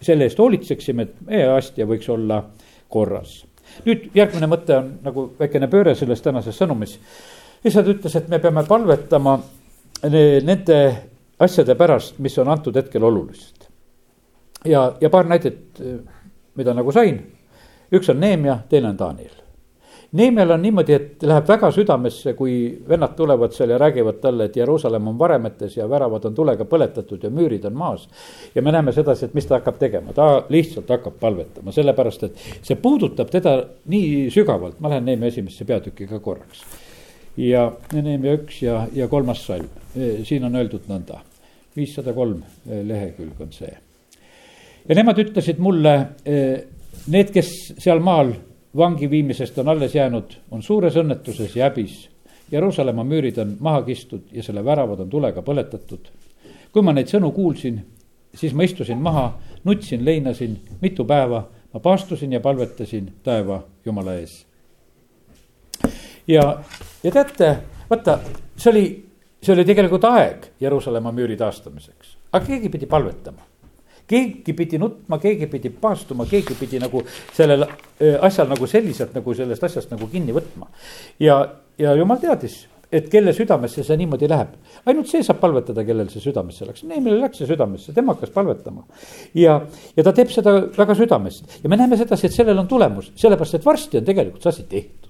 selle 0.00 0.30
eest 0.30 0.38
hoolitseksime, 0.38 1.02
et 1.02 1.22
meie 1.26 1.50
astja 1.56 1.86
võiks 1.86 2.10
olla 2.14 2.44
korras. 2.88 3.40
nüüd 3.84 4.12
järgmine 4.14 4.46
mõte 4.46 4.76
on 4.78 4.98
nagu 5.02 5.32
väikene 5.38 5.66
pööre 5.72 5.98
selles 5.98 6.22
tänases 6.22 6.62
sõnumis 6.62 7.00
issand 7.64 7.88
ütles, 7.88 8.16
et 8.16 8.28
me 8.28 8.38
peame 8.38 8.64
palvetama 8.68 9.38
nende 10.04 10.80
asjade 11.44 11.74
pärast, 11.74 12.18
mis 12.18 12.36
on 12.38 12.48
antud 12.48 12.76
hetkel 12.76 13.04
olulised. 13.04 13.68
ja, 14.64 14.92
ja 15.00 15.10
paar 15.10 15.26
näidet, 15.28 15.80
mida 16.54 16.74
nagu 16.74 16.92
sain. 16.92 17.22
üks 17.92 18.10
on 18.10 18.20
Neemia, 18.20 18.58
teine 18.68 18.88
on 18.88 18.98
Daniel. 18.98 19.44
Neemial 20.14 20.50
on 20.54 20.62
niimoodi, 20.62 20.92
et 20.94 21.22
läheb 21.26 21.48
väga 21.48 21.70
südamesse, 21.74 22.36
kui 22.38 22.52
vennad 22.88 23.16
tulevad 23.18 23.52
seal 23.52 23.72
ja 23.74 23.78
räägivad 23.82 24.20
talle, 24.22 24.44
et 24.44 24.56
Jeruusalemm 24.56 25.08
on 25.10 25.18
varemetes 25.18 25.76
ja 25.76 25.88
väravad 25.90 26.28
on 26.28 26.34
tulega 26.34 26.64
põletatud 26.70 27.24
ja 27.26 27.30
müürid 27.34 27.66
on 27.66 27.74
maas. 27.74 28.08
ja 28.54 28.62
me 28.62 28.72
näeme 28.72 28.92
sedasi, 28.92 29.24
et 29.24 29.34
mis 29.34 29.46
ta 29.46 29.58
hakkab 29.58 29.78
tegema, 29.78 30.12
ta 30.12 30.44
lihtsalt 30.48 30.88
hakkab 30.88 31.18
palvetama, 31.20 31.72
sellepärast 31.72 32.22
et 32.22 32.38
see 32.62 32.76
puudutab 32.76 33.30
teda 33.30 33.56
nii 33.90 34.30
sügavalt, 34.30 34.78
ma 34.80 34.94
lähen 34.94 35.04
Neemia 35.04 35.34
esimesse 35.34 35.64
peatükki 35.64 36.06
ka 36.06 36.20
korraks. 36.20 36.62
Ja 37.36 37.72
Neemia 37.92 38.36
üks 38.38 38.62
ja, 38.62 38.86
ja 38.94 39.08
kolmas 39.08 39.46
salm, 39.46 39.70
siin 40.24 40.44
on 40.44 40.54
öeldud 40.56 40.86
nõnda, 40.90 41.20
viissada 41.76 42.12
kolm 42.14 42.42
lehekülg 42.66 43.40
on 43.42 43.52
see 43.52 43.72
ja 44.88 44.94
nemad 44.94 45.18
ütlesid 45.20 45.60
mulle, 45.62 45.94
eh, 46.24 46.64
need, 47.12 47.30
kes 47.34 47.50
seal 47.78 48.02
maal 48.04 48.34
vangi 48.76 49.08
viimisest 49.10 49.58
on 49.58 49.70
alles 49.72 49.94
jäänud, 49.94 50.36
on 50.50 50.62
suures 50.62 50.96
õnnetuses 51.00 51.56
ja 51.56 51.68
häbis. 51.68 52.08
Jeruusalemma 52.52 53.04
müürid 53.04 53.38
on 53.40 53.56
maha 53.60 53.82
kistud 53.86 54.28
ja 54.32 54.42
selle 54.42 54.64
väravad 54.64 55.00
on 55.00 55.10
tulega 55.10 55.42
põletatud. 55.42 56.10
kui 56.74 56.82
ma 56.82 56.92
neid 56.92 57.06
sõnu 57.06 57.30
kuulsin, 57.30 57.84
siis 58.34 58.52
ma 58.52 58.64
istusin 58.66 58.98
maha, 58.98 59.38
nutsin, 59.64 60.04
leinasin 60.04 60.56
mitu 60.80 61.04
päeva, 61.04 61.44
ma 61.72 61.80
paastusin 61.80 62.32
ja 62.32 62.40
palvetasin 62.40 63.12
taeva 63.22 63.62
Jumala 63.86 64.14
ees. 64.14 64.44
Ja, 66.28 66.44
ja 67.02 67.14
teate, 67.14 67.50
vaata, 67.90 68.18
see 68.56 68.70
oli, 68.70 68.84
see 69.42 69.56
oli 69.56 69.64
tegelikult 69.68 70.06
aeg 70.10 70.52
Jeruusalemma 70.60 71.12
müüri 71.12 71.36
taastamiseks, 71.40 72.16
aga 72.32 72.46
keegi 72.46 72.72
pidi 72.72 72.90
palvetama 72.90 73.54
keegi 74.08 74.52
pidi 74.52 74.78
nutma, 74.78 75.18
keegi 75.18 75.48
pidi 75.48 75.70
paastuma, 75.70 76.26
keegi 76.28 76.56
pidi 76.58 76.80
nagu 76.82 77.02
sellel 77.32 77.64
asjal 78.20 78.50
nagu 78.50 78.68
selliselt 78.68 79.14
nagu 79.16 79.34
sellest 79.36 79.64
asjast 79.64 79.94
nagu 79.94 80.08
kinni 80.12 80.34
võtma. 80.36 80.68
ja, 81.20 81.38
ja 81.80 81.94
jumal 81.96 82.20
teadis, 82.20 82.58
et 82.92 83.08
kelle 83.10 83.32
südamesse 83.34 83.84
see 83.84 83.96
niimoodi 83.98 84.28
läheb. 84.30 84.52
ainult 84.86 85.08
see 85.10 85.22
saab 85.24 85.40
palvetada, 85.40 85.84
kellel 85.86 86.10
see 86.12 86.22
südamesse 86.24 86.68
läks, 86.68 86.84
Neemile 86.90 87.18
läks 87.22 87.40
see 87.40 87.48
südamesse, 87.48 87.94
tema 87.96 88.14
hakkas 88.14 88.34
palvetama. 88.34 88.84
ja, 89.34 89.60
ja 89.96 90.04
ta 90.04 90.12
teeb 90.12 90.30
seda 90.34 90.58
väga 90.76 90.94
südamest 91.00 91.58
ja 91.62 91.72
me 91.72 91.80
näeme 91.80 91.96
sedasi, 92.00 92.28
et 92.28 92.36
sellel 92.36 92.60
on 92.60 92.68
tulemus, 92.68 93.12
sellepärast 93.16 93.60
et 93.60 93.66
varsti 93.66 94.02
on 94.02 94.12
tegelikult 94.12 94.44
see 94.44 94.54
asi 94.54 94.68
tehtud 94.68 95.03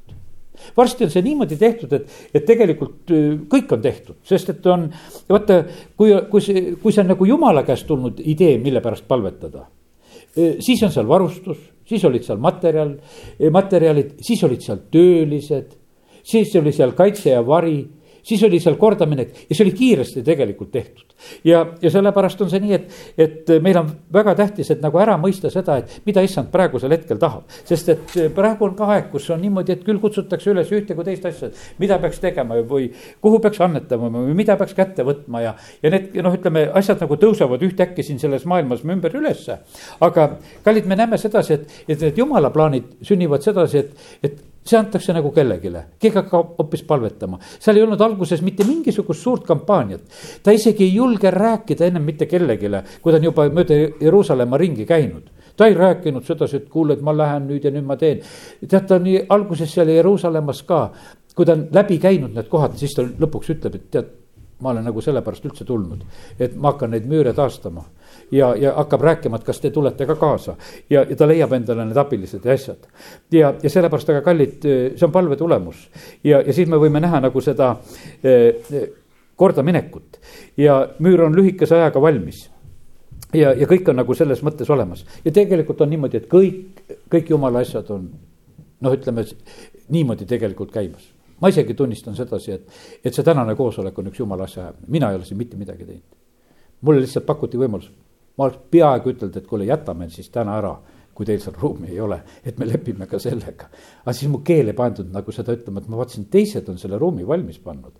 varsti 0.77 1.05
on 1.05 1.13
see 1.13 1.25
niimoodi 1.25 1.59
tehtud, 1.61 1.93
et, 1.97 2.19
et 2.35 2.45
tegelikult 2.47 3.13
äh, 3.15 3.31
kõik 3.51 3.73
on 3.77 3.85
tehtud, 3.85 4.19
sest 4.27 4.53
et 4.55 4.67
on, 4.71 4.87
vaata, 5.31 5.63
kui, 5.99 6.13
kui 6.31 6.45
see, 6.45 6.67
kui 6.83 6.95
see 6.95 7.05
on 7.05 7.13
nagu 7.15 7.29
jumala 7.29 7.65
käest 7.67 7.89
tulnud 7.91 8.23
idee, 8.25 8.57
mille 8.63 8.83
pärast 8.85 9.09
palvetada. 9.11 9.67
Äh, 10.35 10.57
siis 10.65 10.83
on 10.87 10.93
seal 10.95 11.09
varustus, 11.11 11.61
siis 11.89 12.05
olid 12.09 12.27
seal 12.27 12.41
materjal, 12.43 12.97
äh, 13.35 13.51
materjalid, 13.55 14.17
siis 14.25 14.45
olid 14.47 14.65
seal 14.65 14.85
töölised, 14.95 15.77
siis 16.25 16.55
oli 16.61 16.73
seal 16.73 16.95
kaitse 16.97 17.35
ja 17.35 17.45
vari 17.47 17.79
siis 18.25 18.43
oli 18.47 18.61
seal 18.63 18.77
kordaminek 18.81 19.35
ja 19.49 19.55
see 19.55 19.65
oli 19.67 19.75
kiiresti 19.77 20.23
tegelikult 20.25 20.71
tehtud. 20.73 21.15
ja, 21.45 21.65
ja 21.83 21.91
sellepärast 21.91 22.41
on 22.45 22.51
see 22.51 22.61
nii, 22.65 22.75
et, 22.77 22.97
et 23.19 23.53
meil 23.63 23.79
on 23.81 23.91
väga 24.13 24.35
tähtis, 24.39 24.71
et 24.73 24.83
nagu 24.85 24.99
ära 25.01 25.17
mõista 25.21 25.51
seda, 25.53 25.79
et 25.81 26.01
mida 26.09 26.25
issand 26.25 26.51
praegusel 26.53 26.93
hetkel 26.97 27.21
tahab. 27.21 27.45
sest 27.65 27.93
et 27.95 28.17
praegu 28.35 28.69
on 28.69 28.77
ka 28.79 28.89
aeg, 28.97 29.11
kus 29.13 29.29
on 29.35 29.43
niimoodi, 29.45 29.77
et 29.77 29.85
küll 29.87 30.01
kutsutakse 30.03 30.53
üles 30.53 30.73
ühte 30.73 30.97
kui 30.97 31.07
teist 31.07 31.27
asja, 31.29 31.51
mida 31.79 31.99
peaks 32.03 32.21
tegema 32.23 32.59
või 32.65 32.91
kuhu 33.25 33.41
peaks 33.45 33.61
annetama 33.65 34.11
või 34.15 34.37
mida 34.37 34.57
peaks 34.61 34.75
kätte 34.77 35.07
võtma 35.07 35.45
ja, 35.45 35.55
ja 35.83 35.93
need 35.95 36.17
noh, 36.25 36.35
ütleme 36.35 36.67
asjad 36.81 37.05
nagu 37.05 37.19
tõusevad 37.21 37.63
ühtäkki 37.67 38.07
siin 38.07 38.21
selles 38.23 38.47
maailmas 38.49 38.85
ümber 38.85 39.15
ülesse. 39.17 39.59
aga 40.01 40.29
kallid, 40.65 40.89
me 40.89 40.97
näeme 40.99 41.19
sedasi, 41.21 41.61
et, 41.61 41.79
et 41.89 42.01
need 42.01 42.19
jumala 42.19 42.51
plaanid 42.55 42.97
sünnivad 43.05 43.45
sedasi, 43.45 43.85
et, 43.85 44.11
et 44.23 44.43
see 44.65 44.79
antakse 44.79 45.13
nagu 45.13 45.31
kellelegi, 45.35 45.71
keegi 46.01 46.17
hakkab 46.17 46.55
hoopis 46.59 46.83
palvetama. 46.89 47.39
seal 47.61 47.77
ei 47.77 47.85
olnud 47.85 48.01
alguses 48.01 48.43
mitte 48.43 48.65
mingisugust 48.65 49.21
suurt 49.21 49.45
kampaaniat. 49.47 50.03
ta 50.43 50.51
isegi 50.51 50.85
ei 50.85 50.95
julge 50.95 51.31
rääkida 51.31 51.87
ennem 51.87 52.03
mitte 52.03 52.27
kellelegi, 52.27 52.71
kui 53.03 53.13
ta 53.13 53.19
on 53.19 53.25
juba 53.25 53.49
mööda 53.49 53.75
Jeruusalemma 54.01 54.59
ringi 54.59 54.87
käinud 54.87 55.31
ta 55.57 55.67
ei 55.67 55.75
rääkinud 55.75 56.25
sedasi, 56.27 56.57
et 56.57 56.69
kuule, 56.69 56.97
et 56.97 57.03
ma 57.03 57.13
lähen 57.17 57.47
nüüd 57.49 57.65
ja 57.65 57.71
nüüd 57.71 57.87
ma 57.87 57.97
teen. 57.97 58.21
tead, 58.69 58.87
ta 58.89 58.99
nii 58.99 59.27
alguses 59.29 59.71
seal 59.71 59.89
Jeruusalemmas 59.89 60.63
ka, 60.67 60.81
kui 61.35 61.47
ta 61.47 61.55
on 61.55 61.69
läbi 61.73 61.99
käinud 62.03 62.35
need 62.35 62.49
kohad, 62.51 62.75
siis 62.79 62.95
ta 62.95 63.05
lõpuks 63.05 63.53
ütleb, 63.55 63.79
et 63.79 63.91
tead, 63.91 64.11
ma 64.63 64.73
olen 64.73 64.87
nagu 64.89 65.03
sellepärast 65.03 65.47
üldse 65.47 65.65
tulnud, 65.69 66.03
et 66.39 66.57
ma 66.57 66.73
hakkan 66.73 66.91
neid 66.95 67.07
müüre 67.11 67.35
taastama 67.35 67.85
ja, 68.33 68.55
ja 68.57 68.75
hakkab 68.77 69.03
rääkima, 69.03 69.37
et 69.37 69.45
kas 69.45 69.61
te 69.61 69.71
tulete 69.71 70.07
ka 70.07 70.17
kaasa. 70.17 70.57
ja, 70.91 71.05
ja 71.11 71.17
ta 71.17 71.29
leiab 71.29 71.53
endale 71.53 71.85
need 71.85 71.97
abilised 71.97 72.45
ja 72.45 72.53
asjad. 72.53 72.89
ja, 73.33 73.55
ja 73.63 73.71
sellepärast, 73.71 74.11
aga 74.11 74.23
kallid, 74.23 74.59
see 74.97 75.07
on 75.07 75.13
palve 75.13 75.37
tulemus. 75.37 75.89
ja, 76.25 76.41
ja 76.41 76.53
siis 76.53 76.69
me 76.69 76.81
võime 76.81 77.01
näha 77.01 77.21
nagu 77.21 77.41
seda 77.41 77.77
eh, 78.25 78.91
kordaminekut 79.37 80.21
ja 80.57 80.89
müür 80.99 81.27
on 81.27 81.37
lühikese 81.37 81.75
ajaga 81.75 82.01
valmis 82.01 82.45
ja, 83.35 83.53
ja 83.53 83.67
kõik 83.71 83.89
on 83.91 83.99
nagu 83.99 84.15
selles 84.15 84.43
mõttes 84.47 84.71
olemas 84.71 85.05
ja 85.25 85.33
tegelikult 85.35 85.81
on 85.85 85.91
niimoodi, 85.91 86.23
et 86.23 86.31
kõik, 86.31 86.85
kõik 87.11 87.33
jumala 87.35 87.65
asjad 87.65 87.91
on 87.95 88.07
noh, 88.85 88.95
ütleme 88.95 89.27
niimoodi 89.95 90.27
tegelikult 90.29 90.73
käimas. 90.73 91.11
ma 91.41 91.51
isegi 91.51 91.75
tunnistan 91.75 92.17
sedasi, 92.17 92.53
et, 92.53 92.69
et 93.05 93.15
see 93.15 93.25
tänane 93.27 93.57
koosolek 93.59 93.99
on 93.99 94.11
üks 94.13 94.21
jumala 94.23 94.47
asja 94.49 94.63
ajamine, 94.63 94.87
mina 94.89 95.11
ei 95.11 95.19
ole 95.19 95.25
siin 95.29 95.39
mitte 95.39 95.57
midagi 95.57 95.85
teinud. 95.85 96.19
mulle 96.81 97.01
lihtsalt 97.01 97.27
pakuti 97.27 97.59
võimalus, 97.59 97.91
ma 98.39 98.49
oleks 98.49 98.61
peaaegu 98.71 99.15
ütelnud, 99.15 99.37
et 99.37 99.47
kuule, 99.47 99.69
jätame 99.69 100.09
siis 100.11 100.31
täna 100.35 100.59
ära 100.59 100.75
kui 101.15 101.27
teil 101.27 101.41
seal 101.43 101.55
ruumi 101.61 101.93
ei 101.93 102.01
ole, 102.03 102.19
et 102.45 102.59
me 102.59 102.67
lepime 102.67 103.07
ka 103.07 103.21
sellega. 103.23 103.69
aga 104.03 104.15
siis 104.17 104.31
mu 104.31 104.41
keel 104.47 104.73
ei 104.73 104.77
pandud 104.77 105.13
nagu 105.15 105.33
seda 105.33 105.55
ütlema, 105.55 105.81
et 105.81 105.91
ma 105.91 106.01
vaatasin, 106.01 106.27
teised 106.31 106.69
on 106.69 106.81
selle 106.81 106.99
ruumi 106.99 107.27
valmis 107.27 107.61
pannud. 107.63 107.95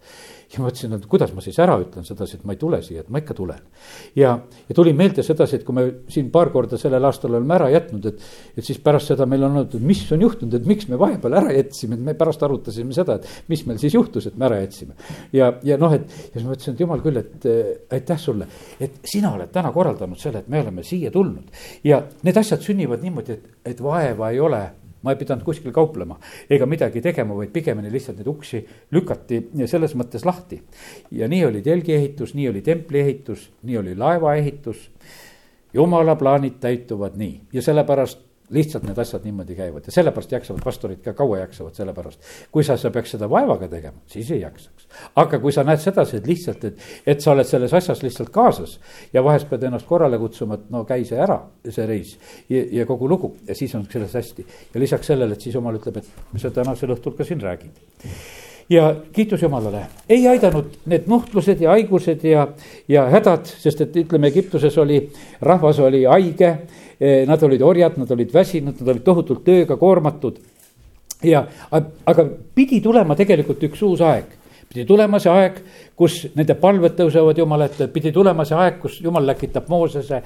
ja 0.53 0.63
mõtlesin, 0.63 0.95
et 0.97 1.07
kuidas 1.11 1.33
ma 1.35 1.43
siis 1.45 1.59
ära 1.63 1.77
ütlen 1.81 2.07
sedasi, 2.07 2.39
et 2.39 2.45
ma 2.47 2.55
ei 2.55 2.61
tule 2.61 2.81
siia, 2.85 3.05
et 3.05 3.11
ma 3.13 3.21
ikka 3.23 3.37
tulen. 3.39 3.63
ja, 4.19 4.35
ja 4.69 4.77
tuli 4.77 4.93
meelde 4.97 5.25
sedasi, 5.27 5.61
et 5.61 5.67
kui 5.67 5.77
me 5.77 5.87
siin 6.13 6.31
paar 6.35 6.51
korda 6.55 6.79
sellel 6.81 7.05
aastal 7.09 7.35
oleme 7.35 7.57
ära 7.57 7.71
jätnud, 7.73 8.07
et, 8.11 8.29
et 8.57 8.67
siis 8.67 8.81
pärast 8.85 9.13
seda 9.13 9.27
meil 9.31 9.45
on 9.47 9.57
olnud, 9.57 9.75
et 9.75 9.89
mis 9.93 10.03
on 10.15 10.23
juhtunud, 10.25 10.55
et 10.59 10.69
miks 10.69 10.89
me 10.91 11.01
vahepeal 11.01 11.39
ära 11.41 11.57
jätsime, 11.57 11.99
et 11.99 12.07
me 12.11 12.17
pärast 12.19 12.43
arutasime 12.47 12.97
seda, 12.97 13.19
et 13.19 13.51
mis 13.53 13.65
meil 13.69 13.81
siis 13.83 13.97
juhtus, 13.97 14.29
et 14.31 14.39
me 14.39 14.49
ära 14.51 14.61
jätsime. 14.63 14.97
ja, 15.33 15.53
ja 15.65 15.79
noh, 15.81 15.95
et 15.97 16.07
ja 16.09 16.39
siis 16.39 16.47
ma 16.47 16.57
ütlesin, 16.57 16.77
et 16.77 16.85
jumal 16.87 17.05
küll, 17.05 17.21
et 17.21 17.51
äh, 17.51 17.75
aitäh 17.99 18.21
sulle, 18.21 18.49
et 18.81 19.03
sina 19.09 19.35
oled 19.35 19.53
täna 19.55 19.73
korraldanud 19.75 20.21
selle, 20.21 20.45
et 20.45 20.49
me 20.53 20.63
oleme 20.63 20.85
siia 20.87 21.13
tulnud 21.15 21.53
ja 21.85 22.03
need 22.23 22.41
asjad 22.41 22.63
sünnivad 22.65 23.05
niimoodi, 23.05 23.39
et, 23.39 23.53
et 23.75 23.85
vaeva 23.85 24.31
ei 24.33 24.41
ole 24.43 24.63
ma 25.05 25.13
ei 25.13 25.21
pidanud 25.21 25.45
kuskil 25.45 25.73
kauplema 25.73 26.17
ega 26.51 26.67
midagi 26.67 27.03
tegema, 27.05 27.37
vaid 27.37 27.53
pigemini 27.53 27.93
lihtsalt 27.93 28.19
neid 28.19 28.31
uksi 28.33 28.63
lükati 28.97 29.43
selles 29.71 29.95
mõttes 29.95 30.25
lahti. 30.25 30.63
ja 31.11 31.29
nii 31.29 31.45
oli 31.45 31.63
telgi 31.63 31.95
ehitus, 31.95 32.35
nii 32.35 32.49
oli 32.49 32.63
templi 32.63 33.01
ehitus, 33.01 33.51
nii 33.63 33.79
oli 33.79 33.97
laeva 33.97 34.35
ehitus. 34.35 34.91
jumala 35.75 36.17
plaanid 36.17 36.61
täituvad 36.61 37.17
nii 37.17 37.41
ja 37.53 37.63
sellepärast 37.63 38.34
lihtsalt 38.55 38.87
need 38.87 38.99
asjad 38.99 39.25
niimoodi 39.27 39.57
käivad 39.59 39.89
ja 39.89 39.95
sellepärast 39.95 40.33
jaksavad 40.33 40.63
pastorid 40.65 41.01
ka 41.05 41.15
kaua 41.17 41.41
jaksavad, 41.43 41.75
sellepärast. 41.75 42.31
kui 42.53 42.65
sa, 42.65 42.77
sa 42.81 42.91
peaks 42.95 43.15
seda 43.17 43.29
vaevaga 43.31 43.69
tegema, 43.69 44.01
siis 44.11 44.31
ei 44.31 44.41
jaksaks. 44.41 44.89
aga 45.23 45.39
kui 45.43 45.53
sa 45.53 45.65
näed 45.67 45.83
sedasi, 45.83 46.21
et 46.21 46.31
lihtsalt, 46.31 46.65
et, 46.71 46.87
et 47.07 47.21
sa 47.21 47.33
oled 47.35 47.49
selles 47.49 47.75
asjas 47.75 48.03
lihtsalt 48.03 48.31
kaasas. 48.35 48.79
ja 49.13 49.25
vahest 49.25 49.51
pead 49.51 49.67
ennast 49.69 49.87
korrale 49.87 50.19
kutsuma, 50.19 50.61
et 50.61 50.71
no 50.71 50.85
käi 50.89 51.05
see 51.09 51.21
ära, 51.21 51.41
see 51.69 51.87
reis 51.91 52.17
ja, 52.49 52.65
ja 52.81 52.87
kogu 52.87 53.09
lugu 53.09 53.35
ja 53.49 53.55
siis 53.55 53.75
on 53.75 53.87
selles 53.91 54.15
hästi. 54.15 54.47
ja 54.75 54.81
lisaks 54.81 55.13
sellele, 55.13 55.35
et 55.35 55.41
siis 55.41 55.55
jumal 55.55 55.81
ütleb, 55.81 56.01
et 56.01 56.41
sa 56.41 56.51
tänasel 56.51 56.97
õhtul 56.97 57.17
ka 57.19 57.27
siin 57.27 57.43
räägid 57.43 58.44
ja 58.71 58.95
kiitus 59.13 59.43
Jumalale, 59.43 59.87
ei 60.09 60.29
aidanud 60.29 60.73
need 60.87 61.09
nuhtlused 61.11 61.61
ja 61.61 61.71
haigused 61.71 62.25
ja, 62.25 62.47
ja 62.89 63.07
hädad, 63.13 63.47
sest 63.47 63.81
et 63.85 63.97
ütleme, 64.05 64.31
Egiptuses 64.33 64.79
oli, 64.79 65.01
rahvas 65.41 65.81
oli 65.81 66.05
haige. 66.05 66.57
Eh, 67.01 67.25
nad 67.27 67.43
olid 67.43 67.63
orjad, 67.63 67.97
nad 67.99 68.11
olid 68.15 68.31
väsinud, 68.33 68.79
nad 68.81 68.89
olid 68.89 69.03
tohutult 69.05 69.43
tööga 69.45 69.77
koormatud. 69.77 70.39
ja, 71.25 71.47
aga 72.07 72.25
pidi 72.55 72.81
tulema 72.85 73.17
tegelikult 73.17 73.63
üks 73.65 73.83
uus 73.83 74.01
aeg, 74.05 74.29
pidi 74.69 74.85
tulema 74.87 75.19
see 75.19 75.33
aeg 75.33 75.59
kus 75.97 76.25
nende 76.35 76.57
palved 76.59 76.97
tõusevad 76.99 77.39
Jumala 77.39 77.69
ette, 77.71 77.87
pidi 77.93 78.11
tulema 78.15 78.45
see 78.47 78.57
aeg, 78.59 78.81
kus 78.83 78.99
Jumal 79.03 79.27
läkitab 79.29 79.69
Moosese. 79.71 80.23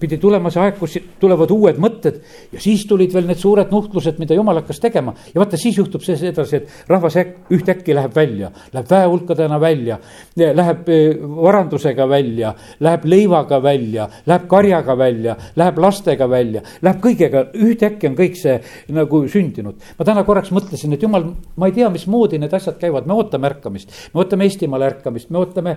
pidi 0.00 0.18
tulema 0.18 0.50
see 0.50 0.62
aeg, 0.62 0.78
kus 0.78 0.96
tulevad 1.20 1.50
uued 1.54 1.78
mõtted 1.78 2.18
ja 2.52 2.60
siis 2.60 2.84
tulid 2.86 3.14
veel 3.14 3.28
need 3.28 3.38
suured 3.38 3.70
nuhtlused, 3.70 4.18
mida 4.18 4.34
Jumal 4.34 4.58
hakkas 4.58 4.80
tegema. 4.82 5.14
ja 5.34 5.40
vaata, 5.40 5.56
siis 5.56 5.78
juhtub 5.78 6.02
see 6.02 6.16
sedasi, 6.18 6.56
et 6.56 6.88
rahvas 6.88 7.18
ühtäkki 7.54 7.94
läheb 7.94 8.14
välja, 8.14 8.50
läheb 8.72 8.90
väehulkadena 8.90 9.60
välja. 9.60 9.98
Läheb 10.36 10.88
e, 10.88 10.98
varandusega 11.18 12.08
välja, 12.08 12.52
läheb 12.80 13.04
leivaga 13.04 13.62
välja, 13.62 14.08
läheb 14.26 14.48
karjaga 14.50 14.98
välja, 14.98 15.36
läheb 15.56 15.78
lastega 15.78 16.28
välja, 16.30 16.62
läheb 16.82 17.00
kõigega, 17.02 17.44
ühtäkki 17.54 18.10
on 18.10 18.18
kõik 18.18 18.38
see 18.38 18.58
nagu 18.94 19.22
sündinud. 19.28 19.78
ma 19.98 20.04
täna 20.04 20.24
korraks 20.24 20.50
mõtlesin, 20.54 20.94
et 20.94 21.02
Jumal, 21.02 21.30
ma 21.56 21.70
ei 21.70 21.76
tea, 21.76 21.90
mismoodi 21.90 22.38
need 22.38 22.54
asjad 22.54 22.78
käivad, 22.80 23.06
me 23.06 23.14
ootame 23.14 23.50
ärkamist. 23.50 23.94
me 24.14 24.22
ootame 24.22 24.48
Eestimaal 24.48 24.87
ärkamist, 24.88 25.30
me 25.30 25.42
ootame, 25.42 25.76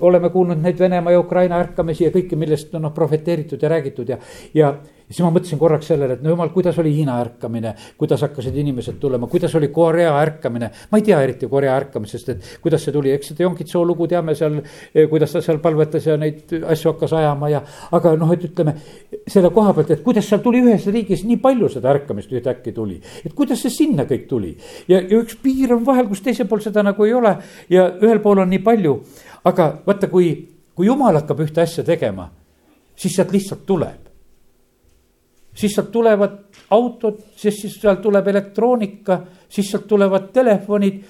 oleme 0.00 0.30
kuulnud 0.30 0.62
neid 0.62 0.78
Venemaa 0.78 1.14
ja 1.14 1.20
Ukraina 1.20 1.60
ärkamisi 1.60 2.06
ja 2.06 2.14
kõike, 2.14 2.38
millest 2.40 2.74
on 2.74 2.86
noh 2.88 2.94
profeteeritud 2.96 3.62
ja 3.62 3.72
räägitud 3.72 4.08
ja 4.08 4.18
ja 4.54 4.74
siis 5.10 5.24
ma 5.24 5.30
mõtlesin 5.34 5.58
korraks 5.58 5.88
sellele, 5.90 6.16
et 6.16 6.22
no 6.22 6.30
jumal, 6.30 6.52
kuidas 6.54 6.78
oli 6.78 6.92
Hiina 6.94 7.16
ärkamine, 7.20 7.72
kuidas 7.98 8.22
hakkasid 8.22 8.54
inimesed 8.62 9.00
tulema, 9.02 9.26
kuidas 9.30 9.54
oli 9.58 9.68
Korea 9.74 10.12
ärkamine. 10.20 10.70
ma 10.90 10.98
ei 10.98 11.02
tea 11.02 11.20
eriti 11.22 11.48
Korea 11.50 11.74
ärkamisest, 11.76 12.28
et 12.28 12.44
kuidas 12.62 12.84
see 12.84 12.92
tuli, 12.94 13.10
eks 13.12 13.32
seda 13.32 13.44
Yonkitso 13.44 13.82
lugu 13.84 14.06
teame 14.08 14.34
seal, 14.38 14.60
eh, 14.94 15.08
kuidas 15.10 15.32
ta 15.32 15.42
seal 15.42 15.58
palvetas 15.58 16.06
ja 16.06 16.16
neid 16.16 16.52
asju 16.62 16.92
hakkas 16.92 17.12
ajama 17.18 17.48
ja. 17.50 17.62
aga 17.92 18.14
noh, 18.16 18.32
et 18.32 18.44
ütleme 18.46 18.74
selle 19.26 19.50
koha 19.54 19.74
pealt, 19.74 19.90
et 19.90 20.04
kuidas 20.04 20.28
seal 20.28 20.44
tuli 20.44 20.62
ühes 20.62 20.86
riigis 20.86 21.24
nii 21.26 21.40
palju 21.42 21.68
seda 21.74 21.90
ärkamist 21.94 22.30
ühtäkki 22.30 22.72
tuli. 22.72 23.00
et 23.24 23.34
kuidas 23.34 23.62
see 23.62 23.70
sinna 23.70 24.06
kõik 24.06 24.28
tuli 24.28 24.54
ja, 24.88 25.00
ja 25.00 25.18
üks 25.18 25.40
piir 25.42 25.74
on 25.74 25.82
vahel, 25.86 26.06
kus 26.08 26.22
teisel 26.22 26.46
pool 26.46 26.62
seda 26.62 26.84
nagu 26.86 27.04
ei 27.04 27.14
ole 27.14 27.34
ja 27.70 27.88
ühel 27.98 28.22
pool 28.22 28.44
on 28.44 28.50
nii 28.50 28.62
palju. 28.62 29.00
aga 29.44 29.72
vaata, 29.86 30.06
kui, 30.06 30.30
kui 30.74 30.86
jumal 30.86 31.18
hakkab 31.18 31.42
ühte 31.42 31.64
asja 31.64 31.84
tegema, 31.84 32.30
siis 32.94 33.16
sealt 33.16 33.34
lihtsalt 33.34 33.66
tuleb 33.66 34.09
siis 35.60 35.74
sealt 35.76 35.90
tulevad 35.92 36.36
autod, 36.74 37.20
siis, 37.36 37.60
siis 37.62 37.76
sealt 37.80 38.02
tuleb 38.02 38.28
elektroonika, 38.32 39.20
siis 39.48 39.70
sealt 39.70 39.86
tulevad 39.90 40.30
telefonid. 40.32 41.00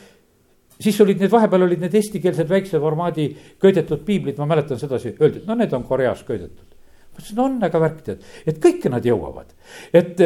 siis 0.80 1.00
olid 1.00 1.20
need, 1.20 1.30
vahepeal 1.30 1.66
olid 1.66 1.82
need 1.84 1.94
eestikeelsed 1.94 2.48
väikse 2.48 2.78
formaadi 2.80 3.26
köidetud 3.60 4.00
piiblid, 4.04 4.38
ma 4.40 4.46
mäletan 4.48 4.78
sedasi, 4.80 5.12
öeldi, 5.20 5.42
et 5.42 5.46
no 5.46 5.54
need 5.54 5.72
on 5.76 5.84
Koreas 5.84 6.22
köidetud. 6.24 6.78
ma 7.10 7.18
ütlesin, 7.18 7.42
on 7.44 7.58
aga 7.68 7.80
värk 7.80 8.00
tead, 8.06 8.24
et 8.46 8.62
kõike 8.62 8.90
nad 8.92 9.04
jõuavad, 9.04 9.52
et 9.92 10.24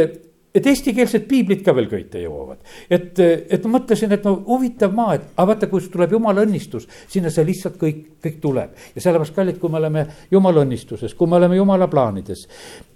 et 0.54 0.66
eestikeelsed 0.70 1.26
piiblid 1.30 1.64
ka 1.66 1.74
veel 1.74 1.88
köita 1.90 2.22
jõuavad. 2.22 2.62
et, 2.90 3.18
et 3.18 3.66
ma 3.66 3.78
mõtlesin, 3.78 4.14
et 4.14 4.24
no 4.26 4.36
huvitav 4.46 4.94
maa, 4.94 5.18
et 5.18 5.26
aga 5.34 5.48
vaata, 5.50 5.70
kus 5.70 5.90
tuleb 5.92 6.14
jumala 6.14 6.44
õnnistus, 6.46 6.86
sinna 7.10 7.32
see 7.34 7.46
lihtsalt 7.48 7.78
kõik, 7.80 8.02
kõik 8.22 8.40
tuleb. 8.42 8.78
ja 8.94 9.02
sellepärast, 9.02 9.34
kallid, 9.34 9.58
kui 9.58 9.72
me 9.72 9.80
oleme 9.82 10.06
jumala 10.30 10.62
õnnistuses, 10.64 11.14
kui 11.18 11.30
me 11.30 11.40
oleme 11.40 11.58
jumala 11.58 11.90
plaanides, 11.90 12.46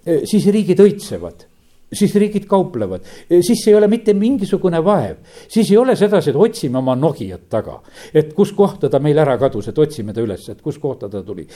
eh, 0.05 0.23
siis 0.29 0.47
riigid 0.53 0.79
õitsevad 0.85 1.48
siis 1.93 2.15
riigid 2.15 2.45
kauplevad, 2.45 3.05
siis 3.41 3.67
ei 3.67 3.75
ole 3.75 3.87
mitte 3.87 4.13
mingisugune 4.13 4.83
vaev. 4.83 5.15
siis 5.47 5.71
ei 5.71 5.77
ole 5.77 5.95
sedasi, 5.95 6.29
et 6.29 6.35
otsime 6.35 6.77
oma 6.77 6.95
Nokiat 6.95 7.47
taga, 7.49 7.79
et 8.13 8.33
kus 8.33 8.51
kohta 8.53 8.89
ta 8.89 8.99
meil 8.99 9.17
ära 9.17 9.37
kadus, 9.37 9.67
et 9.67 9.77
otsime 9.77 10.13
ta 10.13 10.21
üles, 10.21 10.49
et 10.49 10.61
kus 10.61 10.77
kohta 10.77 11.09
ta 11.09 11.23
tuli. 11.23 11.47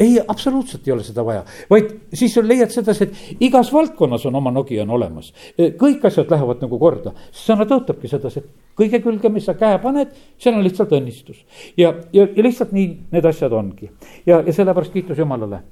ei, 0.00 0.18
absoluutselt 0.28 0.88
ei 0.88 0.92
ole 0.92 1.04
seda 1.04 1.24
vaja, 1.24 1.44
vaid 1.70 1.90
siis 2.14 2.36
leiad 2.42 2.70
sedasi, 2.72 3.04
et 3.04 3.42
igas 3.48 3.72
valdkonnas 3.72 4.26
on 4.26 4.34
oma 4.34 4.50
Nokia 4.50 4.82
on 4.82 4.90
olemas. 4.90 5.32
kõik 5.58 6.06
asjad 6.06 6.30
lähevad 6.30 6.62
nagu 6.64 6.78
korda, 6.78 7.12
sõna 7.32 7.66
tõotabki 7.68 8.08
sedasi, 8.08 8.40
et 8.40 8.48
kõige 8.76 9.02
külge, 9.02 9.28
mis 9.28 9.44
sa 9.44 9.54
käe 9.54 9.78
paned, 9.82 10.16
seal 10.38 10.56
on 10.56 10.64
lihtsalt 10.64 10.92
õnnistus. 10.92 11.44
ja, 11.76 11.94
ja, 12.12 12.26
ja 12.36 12.42
lihtsalt 12.42 12.72
nii 12.72 12.88
need 13.12 13.24
asjad 13.28 13.52
ongi 13.52 13.90
ja, 14.26 14.40
ja 14.40 14.52
sellepärast 14.52 14.92
kiitus 14.92 15.18
Jumalale. 15.18 15.62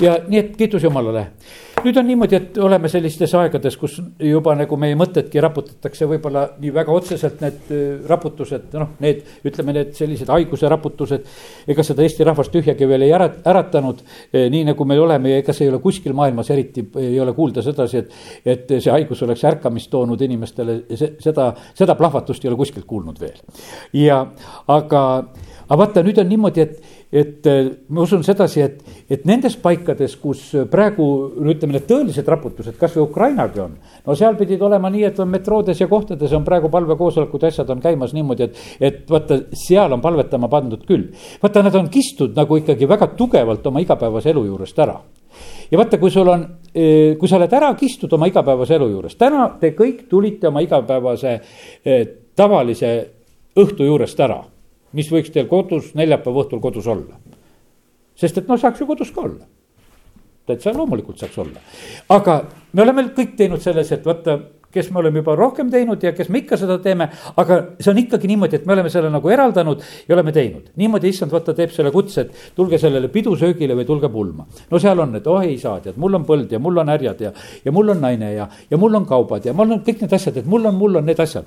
ja 0.00 0.18
nii, 0.28 0.38
et 0.38 0.56
kiitus 0.56 0.82
Jumalale 0.82 1.28
nüüd 1.84 1.98
on 2.00 2.06
niimoodi, 2.08 2.38
et 2.38 2.58
oleme 2.62 2.88
sellistes 2.90 3.34
aegades, 3.38 3.76
kus 3.80 3.96
juba 4.22 4.54
nagu 4.58 4.76
meie 4.80 4.96
mõtedki 4.98 5.42
raputatakse 5.42 6.08
võib-olla 6.08 6.44
nii 6.60 6.72
väga 6.74 6.94
otseselt 6.94 7.42
need 7.44 7.70
äh, 7.74 7.82
raputused, 8.10 8.70
noh, 8.78 8.94
need, 9.04 9.22
ütleme, 9.46 9.74
need 9.76 9.92
sellised 9.96 10.30
haiguse 10.32 10.70
raputused. 10.70 11.28
ega 11.68 11.86
seda 11.86 12.04
Eesti 12.04 12.26
rahvast 12.26 12.52
tühjagi 12.54 12.88
veel 12.88 13.06
ei 13.06 13.14
ära, 13.16 13.28
äratanud, 13.52 14.02
äh, 14.32 14.48
nii 14.52 14.64
nagu 14.70 14.88
me 14.88 14.98
oleme 15.00 15.34
ja 15.34 15.42
ega 15.42 15.54
see 15.56 15.68
ei 15.68 15.72
ole 15.72 15.82
kuskil 15.84 16.16
maailmas 16.16 16.50
eriti, 16.54 16.86
ei 17.00 17.18
ole 17.20 17.36
kuulda 17.36 17.62
sedasi, 17.64 18.04
et. 18.04 18.20
et 18.44 18.72
see 18.74 18.92
haigus 18.92 19.22
oleks 19.24 19.44
ärkamist 19.44 19.90
toonud 19.92 20.20
inimestele, 20.24 20.80
seda, 21.22 21.50
seda 21.76 21.96
plahvatust 21.98 22.44
ei 22.44 22.50
ole 22.50 22.58
kuskilt 22.60 22.86
kuulnud 22.88 23.20
veel. 23.20 23.40
ja, 23.96 24.20
aga, 24.68 25.02
aga 25.64 25.80
vaata, 25.80 26.02
nüüd 26.04 26.18
on 26.20 26.28
niimoodi, 26.28 26.60
et 26.60 27.04
et 27.14 27.46
äh, 27.46 27.68
ma 27.94 28.02
usun 28.02 28.24
sedasi, 28.26 28.62
et, 28.64 28.80
et 29.12 29.22
nendes 29.28 29.54
paikades, 29.62 30.16
kus 30.18 30.40
praegu 30.70 31.04
no 31.38 31.52
ütleme, 31.52 31.76
need 31.76 31.86
tõelised 31.86 32.26
raputused, 32.26 32.74
kasvõi 32.80 33.04
Ukrainagi 33.04 33.60
on. 33.62 33.76
no 34.02 34.16
seal 34.18 34.34
pidid 34.40 34.62
olema 34.66 34.90
nii, 34.90 35.04
et 35.06 35.20
on 35.22 35.28
metroodes 35.30 35.78
ja 35.78 35.86
kohtades 35.90 36.32
on 36.34 36.42
praegu 36.46 36.70
palvekoosolekud, 36.72 37.46
asjad 37.46 37.70
on 37.70 37.82
käimas 37.84 38.16
niimoodi, 38.16 38.48
et, 38.48 38.62
et 38.80 39.10
vaata, 39.10 39.38
seal 39.54 39.94
on 39.94 40.02
palvetama 40.02 40.50
pandud 40.50 40.82
küll. 40.88 41.12
vaata, 41.42 41.62
nad 41.62 41.76
on 41.78 41.90
kistud 41.92 42.34
nagu 42.34 42.58
ikkagi 42.58 42.88
väga 42.90 43.12
tugevalt 43.14 43.66
oma 43.70 43.84
igapäevase 43.84 44.32
elu 44.34 44.42
juurest 44.48 44.80
ära 44.82 44.96
ja 45.70 45.78
vaata, 45.78 46.00
kui 46.02 46.10
sul 46.10 46.32
on, 46.32 46.42
äh, 46.74 47.14
kui 47.20 47.30
sa 47.30 47.38
oled 47.38 47.54
ära 47.54 47.68
kistud 47.78 48.12
oma 48.18 48.26
igapäevase 48.26 48.74
elu 48.74 48.88
juurest, 48.90 49.20
täna 49.22 49.46
te 49.60 49.70
kõik 49.78 50.08
tulite 50.10 50.50
oma 50.50 50.64
igapäevase 50.66 51.36
tavalise 52.34 52.90
õhtu 53.54 53.86
juurest 53.86 54.18
ära 54.26 54.40
mis 54.94 55.10
võiks 55.10 55.32
teil 55.34 55.50
kodus 55.50 55.92
neljapäeva 55.98 56.44
õhtul 56.44 56.62
kodus 56.62 56.86
olla. 56.86 57.18
sest 58.14 58.38
et 58.38 58.48
noh, 58.48 58.60
saaks 58.60 58.80
ju 58.80 58.86
kodus 58.86 59.10
ka 59.10 59.26
olla. 59.26 59.46
täitsa 60.46 60.74
loomulikult 60.76 61.18
saaks 61.18 61.38
olla. 61.38 61.62
aga 62.08 62.42
me 62.72 62.82
oleme 62.82 63.08
kõik 63.16 63.36
teinud 63.36 63.62
selles, 63.62 63.92
et 63.92 64.06
vaata, 64.06 64.38
kes 64.74 64.90
me 64.90 64.98
oleme 64.98 65.22
juba 65.22 65.36
rohkem 65.38 65.70
teinud 65.70 66.02
ja 66.02 66.12
kes 66.12 66.28
me 66.28 66.40
ikka 66.42 66.58
seda 66.58 66.78
teeme. 66.82 67.08
aga 67.36 67.58
see 67.78 67.90
on 67.92 68.00
ikkagi 68.02 68.30
niimoodi, 68.30 68.60
et 68.60 68.66
me 68.66 68.74
oleme 68.74 68.90
selle 68.90 69.10
nagu 69.10 69.30
eraldanud 69.30 69.82
ja 70.08 70.14
oleme 70.16 70.32
teinud. 70.32 70.70
niimoodi 70.76 71.10
issand 71.14 71.32
vaata 71.34 71.54
teeb 71.54 71.74
selle 71.74 71.92
kutse, 71.94 72.26
et 72.26 72.54
tulge 72.56 72.78
sellele 72.82 73.08
pidusöögile 73.14 73.76
või 73.78 73.86
tulge 73.88 74.10
pulma. 74.10 74.46
no 74.70 74.82
seal 74.82 75.02
on, 75.06 75.14
et 75.18 75.26
oh 75.30 75.40
ei 75.42 75.58
saa, 75.58 75.80
tead, 75.80 75.98
mul 76.00 76.20
on 76.20 76.26
põld 76.28 76.52
ja 76.52 76.62
mul 76.62 76.82
on 76.82 76.92
härjad 76.92 77.26
ja, 77.26 77.32
ja 77.64 77.74
mul 77.74 77.94
on 77.94 78.02
naine 78.02 78.32
ja, 78.34 78.48
ja 78.70 78.80
mul 78.80 78.94
on 78.94 79.06
kaubad 79.06 79.46
ja 79.46 79.54
mul 79.54 79.78
on 79.78 79.84
kõik 79.86 80.02
need 80.04 80.18
asjad, 80.18 80.42
et 80.42 80.46
mul 80.46 80.66
on, 80.70 80.78
mul 80.78 81.02
on 81.02 81.06
need 81.06 81.20
asjad. 81.22 81.46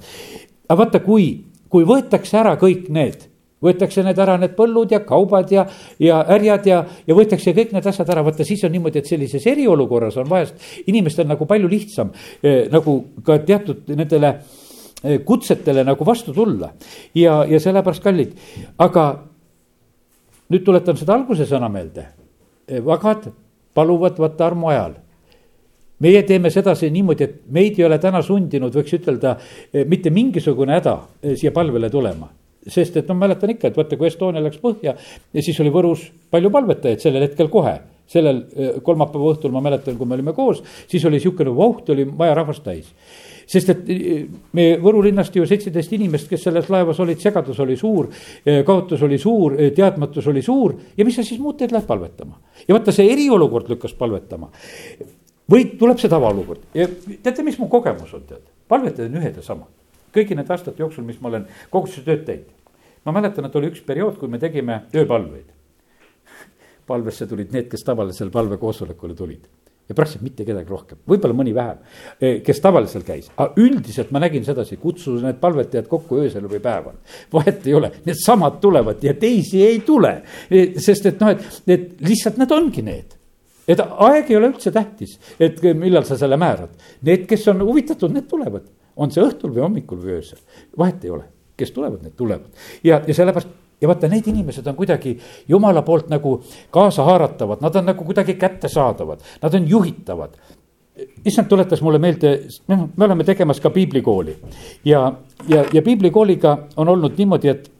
aga 0.68 0.80
vaata, 0.84 1.04
kui, 1.04 1.32
kui 1.70 1.88
võetakse 1.88 2.39
ära 2.39 2.56
kõik 2.60 2.88
need 2.89 3.28
võetakse 3.64 4.03
need 4.05 4.20
ära, 4.22 4.38
need 4.38 4.53
põllud 4.58 4.91
ja 4.93 4.99
kaubad 5.05 5.51
ja, 5.51 5.66
ja 6.01 6.20
härjad 6.28 6.70
ja, 6.70 6.82
ja 7.08 7.18
võetakse 7.18 7.53
kõik 7.58 7.74
need 7.74 7.89
asjad 7.89 8.10
ära, 8.14 8.24
vaata 8.26 8.45
siis 8.47 8.64
on 8.68 8.74
niimoodi, 8.76 9.01
et 9.01 9.10
sellises 9.10 9.47
eriolukorras 9.49 10.20
on 10.22 10.30
vahest 10.30 10.88
inimestel 10.88 11.28
nagu 11.30 11.47
palju 11.49 11.70
lihtsam 11.72 12.14
eh, 12.41 12.68
nagu 12.74 12.99
ka 13.26 13.39
teatud 13.47 13.89
nendele 13.95 14.34
eh, 14.36 15.18
kutsetele 15.26 15.86
nagu 15.88 16.05
vastu 16.05 16.36
tulla. 16.36 16.72
ja, 17.16 17.41
ja 17.49 17.60
sellepärast 17.64 18.05
kallid, 18.05 18.38
aga 18.78 19.08
nüüd 20.53 20.64
tuletan 20.64 20.97
seda 20.97 21.18
alguse 21.18 21.49
sõna 21.49 21.70
meelde. 21.72 22.08
Eh, 22.68 22.82
vagad 22.84 23.32
paluvad 23.74 24.18
vaata 24.22 24.47
armu 24.47 24.70
ajal 24.74 24.97
meie 25.99 26.22
teeme 26.24 26.49
sedasi 26.53 26.91
niimoodi, 26.93 27.26
et 27.26 27.38
meid 27.49 27.80
ei 27.80 27.86
ole 27.88 27.97
täna 27.97 28.22
sundinud, 28.22 28.76
võiks 28.76 28.93
ütelda, 28.99 29.38
eh, 29.74 29.86
mitte 29.89 30.14
mingisugune 30.14 30.78
häda 30.78 30.99
eh, 31.24 31.34
siia 31.34 31.51
palvele 31.55 31.89
tulema 31.89 32.30
sest 32.72 32.97
et 32.99 33.07
noh, 33.09 33.18
mäletan 33.18 33.53
ikka, 33.53 33.72
et 33.72 33.78
vaata, 33.78 33.97
kui 33.99 34.09
Estonia 34.09 34.43
läks 34.43 34.59
põhja 34.63 34.95
ja 34.95 35.43
siis 35.43 35.59
oli 35.63 35.72
Võrus 35.74 36.07
palju 36.32 36.51
palvetajaid 36.53 37.03
sellel 37.03 37.28
hetkel 37.28 37.51
kohe. 37.53 37.78
sellel 38.07 38.38
eh, 38.55 38.76
kolmapäeva 38.84 39.34
õhtul 39.34 39.51
ma 39.51 39.59
mäletan, 39.59 39.97
kui 39.99 40.07
me 40.07 40.15
olime 40.15 40.32
koos, 40.34 40.61
siis 40.88 41.03
oli 41.05 41.20
sihukene 41.20 41.51
voht, 41.51 41.89
oli 41.89 42.05
maja 42.07 42.38
rahvast 42.38 42.63
täis 42.63 42.93
sest 43.47 43.70
et 43.74 43.89
eh, 43.91 44.26
me 44.53 44.68
Võru 44.80 45.01
linnast 45.03 45.36
ju 45.36 45.45
seitseteist 45.47 45.91
inimest, 45.97 46.30
kes 46.32 46.45
selles 46.47 46.70
laevas 46.72 46.99
olid, 47.03 47.20
segadus 47.20 47.59
oli 47.63 47.76
suur, 47.80 48.07
eh, 48.45 48.63
kaotus 48.68 49.03
oli 49.03 49.20
suur, 49.20 49.57
teadmatus 49.76 50.28
oli 50.32 50.41
suur 50.41 50.76
ja 50.97 51.05
mis 51.05 51.20
sa 51.20 51.24
siis 51.24 51.41
muud 51.43 51.59
teed, 51.59 51.76
lähed 51.76 51.88
palvetama. 51.88 52.39
ja 52.68 52.76
vaata, 52.76 52.95
see 52.95 53.11
eriolukord 53.11 53.70
lükkas 53.70 53.93
palvetama. 53.93 54.51
või 55.51 55.72
tuleb 55.80 55.99
see 55.99 56.11
tavaolukord 56.11 56.76
ja 56.76 56.88
teate, 57.24 57.43
mis 57.43 57.59
mu 57.59 57.68
kogemus 57.68 58.13
on, 58.13 58.24
tead, 58.28 58.47
palvetajad 58.68 59.11
on 59.11 59.22
ühed 59.22 59.36
ja 59.36 59.43
samad 59.43 59.76
kõigi 60.18 60.38
nende 60.38 60.53
aastate 60.55 60.84
jooksul, 60.84 61.05
mis 61.07 61.22
ma 61.22 61.32
olen 61.32 61.45
koguduse 61.74 62.03
tööd 62.05 62.26
teinud. 62.28 62.55
Ma 63.07 63.13
mäletan, 63.15 63.45
et 63.47 63.55
oli 63.55 63.70
üks 63.72 63.86
periood, 63.88 64.18
kui 64.20 64.28
me 64.32 64.39
tegime 64.41 64.82
ööpalveid. 64.95 65.53
palvesse 66.88 67.26
tulid 67.28 67.51
need, 67.51 67.65
kes 67.68 67.84
tavalisel 67.84 68.30
palvekoosolekule 68.32 69.15
tulid. 69.15 69.47
Ja 69.88 69.95
praktiliselt 69.95 70.24
mitte 70.24 70.43
kedagi 70.47 70.72
rohkem, 70.72 70.99
võib-olla 71.07 71.36
mõni 71.36 71.53
vähem, 71.55 71.78
eh, 72.20 72.41
kes 72.43 72.59
tavaliselt 72.63 73.05
käis, 73.07 73.30
aga 73.38 73.53
üldiselt 73.59 74.11
ma 74.11 74.20
nägin 74.20 74.43
sedasi, 74.43 74.78
kutsu 74.80 75.15
need 75.24 75.39
palvetajad 75.39 75.88
kokku 75.88 76.20
öösel 76.24 76.47
või 76.47 76.59
päeval. 76.63 76.95
vahet 77.34 77.68
ei 77.68 77.74
ole, 77.74 77.91
needsamad 78.05 78.59
tulevad 78.61 79.03
ja 79.03 79.13
teisi 79.13 79.63
ei 79.63 79.80
tule, 79.80 80.24
eh, 80.51 80.74
sest 80.76 81.05
et 81.05 81.20
noh, 81.20 81.30
et, 81.30 81.61
et 81.68 82.01
lihtsalt 82.01 82.38
need 82.38 82.51
ongi 82.51 82.82
need. 82.82 83.15
Et 83.68 83.80
aeg 83.80 84.30
ei 84.32 84.36
ole 84.36 84.51
üldse 84.53 84.72
tähtis, 84.72 85.20
et 85.39 85.61
millal 85.76 86.03
sa 86.03 86.18
selle 86.18 86.38
määrad, 86.39 86.70
need, 87.01 87.26
kes 87.28 87.47
on 87.47 87.63
huvitatud, 87.68 88.11
need 88.11 88.28
tulevad, 88.28 88.68
on 88.98 89.14
see 89.14 89.24
õhtul 89.24 89.54
või 89.54 89.64
hommikul 89.66 90.02
või 90.02 90.18
öösel, 90.18 90.41
vahet 90.78 91.06
ei 91.06 91.14
ole. 91.14 91.30
Kes 91.58 91.72
tulevad, 91.74 92.04
need 92.06 92.14
tulevad. 92.18 92.52
Ja, 92.86 93.00
ja 93.08 93.14
sellepärast 93.18 93.50
ja 93.82 93.89
vaata, 93.89 94.10
need 94.10 94.28
inimesed 94.30 94.68
on 94.68 94.76
kuidagi 94.78 95.16
jumala 95.50 95.82
poolt 95.86 96.10
nagu 96.10 96.38
kaasahaaratavad, 96.74 97.62
nad 97.62 97.76
on 97.76 97.89
nagu 97.91 98.06
kuidagi 98.06 98.38
kättesaadavad, 98.38 99.26
nad 99.41 99.54
on 99.54 99.70
juhitavad. 99.70 100.38
issand 101.26 101.48
tuletas 101.48 101.82
mulle 101.82 102.00
meelde, 102.00 102.48
noh, 102.68 102.88
me 102.98 103.06
oleme 103.06 103.24
tegemas 103.24 103.60
ka 103.62 103.70
piiblikooli. 103.70 104.38
Ja, 104.86 105.14
ja, 105.48 105.66
ja 105.74 105.82
piiblikooliga 105.82 106.58
on 106.78 106.89
olnud 106.89 107.18
niimoodi, 107.18 107.48
et, 107.48 107.72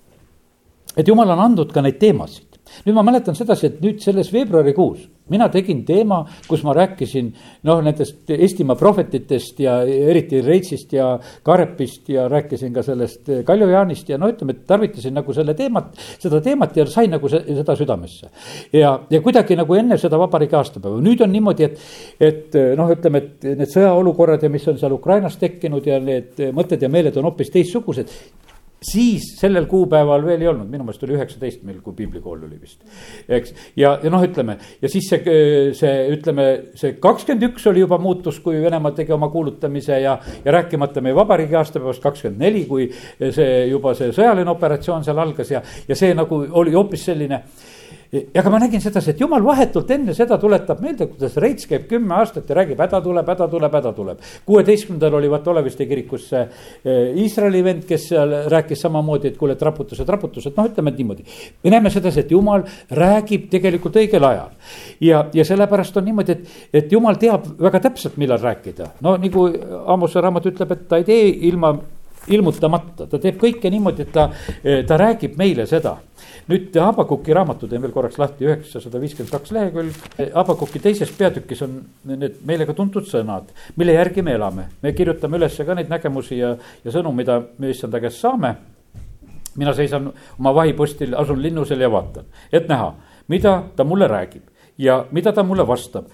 et 0.98 1.08
jumal 1.08 1.30
on 1.30 1.40
andnud 1.40 1.74
ka 1.74 1.82
neid 1.82 1.98
teemasid 1.98 2.47
nüüd 2.86 2.98
ma 2.98 3.06
mäletan 3.08 3.38
sedasi, 3.38 3.72
et 3.72 3.80
nüüd 3.84 4.02
selles 4.04 4.34
veebruarikuus 4.34 5.08
mina 5.30 5.48
tegin 5.52 5.84
teema, 5.86 6.22
kus 6.48 6.64
ma 6.66 6.74
rääkisin 6.76 7.30
noh, 7.68 7.82
nendest 7.84 8.30
Eestimaa 8.32 8.78
prohvetitest 8.80 9.60
ja 9.64 9.78
eriti 9.84 10.42
Reitsist 10.46 10.94
ja 10.96 11.10
Karepist 11.44 12.10
ja 12.12 12.28
rääkisin 12.32 12.74
ka 12.76 12.84
sellest 12.86 13.32
Kaljo 13.46 13.68
Jaanist 13.72 14.10
ja 14.10 14.18
no 14.18 14.30
ütleme, 14.32 14.56
et 14.56 14.66
tarvitasin 14.70 15.16
nagu 15.18 15.36
selle 15.36 15.56
teemat, 15.58 15.92
seda 16.20 16.42
teemat 16.44 16.78
ja 16.78 16.88
sain 16.92 17.12
nagu 17.12 17.30
se, 17.32 17.44
seda 17.48 17.76
südamesse. 17.76 18.32
ja, 18.74 18.94
ja 19.10 19.22
kuidagi 19.22 19.60
nagu 19.60 19.76
enne 19.76 19.98
seda 20.00 20.20
vabariigi 20.20 20.60
aastapäeva, 20.60 21.02
nüüd 21.04 21.24
on 21.24 21.34
niimoodi, 21.36 21.68
et, 21.68 21.80
et 22.20 22.60
noh, 22.78 22.92
ütleme, 22.96 23.24
et 23.24 23.48
need 23.58 23.72
sõjaolukorrad 23.74 24.44
ja 24.44 24.52
mis 24.52 24.68
on 24.68 24.80
seal 24.80 24.96
Ukrainas 24.96 25.38
tekkinud 25.42 25.88
ja 25.88 26.00
need 26.04 26.40
mõtted 26.56 26.82
ja 26.82 26.92
meeled 26.92 27.18
on 27.20 27.28
hoopis 27.28 27.52
teistsugused 27.54 28.14
siis 28.82 29.32
sellel 29.40 29.66
kuupäeval 29.66 30.26
veel 30.26 30.42
ei 30.44 30.50
olnud, 30.52 30.70
minu 30.70 30.86
meelest 30.86 31.04
oli 31.06 31.16
üheksateist 31.18 31.64
meil, 31.66 31.80
kui 31.82 31.96
piiblikool 31.98 32.44
oli 32.46 32.60
vist. 32.62 32.84
eks, 33.28 33.54
ja, 33.80 33.96
ja 34.04 34.12
noh, 34.14 34.22
ütleme 34.24 34.58
ja 34.82 34.92
siis 34.92 35.08
see, 35.10 35.38
see 35.78 35.94
ütleme, 36.14 36.48
see 36.78 36.94
kakskümmend 37.02 37.48
üks 37.50 37.66
oli 37.72 37.82
juba 37.82 37.98
muutus, 38.02 38.40
kui 38.44 38.62
Venemaa 38.62 38.94
tegi 38.98 39.16
oma 39.16 39.32
kuulutamise 39.34 39.98
ja, 40.04 40.18
ja 40.46 40.58
rääkimata 40.60 41.02
meie 41.02 41.18
vabariigi 41.18 41.58
aastapäevast 41.58 42.04
kakskümmend 42.04 42.44
neli, 42.46 42.66
kui 42.70 42.92
see 43.18 43.66
juba 43.72 43.96
see 43.98 44.14
sõjaline 44.14 44.54
operatsioon 44.54 45.08
seal 45.08 45.26
algas 45.26 45.52
ja, 45.56 45.64
ja 45.88 45.98
see 45.98 46.14
nagu 46.18 46.44
oli 46.62 46.78
hoopis 46.78 47.10
selline 47.10 47.42
aga 48.12 48.50
ma 48.50 48.60
nägin 48.62 48.82
sedasi, 48.82 49.12
et 49.12 49.22
jumal 49.22 49.44
vahetult 49.44 49.90
enne 49.92 50.14
seda 50.16 50.38
tuletab 50.40 50.80
meelde, 50.84 51.08
kuidas 51.12 51.36
Reits 51.42 51.68
käib 51.68 51.88
kümme 51.90 52.16
aastat 52.18 52.50
ja 52.50 52.58
räägib, 52.60 52.80
häda 52.80 53.02
tuleb, 53.04 53.28
häda 53.34 53.48
tuleb, 53.52 53.76
häda 53.80 53.92
tuleb. 53.96 54.22
kuueteistkümnendal 54.46 55.18
oli 55.20 55.32
vaata 55.32 55.52
Oleviste 55.52 55.86
kirikus 55.90 56.30
see 56.32 56.44
eh, 56.44 57.20
Iisraeli 57.24 57.64
vend, 57.64 57.84
kes 57.88 58.08
seal 58.14 58.36
rääkis 58.52 58.82
samamoodi, 58.86 59.34
et 59.34 59.38
kuule, 59.38 59.58
et 59.58 59.68
raputused, 59.68 60.08
raputused, 60.08 60.56
noh, 60.58 60.70
ütleme 60.72 60.94
niimoodi. 60.96 61.28
me 61.64 61.76
näeme 61.76 61.92
sedasi, 61.94 62.24
et 62.24 62.32
jumal 62.32 62.64
räägib 62.92 63.50
tegelikult 63.52 64.00
õigel 64.00 64.24
ajal. 64.32 64.56
ja, 65.02 65.26
ja 65.34 65.46
sellepärast 65.46 65.98
on 65.98 66.08
niimoodi, 66.08 66.38
et, 66.38 66.58
et 66.84 66.92
jumal 66.92 67.20
teab 67.20 67.48
väga 67.60 67.84
täpselt, 67.90 68.18
millal 68.18 68.42
rääkida. 68.42 68.94
no 69.02 69.18
nagu 69.20 69.48
Ammuse 69.88 70.22
raamat 70.22 70.52
ütleb, 70.54 70.72
et 70.72 70.88
ta 70.88 71.02
ei 71.02 71.08
tee 71.08 71.30
ilma 71.50 71.76
ilmutamata, 72.28 73.08
ta 73.08 73.20
teeb 73.20 73.40
kõike 73.40 73.72
niimoodi, 73.72 74.08
et 74.08 74.14
ta, 74.16 74.30
ta 74.88 74.98
räägib 75.00 75.38
meile 75.40 75.68
seda 75.68 75.98
nüüd 76.48 76.76
Habakuki 76.80 77.36
raamatu 77.36 77.68
teen 77.68 77.82
veel 77.84 77.94
korraks 77.96 78.18
lahti, 78.20 78.46
üheksasada 78.48 79.02
viiskümmend 79.02 79.34
kaks 79.34 79.52
lehekülg. 79.56 79.98
Habakuki 80.34 80.80
teises 80.84 81.12
peatükis 81.18 81.62
on 81.66 81.80
need 82.08 82.40
meile 82.48 82.68
ka 82.68 82.76
tuntud 82.78 83.08
sõnad, 83.10 83.52
mille 83.76 83.98
järgi 83.98 84.24
me 84.24 84.36
elame. 84.38 84.68
me 84.82 84.94
kirjutame 84.94 85.38
üles 85.38 85.58
ka 85.58 85.76
neid 85.76 85.92
nägemusi 85.92 86.40
ja, 86.40 86.56
ja 86.84 86.92
sõnu, 86.94 87.12
mida 87.16 87.42
me 87.58 87.72
issanda 87.72 88.00
käest 88.00 88.24
saame. 88.24 88.56
mina 89.58 89.74
seisan 89.74 90.12
oma 90.40 90.54
vahipostil, 90.54 91.16
asun 91.18 91.42
linnusel 91.42 91.82
ja 91.82 91.90
vaatan, 91.92 92.26
et 92.54 92.68
näha, 92.70 92.94
mida 93.28 93.64
ta 93.76 93.84
mulle 93.84 94.08
räägib 94.08 94.44
ja 94.78 95.06
mida 95.12 95.34
ta 95.34 95.44
mulle 95.44 95.68
vastab 95.68 96.06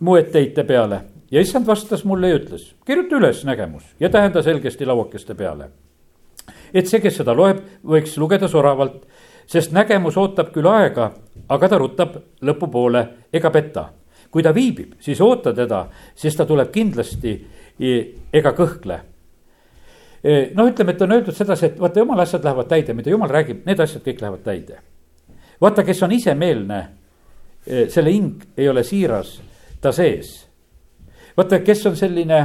mu 0.00 0.16
etteheite 0.16 0.64
peale 0.64 1.00
ja 1.30 1.40
issand 1.40 1.66
vastas 1.66 2.04
mulle 2.04 2.28
ja 2.28 2.36
ütles, 2.38 2.74
kirjuta 2.86 3.16
üles 3.16 3.44
nägemus 3.44 3.84
ja 4.00 4.10
tähenda 4.10 4.42
selgesti 4.42 4.86
lauakeste 4.86 5.34
peale. 5.34 5.70
et 6.74 6.86
see, 6.86 7.00
kes 7.00 7.16
seda 7.16 7.34
loeb, 7.34 7.60
võiks 7.86 8.18
lugeda 8.18 8.48
soravalt 8.48 9.06
sest 9.46 9.72
nägemus 9.72 10.16
ootab 10.16 10.52
küll 10.52 10.68
aega, 10.70 11.10
aga 11.48 11.68
ta 11.68 11.78
rutab 11.78 12.16
lõpupoole 12.42 13.06
ega 13.32 13.50
peta. 13.50 13.90
kui 14.34 14.42
ta 14.42 14.50
viibib, 14.54 14.96
siis 14.98 15.20
oota 15.20 15.52
teda, 15.54 15.84
sest 16.14 16.36
ta 16.36 16.44
tuleb 16.46 16.72
kindlasti 16.74 17.34
ega 18.32 18.50
kõhkle. 18.50 18.96
E, 20.24 20.50
noh, 20.56 20.66
ütleme, 20.66 20.90
et 20.90 21.02
on 21.04 21.12
öeldud 21.14 21.36
sedasi, 21.36 21.68
et 21.68 21.78
vaata, 21.78 22.00
jumala 22.02 22.24
asjad 22.26 22.42
lähevad 22.42 22.66
täide, 22.66 22.96
mida 22.98 23.12
jumal 23.12 23.30
räägib, 23.30 23.60
need 23.62 23.78
asjad 23.78 24.02
kõik 24.02 24.24
lähevad 24.24 24.42
täide. 24.42 24.80
vaata, 25.60 25.84
kes 25.84 26.02
on 26.02 26.12
isemeelne, 26.12 26.80
e, 27.66 27.86
selle 27.88 28.10
hing 28.10 28.42
ei 28.56 28.68
ole 28.68 28.82
siiras, 28.82 29.36
ta 29.80 29.92
sees. 29.92 30.48
vaata, 31.36 31.60
kes 31.60 31.86
on 31.86 31.96
selline 31.96 32.40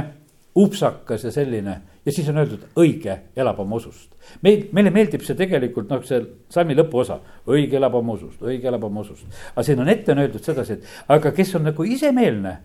upsakas 0.56 1.24
ja 1.24 1.32
selline 1.32 1.80
ja 2.06 2.12
siis 2.12 2.28
on 2.32 2.40
öeldud, 2.40 2.64
õige 2.80 3.16
elab 3.36 3.60
oma 3.60 3.76
usust. 3.76 4.14
meil, 4.42 4.66
meile 4.72 4.92
meeldib 4.94 5.24
see 5.26 5.36
tegelikult 5.38 5.90
noh, 5.90 6.02
see 6.06 6.20
salmi 6.52 6.76
lõpuosa, 6.78 7.20
õige 7.50 7.76
elab 7.80 7.94
oma 8.00 8.16
usust, 8.16 8.42
õige 8.42 8.68
elab 8.70 8.84
oma 8.88 9.04
usust. 9.04 9.28
aga 9.52 9.64
siin 9.66 9.80
on 9.84 9.92
ette 9.92 10.12
on 10.12 10.24
öeldud 10.24 10.44
sedasi, 10.44 10.78
et 10.78 11.14
aga 11.16 11.32
kes 11.36 11.54
on 11.58 11.68
nagu 11.68 11.84
isemeelne, 11.84 12.56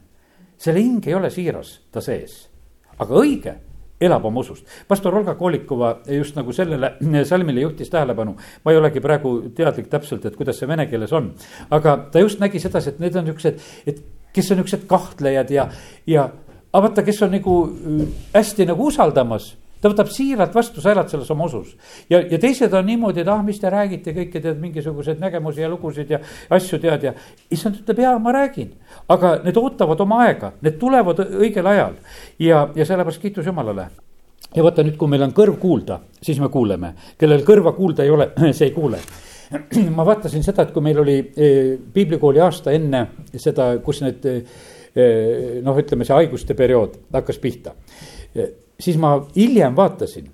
selle 0.57 0.83
hing 0.83 1.07
ei 1.07 1.15
ole 1.17 1.31
siiras 1.33 1.79
ta 1.91 2.03
sees, 2.03 2.45
aga 2.99 3.21
õige 3.21 3.55
elab 4.01 4.25
oma 4.25 4.39
usust. 4.39 4.67
pastor 4.87 5.15
Olga 5.15 5.35
Kolikova 5.35 5.99
just 6.07 6.35
nagu 6.35 6.53
sellele 6.53 6.95
salmile 7.31 7.61
juhtis 7.61 7.89
tähelepanu. 7.89 8.35
ma 8.63 8.71
ei 8.71 8.77
olegi 8.77 9.03
praegu 9.03 9.37
teadlik 9.55 9.89
täpselt, 9.91 10.25
et 10.25 10.35
kuidas 10.35 10.59
see 10.59 10.67
vene 10.67 10.87
keeles 10.87 11.13
on, 11.13 11.33
aga 11.69 11.97
ta 12.11 12.23
just 12.23 12.39
nägi 12.39 12.59
sedasi, 12.59 12.95
et 12.95 12.99
need 13.03 13.15
on 13.15 13.27
niisugused, 13.27 13.59
et 13.87 14.03
kes 14.35 14.51
on 14.51 14.59
niisugused 14.59 14.87
kahtlejad 14.87 15.51
ja, 15.51 15.69
ja 16.07 16.29
aga 16.75 16.87
vaata, 16.89 17.03
kes 17.07 17.21
on 17.23 17.31
nagu 17.31 17.59
äh, 17.65 18.07
hästi 18.35 18.67
nagu 18.67 18.89
usaldamas 18.91 19.53
ta 19.85 19.91
võtab 19.91 20.09
siiralt 20.09 20.55
vastu, 20.55 20.81
sa 20.81 20.95
elad 20.95 21.11
selles 21.11 21.29
oma 21.29 21.45
usus. 21.45 21.75
ja, 22.09 22.19
ja 22.19 22.39
teised 22.41 22.73
on 22.73 22.87
niimoodi, 22.89 23.21
et 23.21 23.29
ah, 23.29 23.43
mis 23.45 23.59
te 23.61 23.69
räägite, 23.69 24.15
kõike 24.15 24.41
tead, 24.41 24.57
mingisuguseid 24.61 25.21
nägemusi 25.21 25.61
ja 25.61 25.69
lugusid 25.69 26.09
ja 26.09 26.19
asju 26.57 26.79
tead 26.81 27.05
ja. 27.05 27.13
issand 27.53 27.77
ütleb, 27.83 28.01
jaa, 28.01 28.15
ma 28.19 28.33
räägin, 28.33 28.73
aga 29.13 29.35
need 29.45 29.59
ootavad 29.61 30.01
oma 30.01 30.23
aega, 30.25 30.55
need 30.65 30.79
tulevad 30.81 31.21
õigel 31.27 31.69
ajal 31.69 31.99
ja, 32.41 32.65
ja 32.75 32.87
sellepärast 32.87 33.21
kiitus 33.21 33.45
Jumalale 33.45 33.89
ja 34.55 34.65
vaata 34.65 34.85
nüüd, 34.85 34.97
kui 34.97 35.11
meil 35.11 35.27
on 35.27 35.35
kõrv 35.35 35.59
kuulda, 35.61 35.99
siis 36.23 36.39
me 36.41 36.49
kuuleme, 36.49 36.95
kellel 37.21 37.45
kõrva 37.45 37.75
kuulda 37.77 38.07
ei 38.07 38.13
ole, 38.15 38.31
see 38.57 38.71
ei 38.71 38.75
kuule 38.75 39.03
ma 39.97 40.07
vaatasin 40.07 40.41
seda, 40.43 40.65
et 40.65 40.73
kui 40.73 40.81
meil 40.81 41.03
oli 41.03 41.19
eh, 41.21 41.75
piiblikooli 41.93 42.41
aasta 42.41 42.73
enne 42.73 43.05
seda, 43.37 43.75
kus 43.85 44.01
need 44.01 44.25
Eh, 44.25 44.74
noh, 44.95 45.81
ütleme 45.81 46.07
see 46.07 46.15
haiguste 46.15 46.55
periood 46.57 46.95
hakkas 47.13 47.39
pihta. 47.43 47.75
Eh, 48.35 48.51
siis 48.79 48.97
ma 49.01 49.17
hiljem 49.35 49.75
vaatasin, 49.75 50.27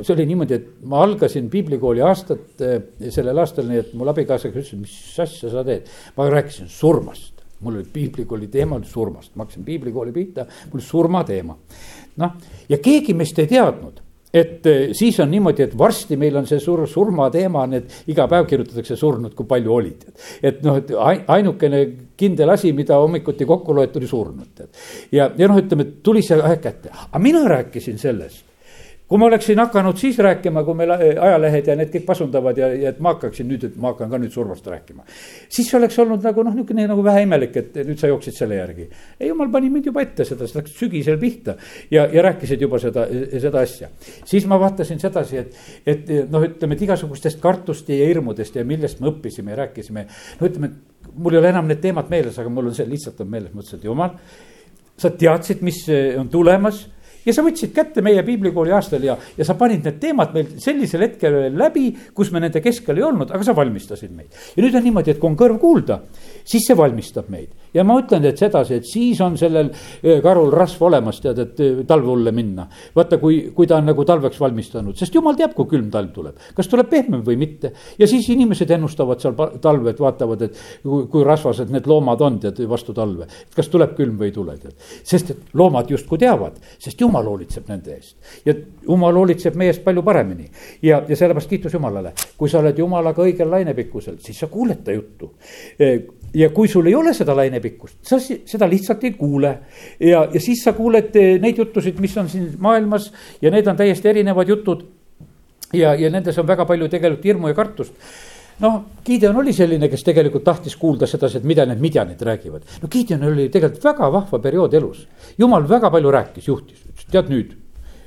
see 0.00 0.14
oli 0.14 0.26
niimoodi, 0.30 0.56
et 0.56 0.86
ma 0.88 1.02
algasin 1.04 1.50
piiblikooli 1.52 2.02
aastat 2.04 2.64
eh, 2.64 2.78
sellel 3.12 3.42
aastal, 3.42 3.68
nii 3.70 3.82
et 3.82 3.92
mul 3.98 4.12
abikaasaga 4.12 4.56
ütles, 4.56 4.72
mis 4.80 4.96
asja 5.22 5.52
sa 5.52 5.64
teed. 5.66 5.90
ma 6.16 6.30
rääkisin 6.32 6.70
surmast, 6.72 7.44
mul 7.60 7.80
oli 7.80 7.92
piiblikooli 7.92 8.48
teema 8.52 8.80
oli 8.80 8.88
surmast, 8.88 9.34
ma 9.34 9.44
hakkasin 9.44 9.68
piiblikooli 9.68 10.16
pihta, 10.16 10.46
mul 10.72 10.84
surmateema. 10.84 11.58
noh, 12.22 12.50
ja 12.68 12.80
keegi 12.82 13.14
meist 13.14 13.38
ei 13.38 13.52
teadnud 13.52 14.05
et 14.36 14.66
eh, 14.70 14.82
siis 14.96 15.18
on 15.22 15.30
niimoodi, 15.32 15.66
et 15.66 15.76
varsti 15.78 16.18
meil 16.20 16.36
on 16.40 16.48
see 16.48 16.60
sur-, 16.62 16.84
surmateema, 16.90 17.66
need 17.70 18.10
iga 18.12 18.28
päev 18.30 18.48
kirjutatakse 18.50 18.98
surnud, 19.00 19.34
kui 19.36 19.48
palju 19.48 19.72
olid. 19.72 20.08
et 20.42 20.62
noh, 20.66 20.80
et 20.80 20.92
ainukene 21.36 21.84
kindel 22.16 22.52
asi, 22.54 22.72
mida 22.76 22.98
hommikuti 23.00 23.48
kokku 23.48 23.76
loeti, 23.76 24.00
oli 24.00 24.10
surnud. 24.10 24.66
ja, 25.12 25.30
ja 25.36 25.48
noh, 25.48 25.62
ütleme, 25.62 25.88
tuli 26.02 26.24
see 26.26 26.40
aeg 26.40 26.60
kätte, 26.62 26.92
aga 27.08 27.22
mina 27.22 27.44
rääkisin 27.48 27.98
sellest 28.02 28.44
kui 29.08 29.20
ma 29.22 29.26
oleksin 29.28 29.58
hakanud 29.62 29.98
siis 30.00 30.18
rääkima, 30.18 30.64
kui 30.66 30.74
meil 30.74 30.90
ajalehed 30.90 31.68
ja 31.70 31.76
need 31.78 31.92
kõik 31.92 32.06
pasundavad 32.08 32.58
ja, 32.58 32.68
ja 32.74 32.90
et 32.90 32.98
ma 33.02 33.12
hakkaksin 33.14 33.46
nüüd, 33.46 33.66
et 33.68 33.76
ma 33.78 33.92
hakkan 33.92 34.10
ka 34.10 34.18
nüüd 34.18 34.32
surmast 34.34 34.66
rääkima. 34.66 35.04
siis 35.48 35.70
oleks 35.78 35.98
olnud 36.02 36.24
nagu 36.26 36.42
noh, 36.42 36.54
niisugune 36.54 36.88
nagu 36.90 37.04
vähe 37.06 37.22
imelik, 37.22 37.56
et 37.56 37.78
nüüd 37.86 38.00
sa 38.02 38.10
jooksid 38.10 38.34
selle 38.34 38.58
järgi. 38.58 38.88
ei, 39.20 39.28
jumal 39.28 39.50
pani 39.52 39.70
mind 39.70 39.86
juba 39.86 40.02
ette 40.02 40.26
seda, 40.26 40.48
see 40.48 40.58
läks 40.58 40.74
sügisel 40.80 41.20
pihta 41.22 41.54
ja, 41.90 42.08
ja 42.12 42.24
rääkisid 42.26 42.66
juba 42.66 42.80
seda, 42.82 43.06
seda 43.30 43.62
asja. 43.62 43.92
siis 44.24 44.48
ma 44.50 44.58
vaatasin 44.60 44.98
sedasi, 45.02 45.38
et, 45.44 45.54
et 45.86 46.12
noh, 46.32 46.42
ütleme, 46.42 46.74
et 46.74 46.84
igasugustest 46.88 47.40
kartust 47.42 47.88
ja 47.94 48.10
hirmudest 48.10 48.58
ja 48.58 48.66
millest 48.66 49.00
me 49.00 49.12
õppisime 49.12 49.54
ja 49.54 49.62
rääkisime. 49.62 50.06
no 50.40 50.50
ütleme, 50.50 50.72
et 50.72 51.14
mul 51.14 51.38
ei 51.38 51.44
ole 51.44 51.54
enam 51.54 51.70
need 51.70 51.84
teemad 51.84 52.10
meeles, 52.10 52.42
aga 52.42 52.50
mul 52.50 52.72
on 52.72 52.74
see 52.74 52.90
lihtsalt 52.90 53.22
on 53.22 53.30
meeles, 53.30 53.54
mõtlesin, 53.54 53.78
et 53.78 53.86
jumal 53.86 54.18
sa 54.98 55.14
teadsid, 55.14 55.62
mis 55.62 55.84
on 56.18 56.28
tulemas 56.32 56.86
ja 57.26 57.34
sa 57.34 57.44
võtsid 57.46 57.74
kätte 57.76 58.04
meie 58.06 58.22
piiblikooli 58.26 58.74
aastal 58.76 59.04
ja, 59.04 59.16
ja 59.36 59.46
sa 59.46 59.56
panid 59.58 59.84
need 59.86 59.98
teemad 60.02 60.34
meil 60.36 60.56
sellisel 60.62 61.06
hetkel 61.06 61.38
läbi, 61.56 61.88
kus 62.14 62.32
me 62.34 62.42
nende 62.42 62.62
keskel 62.64 62.98
ei 63.00 63.06
olnud, 63.06 63.32
aga 63.34 63.46
sa 63.46 63.56
valmistasid 63.56 64.14
meid. 64.14 64.30
ja 64.56 64.64
nüüd 64.64 64.78
on 64.78 64.86
niimoodi, 64.86 65.14
et 65.14 65.22
kui 65.22 65.30
on 65.30 65.38
kõrv 65.38 65.60
kuulda, 65.62 66.00
siis 66.44 66.66
see 66.68 66.78
valmistab 66.78 67.30
meid. 67.32 67.50
Ja 67.76 67.84
ma 67.84 67.98
ütlen 68.00 68.24
teid 68.24 68.40
sedasi, 68.40 68.80
et 68.80 68.88
siis 68.88 69.20
on 69.24 69.36
sellel 69.38 69.70
karul 70.24 70.50
rasv 70.54 70.86
olemas, 70.88 71.20
tead, 71.22 71.40
et 71.42 71.62
eh, 71.64 71.82
talvehulle 71.88 72.32
minna. 72.36 72.66
vaata, 72.96 73.18
kui, 73.22 73.38
kui 73.54 73.68
ta 73.68 73.78
on 73.80 73.90
nagu 73.90 74.04
talveks 74.08 74.40
valmistanud, 74.40 74.96
sest 74.96 75.14
jumal 75.14 75.36
teab, 75.38 75.54
kui 75.56 75.68
külm 75.70 75.90
talv 75.92 76.12
tuleb, 76.14 76.40
kas 76.56 76.70
tuleb 76.72 76.88
pehmem 76.90 77.22
või 77.26 77.38
mitte. 77.40 77.72
ja 77.98 78.08
siis 78.08 78.28
inimesed 78.32 78.70
ennustavad 78.76 79.20
seal 79.22 79.36
talve, 79.62 79.92
et 79.92 80.00
vaatavad, 80.00 80.46
et 80.48 80.60
kui, 80.82 81.06
kui 81.12 81.26
rasvased 81.26 81.72
need 81.72 81.88
loomad 81.90 82.22
on, 82.24 82.40
tead, 82.42 82.62
vastu 82.68 82.94
talve. 82.96 83.28
et 83.48 83.56
kas 83.56 83.70
tuleb 83.72 83.96
külm 83.98 84.16
või 84.20 84.30
ei 84.30 84.36
tule, 84.36 84.56
tead. 84.62 84.74
sest 85.04 85.34
et 85.34 85.54
loomad 85.54 85.90
justkui 85.90 86.20
teavad, 86.22 86.58
sest 86.78 87.00
jumal 87.00 87.28
hoolitseb 87.28 87.68
nende 87.72 87.96
eest. 87.96 88.16
ja 88.46 88.54
jumal 88.86 89.20
hoolitseb 89.20 89.56
meie 89.56 89.74
eest 89.74 89.84
palju 89.84 90.04
paremini. 90.06 90.48
ja, 90.82 91.02
ja 91.08 91.16
sellepärast 91.16 91.50
kiitus 91.50 91.74
Jumalale, 91.76 92.12
kui 92.36 92.48
sa 92.48 92.62
oled 92.62 92.78
Jumalaga 92.78 93.22
õigel 93.22 93.50
lainepikkusel, 93.50 94.16
siis 94.22 94.38
sa 94.40 94.48
kuuled 94.52 94.84
ta 94.84 94.94
juttu 94.94 95.34
ja 96.36 96.50
kui 96.50 96.68
sul 96.68 96.86
ei 96.86 96.94
ole 96.94 97.14
seda 97.14 97.36
lainepikkust, 97.66 97.98
sa 98.02 98.18
seda 98.20 98.68
lihtsalt 98.68 99.04
ei 99.04 99.12
kuule. 99.12 99.58
ja, 100.00 100.26
ja 100.32 100.40
siis 100.40 100.62
sa 100.64 100.72
kuuled 100.72 101.16
eh, 101.16 101.40
neid 101.40 101.58
juttusid, 101.58 101.98
mis 102.00 102.16
on 102.16 102.28
siin 102.28 102.54
maailmas 102.58 103.12
ja 103.42 103.50
need 103.50 103.66
on 103.66 103.76
täiesti 103.76 104.08
erinevad 104.08 104.48
jutud. 104.48 104.86
ja, 105.72 105.94
ja 105.94 106.10
nendes 106.10 106.38
on 106.38 106.46
väga 106.46 106.64
palju 106.64 106.88
tegelikult 106.88 107.24
hirmu 107.24 107.48
ja 107.48 107.54
kartust. 107.54 107.92
noh, 108.60 108.82
Gideon 109.04 109.36
oli 109.36 109.52
selline, 109.52 109.88
kes 109.88 110.04
tegelikult 110.04 110.44
tahtis 110.44 110.76
kuulda 110.76 111.06
sedasi, 111.06 111.38
et 111.38 111.44
mida 111.44 111.66
need 111.66 111.80
midjanid 111.80 112.22
räägivad. 112.22 112.62
no 112.82 112.88
Gideonil 112.88 113.32
oli 113.32 113.48
tegelikult 113.48 113.84
väga 113.84 114.12
vahva 114.12 114.38
periood 114.38 114.74
elus. 114.74 115.06
jumal 115.38 115.68
väga 115.68 115.90
palju 115.90 116.10
rääkis, 116.10 116.48
juhtis, 116.48 116.82
ütles 116.86 117.10
tead 117.10 117.30
nüüd 117.30 117.56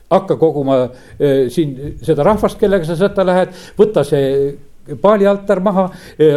hakka 0.10 0.39
koguma 0.41 0.84
äh, 0.84 1.49
siin 1.53 1.99
seda 2.01 2.24
rahvast, 2.26 2.57
kellega 2.57 2.86
sa 2.86 2.95
sõtta 2.97 3.26
lähed, 3.26 3.53
võta 3.78 4.01
see 4.03 4.55
paali 5.01 5.27
altar 5.27 5.59
maha, 5.63 5.85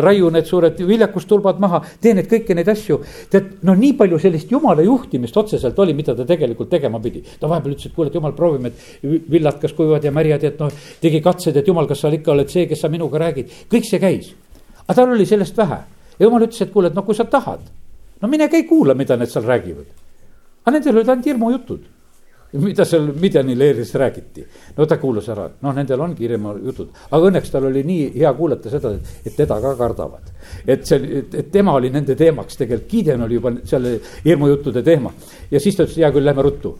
raiu 0.04 0.30
need 0.30 0.46
suured 0.46 0.78
viljakustulbad 0.86 1.60
maha, 1.62 1.80
tee 2.00 2.14
neid 2.14 2.28
kõiki 2.30 2.56
neid 2.56 2.68
asju. 2.68 2.98
tead, 3.30 3.48
no 3.62 3.74
nii 3.78 3.92
palju 3.98 4.18
sellist 4.18 4.50
jumala 4.50 4.82
juhtimist 4.82 5.36
otseselt 5.36 5.78
oli, 5.78 5.94
mida 5.94 6.14
ta 6.14 6.26
tegelikult 6.28 6.70
tegema 6.70 7.00
pidi. 7.00 7.22
ta 7.40 7.48
vahepeal 7.48 7.74
ütles, 7.74 7.86
et 7.86 7.94
kuule, 7.94 8.08
et 8.08 8.14
jumal, 8.14 8.32
proovime, 8.32 8.68
et 8.72 9.30
villad 9.30 9.60
kas 9.60 9.72
kuivad 9.72 10.04
ja 10.04 10.12
märjad, 10.12 10.44
et 10.44 10.60
noh, 10.60 10.72
tegi 11.00 11.20
katsed, 11.20 11.56
et 11.56 11.66
jumal, 11.66 11.86
kas 11.86 12.00
sa 12.00 12.12
ikka 12.12 12.32
oled 12.32 12.50
see, 12.50 12.66
kes 12.66 12.80
sa 12.80 12.88
minuga 12.92 13.18
räägid, 13.18 13.50
kõik 13.72 13.88
see 13.88 14.02
käis. 14.02 14.34
aga 14.86 14.94
tal 14.94 15.14
oli 15.14 15.26
sellest 15.26 15.56
vähe 15.56 15.78
ja 16.18 16.26
jumal 16.26 16.42
ütles, 16.42 16.60
et 16.60 16.72
kuule, 16.72 16.88
et 16.88 16.94
noh, 16.94 17.04
kui 17.04 17.14
sa 17.14 17.24
tahad, 17.24 17.60
no 18.20 18.28
mine 18.28 18.48
käi 18.48 18.64
kuula, 18.68 18.94
mida 18.94 19.16
need 19.16 19.30
seal 19.30 19.44
räägivad. 19.44 19.86
aga 20.64 20.76
nendel 20.76 20.96
olid 20.96 21.08
ainult 21.08 21.26
hirmujutud 21.26 21.90
mida 22.52 22.84
seal 22.84 23.12
Midjani 23.20 23.54
leeris 23.58 23.94
räägiti. 23.94 24.44
no 24.76 24.86
ta 24.86 24.96
kuulas 24.96 25.28
ära, 25.28 25.48
noh, 25.60 25.74
nendel 25.74 26.00
ongi 26.00 26.26
hirmu 26.28 26.54
jutud, 26.66 26.90
aga 27.10 27.30
õnneks 27.30 27.50
tal 27.52 27.64
oli 27.68 27.82
nii 27.88 28.10
hea 28.18 28.32
kuulata 28.36 28.70
seda, 28.70 28.92
et 29.24 29.36
teda 29.36 29.60
ka 29.60 29.74
kardavad. 29.76 30.28
et 30.66 30.84
see, 30.86 31.22
et, 31.32 31.50
tema 31.52 31.72
oli 31.78 31.90
nende 31.90 32.14
teemaks, 32.18 32.56
tegelikult 32.56 32.90
Gideon 32.90 33.22
oli 33.22 33.34
juba 33.34 33.52
seal 33.64 33.88
hirmujuttude 34.24 34.82
teema. 34.82 35.12
ja 35.50 35.60
siis 35.60 35.76
ta 35.76 35.86
ütles, 35.86 35.96
hea 35.96 36.10
küll, 36.12 36.24
lähme 36.24 36.42
ruttu 36.42 36.76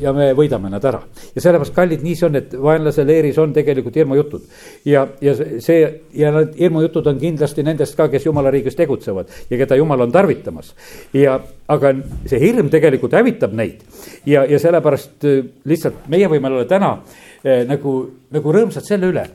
ja 0.00 0.12
me 0.12 0.32
võidame 0.36 0.70
nad 0.70 0.84
ära. 0.84 1.00
ja 1.34 1.40
sellepärast, 1.40 1.74
kallid, 1.74 2.04
nii 2.04 2.16
see 2.16 2.28
on, 2.28 2.36
et 2.36 2.56
vaenlase 2.60 3.06
leeris 3.06 3.38
on 3.38 3.52
tegelikult 3.56 3.96
hirmujutud. 3.96 4.42
ja, 4.84 5.06
ja 5.20 5.36
see 5.36 5.80
ja 6.12 6.32
need 6.32 6.58
hirmujutud 6.60 7.06
on 7.06 7.20
kindlasti 7.20 7.64
nendest 7.64 7.96
ka, 7.96 8.10
kes 8.12 8.26
jumala 8.28 8.52
riigis 8.52 8.76
tegutsevad 8.76 9.32
ja 9.50 9.56
keda 9.56 9.80
jumal 9.80 10.04
on 10.04 10.12
tarvitamas. 10.12 10.74
ja, 11.14 11.40
aga 11.72 11.92
see 12.28 12.40
hirm 12.40 12.70
tegelikult 12.70 13.16
hävitab 13.18 13.54
neid 13.56 13.82
ja, 14.26 14.44
ja 14.46 14.58
sellepärast 14.62 15.26
äh, 15.26 15.44
lihtsalt 15.66 16.06
meie 16.12 16.28
võime 16.30 16.50
olla 16.52 16.66
täna 16.70 16.92
äh, 16.96 17.64
nagu, 17.68 17.98
nagu 18.34 18.54
rõõmsad 18.54 18.86
selle 18.86 19.10
üle. 19.12 19.26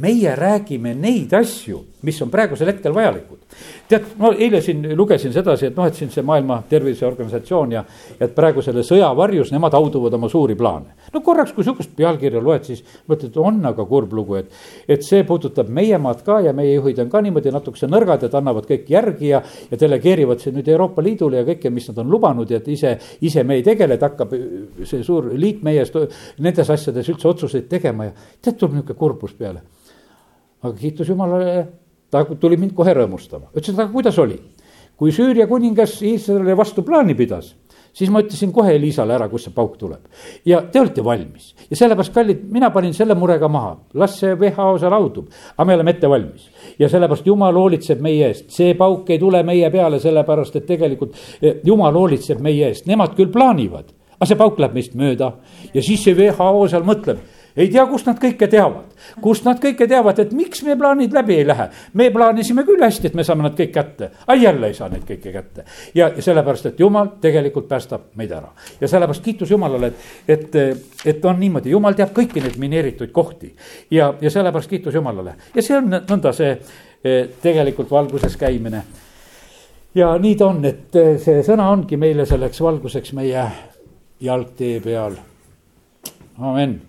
Meie 0.00 0.34
räägime 0.36 0.94
neid 0.94 1.34
asju, 1.34 1.82
mis 2.06 2.22
on 2.22 2.30
praegusel 2.30 2.72
hetkel 2.72 2.94
vajalikud 2.94 3.38
tead, 3.88 4.04
ma 4.20 4.30
eile 4.36 4.60
siin 4.62 4.82
lugesin 4.96 5.32
sedasi, 5.32 5.70
et 5.70 5.76
noh, 5.76 5.86
et 5.88 5.96
siin 5.96 6.10
see 6.12 6.24
Maailma 6.26 6.58
Terviseorganisatsioon 6.68 7.72
ja, 7.72 7.82
et 8.20 8.34
praegu 8.36 8.62
selle 8.64 8.84
sõja 8.86 9.08
varjus 9.16 9.52
nemad 9.54 9.74
hauduvad 9.76 10.14
oma 10.18 10.28
suuri 10.28 10.56
plaane. 10.58 10.96
no 11.14 11.22
korraks, 11.24 11.54
kui 11.56 11.64
sihukest 11.64 11.94
pealkirja 11.96 12.42
loed, 12.44 12.66
siis 12.68 12.82
mõtled, 13.08 13.36
on 13.40 13.64
aga 13.70 13.86
kurb 13.88 14.12
lugu, 14.16 14.38
et, 14.42 14.52
et 14.88 15.04
see 15.04 15.24
puudutab 15.28 15.70
meie 15.72 15.98
maad 16.02 16.22
ka 16.26 16.40
ja 16.44 16.52
meie 16.56 16.74
juhid 16.74 17.00
on 17.04 17.10
ka 17.12 17.22
niimoodi 17.24 17.52
natukese 17.54 17.88
nõrgad, 17.90 18.26
et 18.28 18.36
annavad 18.38 18.68
kõik 18.68 18.90
järgi 18.92 19.32
ja, 19.32 19.42
ja 19.70 19.80
delegeerivad 19.80 20.44
siin 20.44 20.58
nüüd 20.58 20.68
Euroopa 20.68 21.04
Liidule 21.04 21.40
ja 21.40 21.48
kõike, 21.48 21.72
mis 21.72 21.88
nad 21.90 22.02
on 22.04 22.12
lubanud 22.12 22.50
ja 22.50 22.60
et 22.60 22.68
ise, 22.68 22.94
ise 23.24 23.44
me 23.44 23.58
ei 23.58 23.66
tegele, 23.66 23.96
et 23.96 24.04
hakkab 24.04 24.36
see 24.84 25.02
suur 25.06 25.32
liit 25.32 25.64
meie 25.64 25.82
eest 25.84 25.96
nendes 26.38 26.70
asjades 26.70 27.08
üldse 27.08 27.28
otsuseid 27.30 27.68
tegema 27.70 28.10
ja 28.10 28.14
tead, 28.14 28.58
tuleb 28.58 28.76
niisugune 28.76 28.98
kurbus 28.98 29.34
peale. 29.38 29.64
Aga 30.62 30.74
kiitus 30.78 31.08
Jumalale 31.08 31.66
ta 32.10 32.24
tuli 32.40 32.56
mind 32.56 32.74
kohe 32.76 32.94
rõõmustama, 32.96 33.50
ütles, 33.52 33.74
et 33.74 33.80
aga 33.80 33.92
kuidas 33.92 34.18
oli. 34.18 34.38
kui 34.98 35.12
Süüria 35.14 35.46
kuningas 35.46 35.92
Iisraeli 36.02 36.56
vastu 36.58 36.82
plaani 36.82 37.14
pidas, 37.14 37.52
siis 37.94 38.10
ma 38.10 38.18
ütlesin 38.18 38.50
kohe 38.52 38.72
Elisale 38.74 39.14
ära, 39.14 39.28
kust 39.30 39.46
see 39.46 39.54
pauk 39.54 39.76
tuleb. 39.78 40.00
ja 40.44 40.62
te 40.72 40.80
olite 40.80 41.04
valmis. 41.04 41.54
Ja 41.70 41.76
sellepärast, 41.76 42.14
kallid, 42.14 42.42
mina 42.50 42.70
panin 42.70 42.94
selle 42.94 43.14
murega 43.14 43.48
maha, 43.48 43.76
las 43.94 44.18
see 44.18 44.34
WHO 44.34 44.78
seal 44.78 44.96
haudub, 44.96 45.28
aga 45.56 45.64
me 45.64 45.74
oleme 45.74 45.90
ette 45.90 46.10
valmis. 46.10 46.48
ja 46.78 46.88
sellepärast 46.88 47.26
Jumal 47.26 47.54
hoolitseb 47.54 48.00
meie 48.00 48.26
eest, 48.28 48.50
see 48.50 48.74
pauk 48.74 49.10
ei 49.10 49.18
tule 49.18 49.42
meie 49.42 49.70
peale, 49.70 50.00
sellepärast 50.00 50.56
et 50.56 50.66
tegelikult 50.66 51.14
eh, 51.42 51.60
Jumal 51.64 51.94
hoolitseb 51.94 52.40
meie 52.40 52.72
eest, 52.72 52.86
nemad 52.86 53.14
küll 53.14 53.30
plaanivad, 53.32 53.94
aga 54.18 54.26
see 54.26 54.38
pauk 54.38 54.58
läheb 54.58 54.74
meist 54.74 54.94
mööda. 54.98 55.34
Ja 55.74 55.82
siis 55.82 56.02
see 56.02 56.16
WHO 56.18 56.66
seal 56.68 56.86
mõtleb 56.86 57.22
ei 57.58 57.68
tea, 57.72 57.84
kust 57.90 58.06
nad 58.06 58.18
kõike 58.22 58.46
teavad, 58.50 58.92
kust 59.22 59.46
nad 59.46 59.58
kõike 59.62 59.88
teavad, 59.90 60.20
et 60.22 60.32
miks 60.36 60.62
meie 60.66 60.76
plaanid 60.78 61.14
läbi 61.14 61.38
ei 61.40 61.46
lähe. 61.46 61.68
me 61.98 62.10
plaanisime 62.14 62.62
küll 62.64 62.82
hästi, 62.82 63.10
et 63.10 63.14
me 63.18 63.24
saame 63.26 63.42
nad 63.42 63.56
kõik 63.58 63.72
kätte, 63.74 64.10
aga 64.26 64.36
jälle 64.38 64.70
ei 64.70 64.74
saa 64.74 64.88
neid 64.88 65.02
kõiki 65.08 65.32
kätte. 65.32 65.64
ja 65.94 66.10
sellepärast, 66.22 66.66
et 66.66 66.80
jumal 66.80 67.10
tegelikult 67.20 67.68
päästab 67.68 68.14
meid 68.14 68.32
ära 68.32 68.52
ja 68.80 68.88
sellepärast 68.88 69.24
kiitus 69.24 69.50
Jumalale, 69.50 69.92
et, 70.28 70.54
et, 70.54 70.84
et 71.04 71.24
on 71.24 71.40
niimoodi, 71.40 71.70
Jumal 71.70 71.98
teab 71.98 72.14
kõiki 72.14 72.42
neid 72.42 72.58
mineeritud 72.58 73.10
kohti. 73.12 73.54
ja, 73.90 74.14
ja 74.20 74.30
sellepärast 74.30 74.70
kiitus 74.70 74.94
Jumalale 74.94 75.34
ja 75.54 75.62
see 75.62 75.76
on 75.76 75.90
nõnda 75.90 76.32
see 76.32 76.52
eh, 76.54 77.28
tegelikult 77.42 77.90
valguses 77.90 78.36
käimine. 78.36 78.82
ja 79.94 80.14
nii 80.18 80.36
ta 80.36 80.52
on, 80.52 80.64
et 80.64 80.96
eh, 80.96 81.16
see 81.18 81.42
sõna 81.42 81.72
ongi 81.72 81.96
meile 81.96 82.26
selleks 82.26 82.60
valguseks 82.60 83.12
meie 83.18 83.48
jalgtee 84.20 84.78
peal. 84.80 85.18
amen 86.38 86.87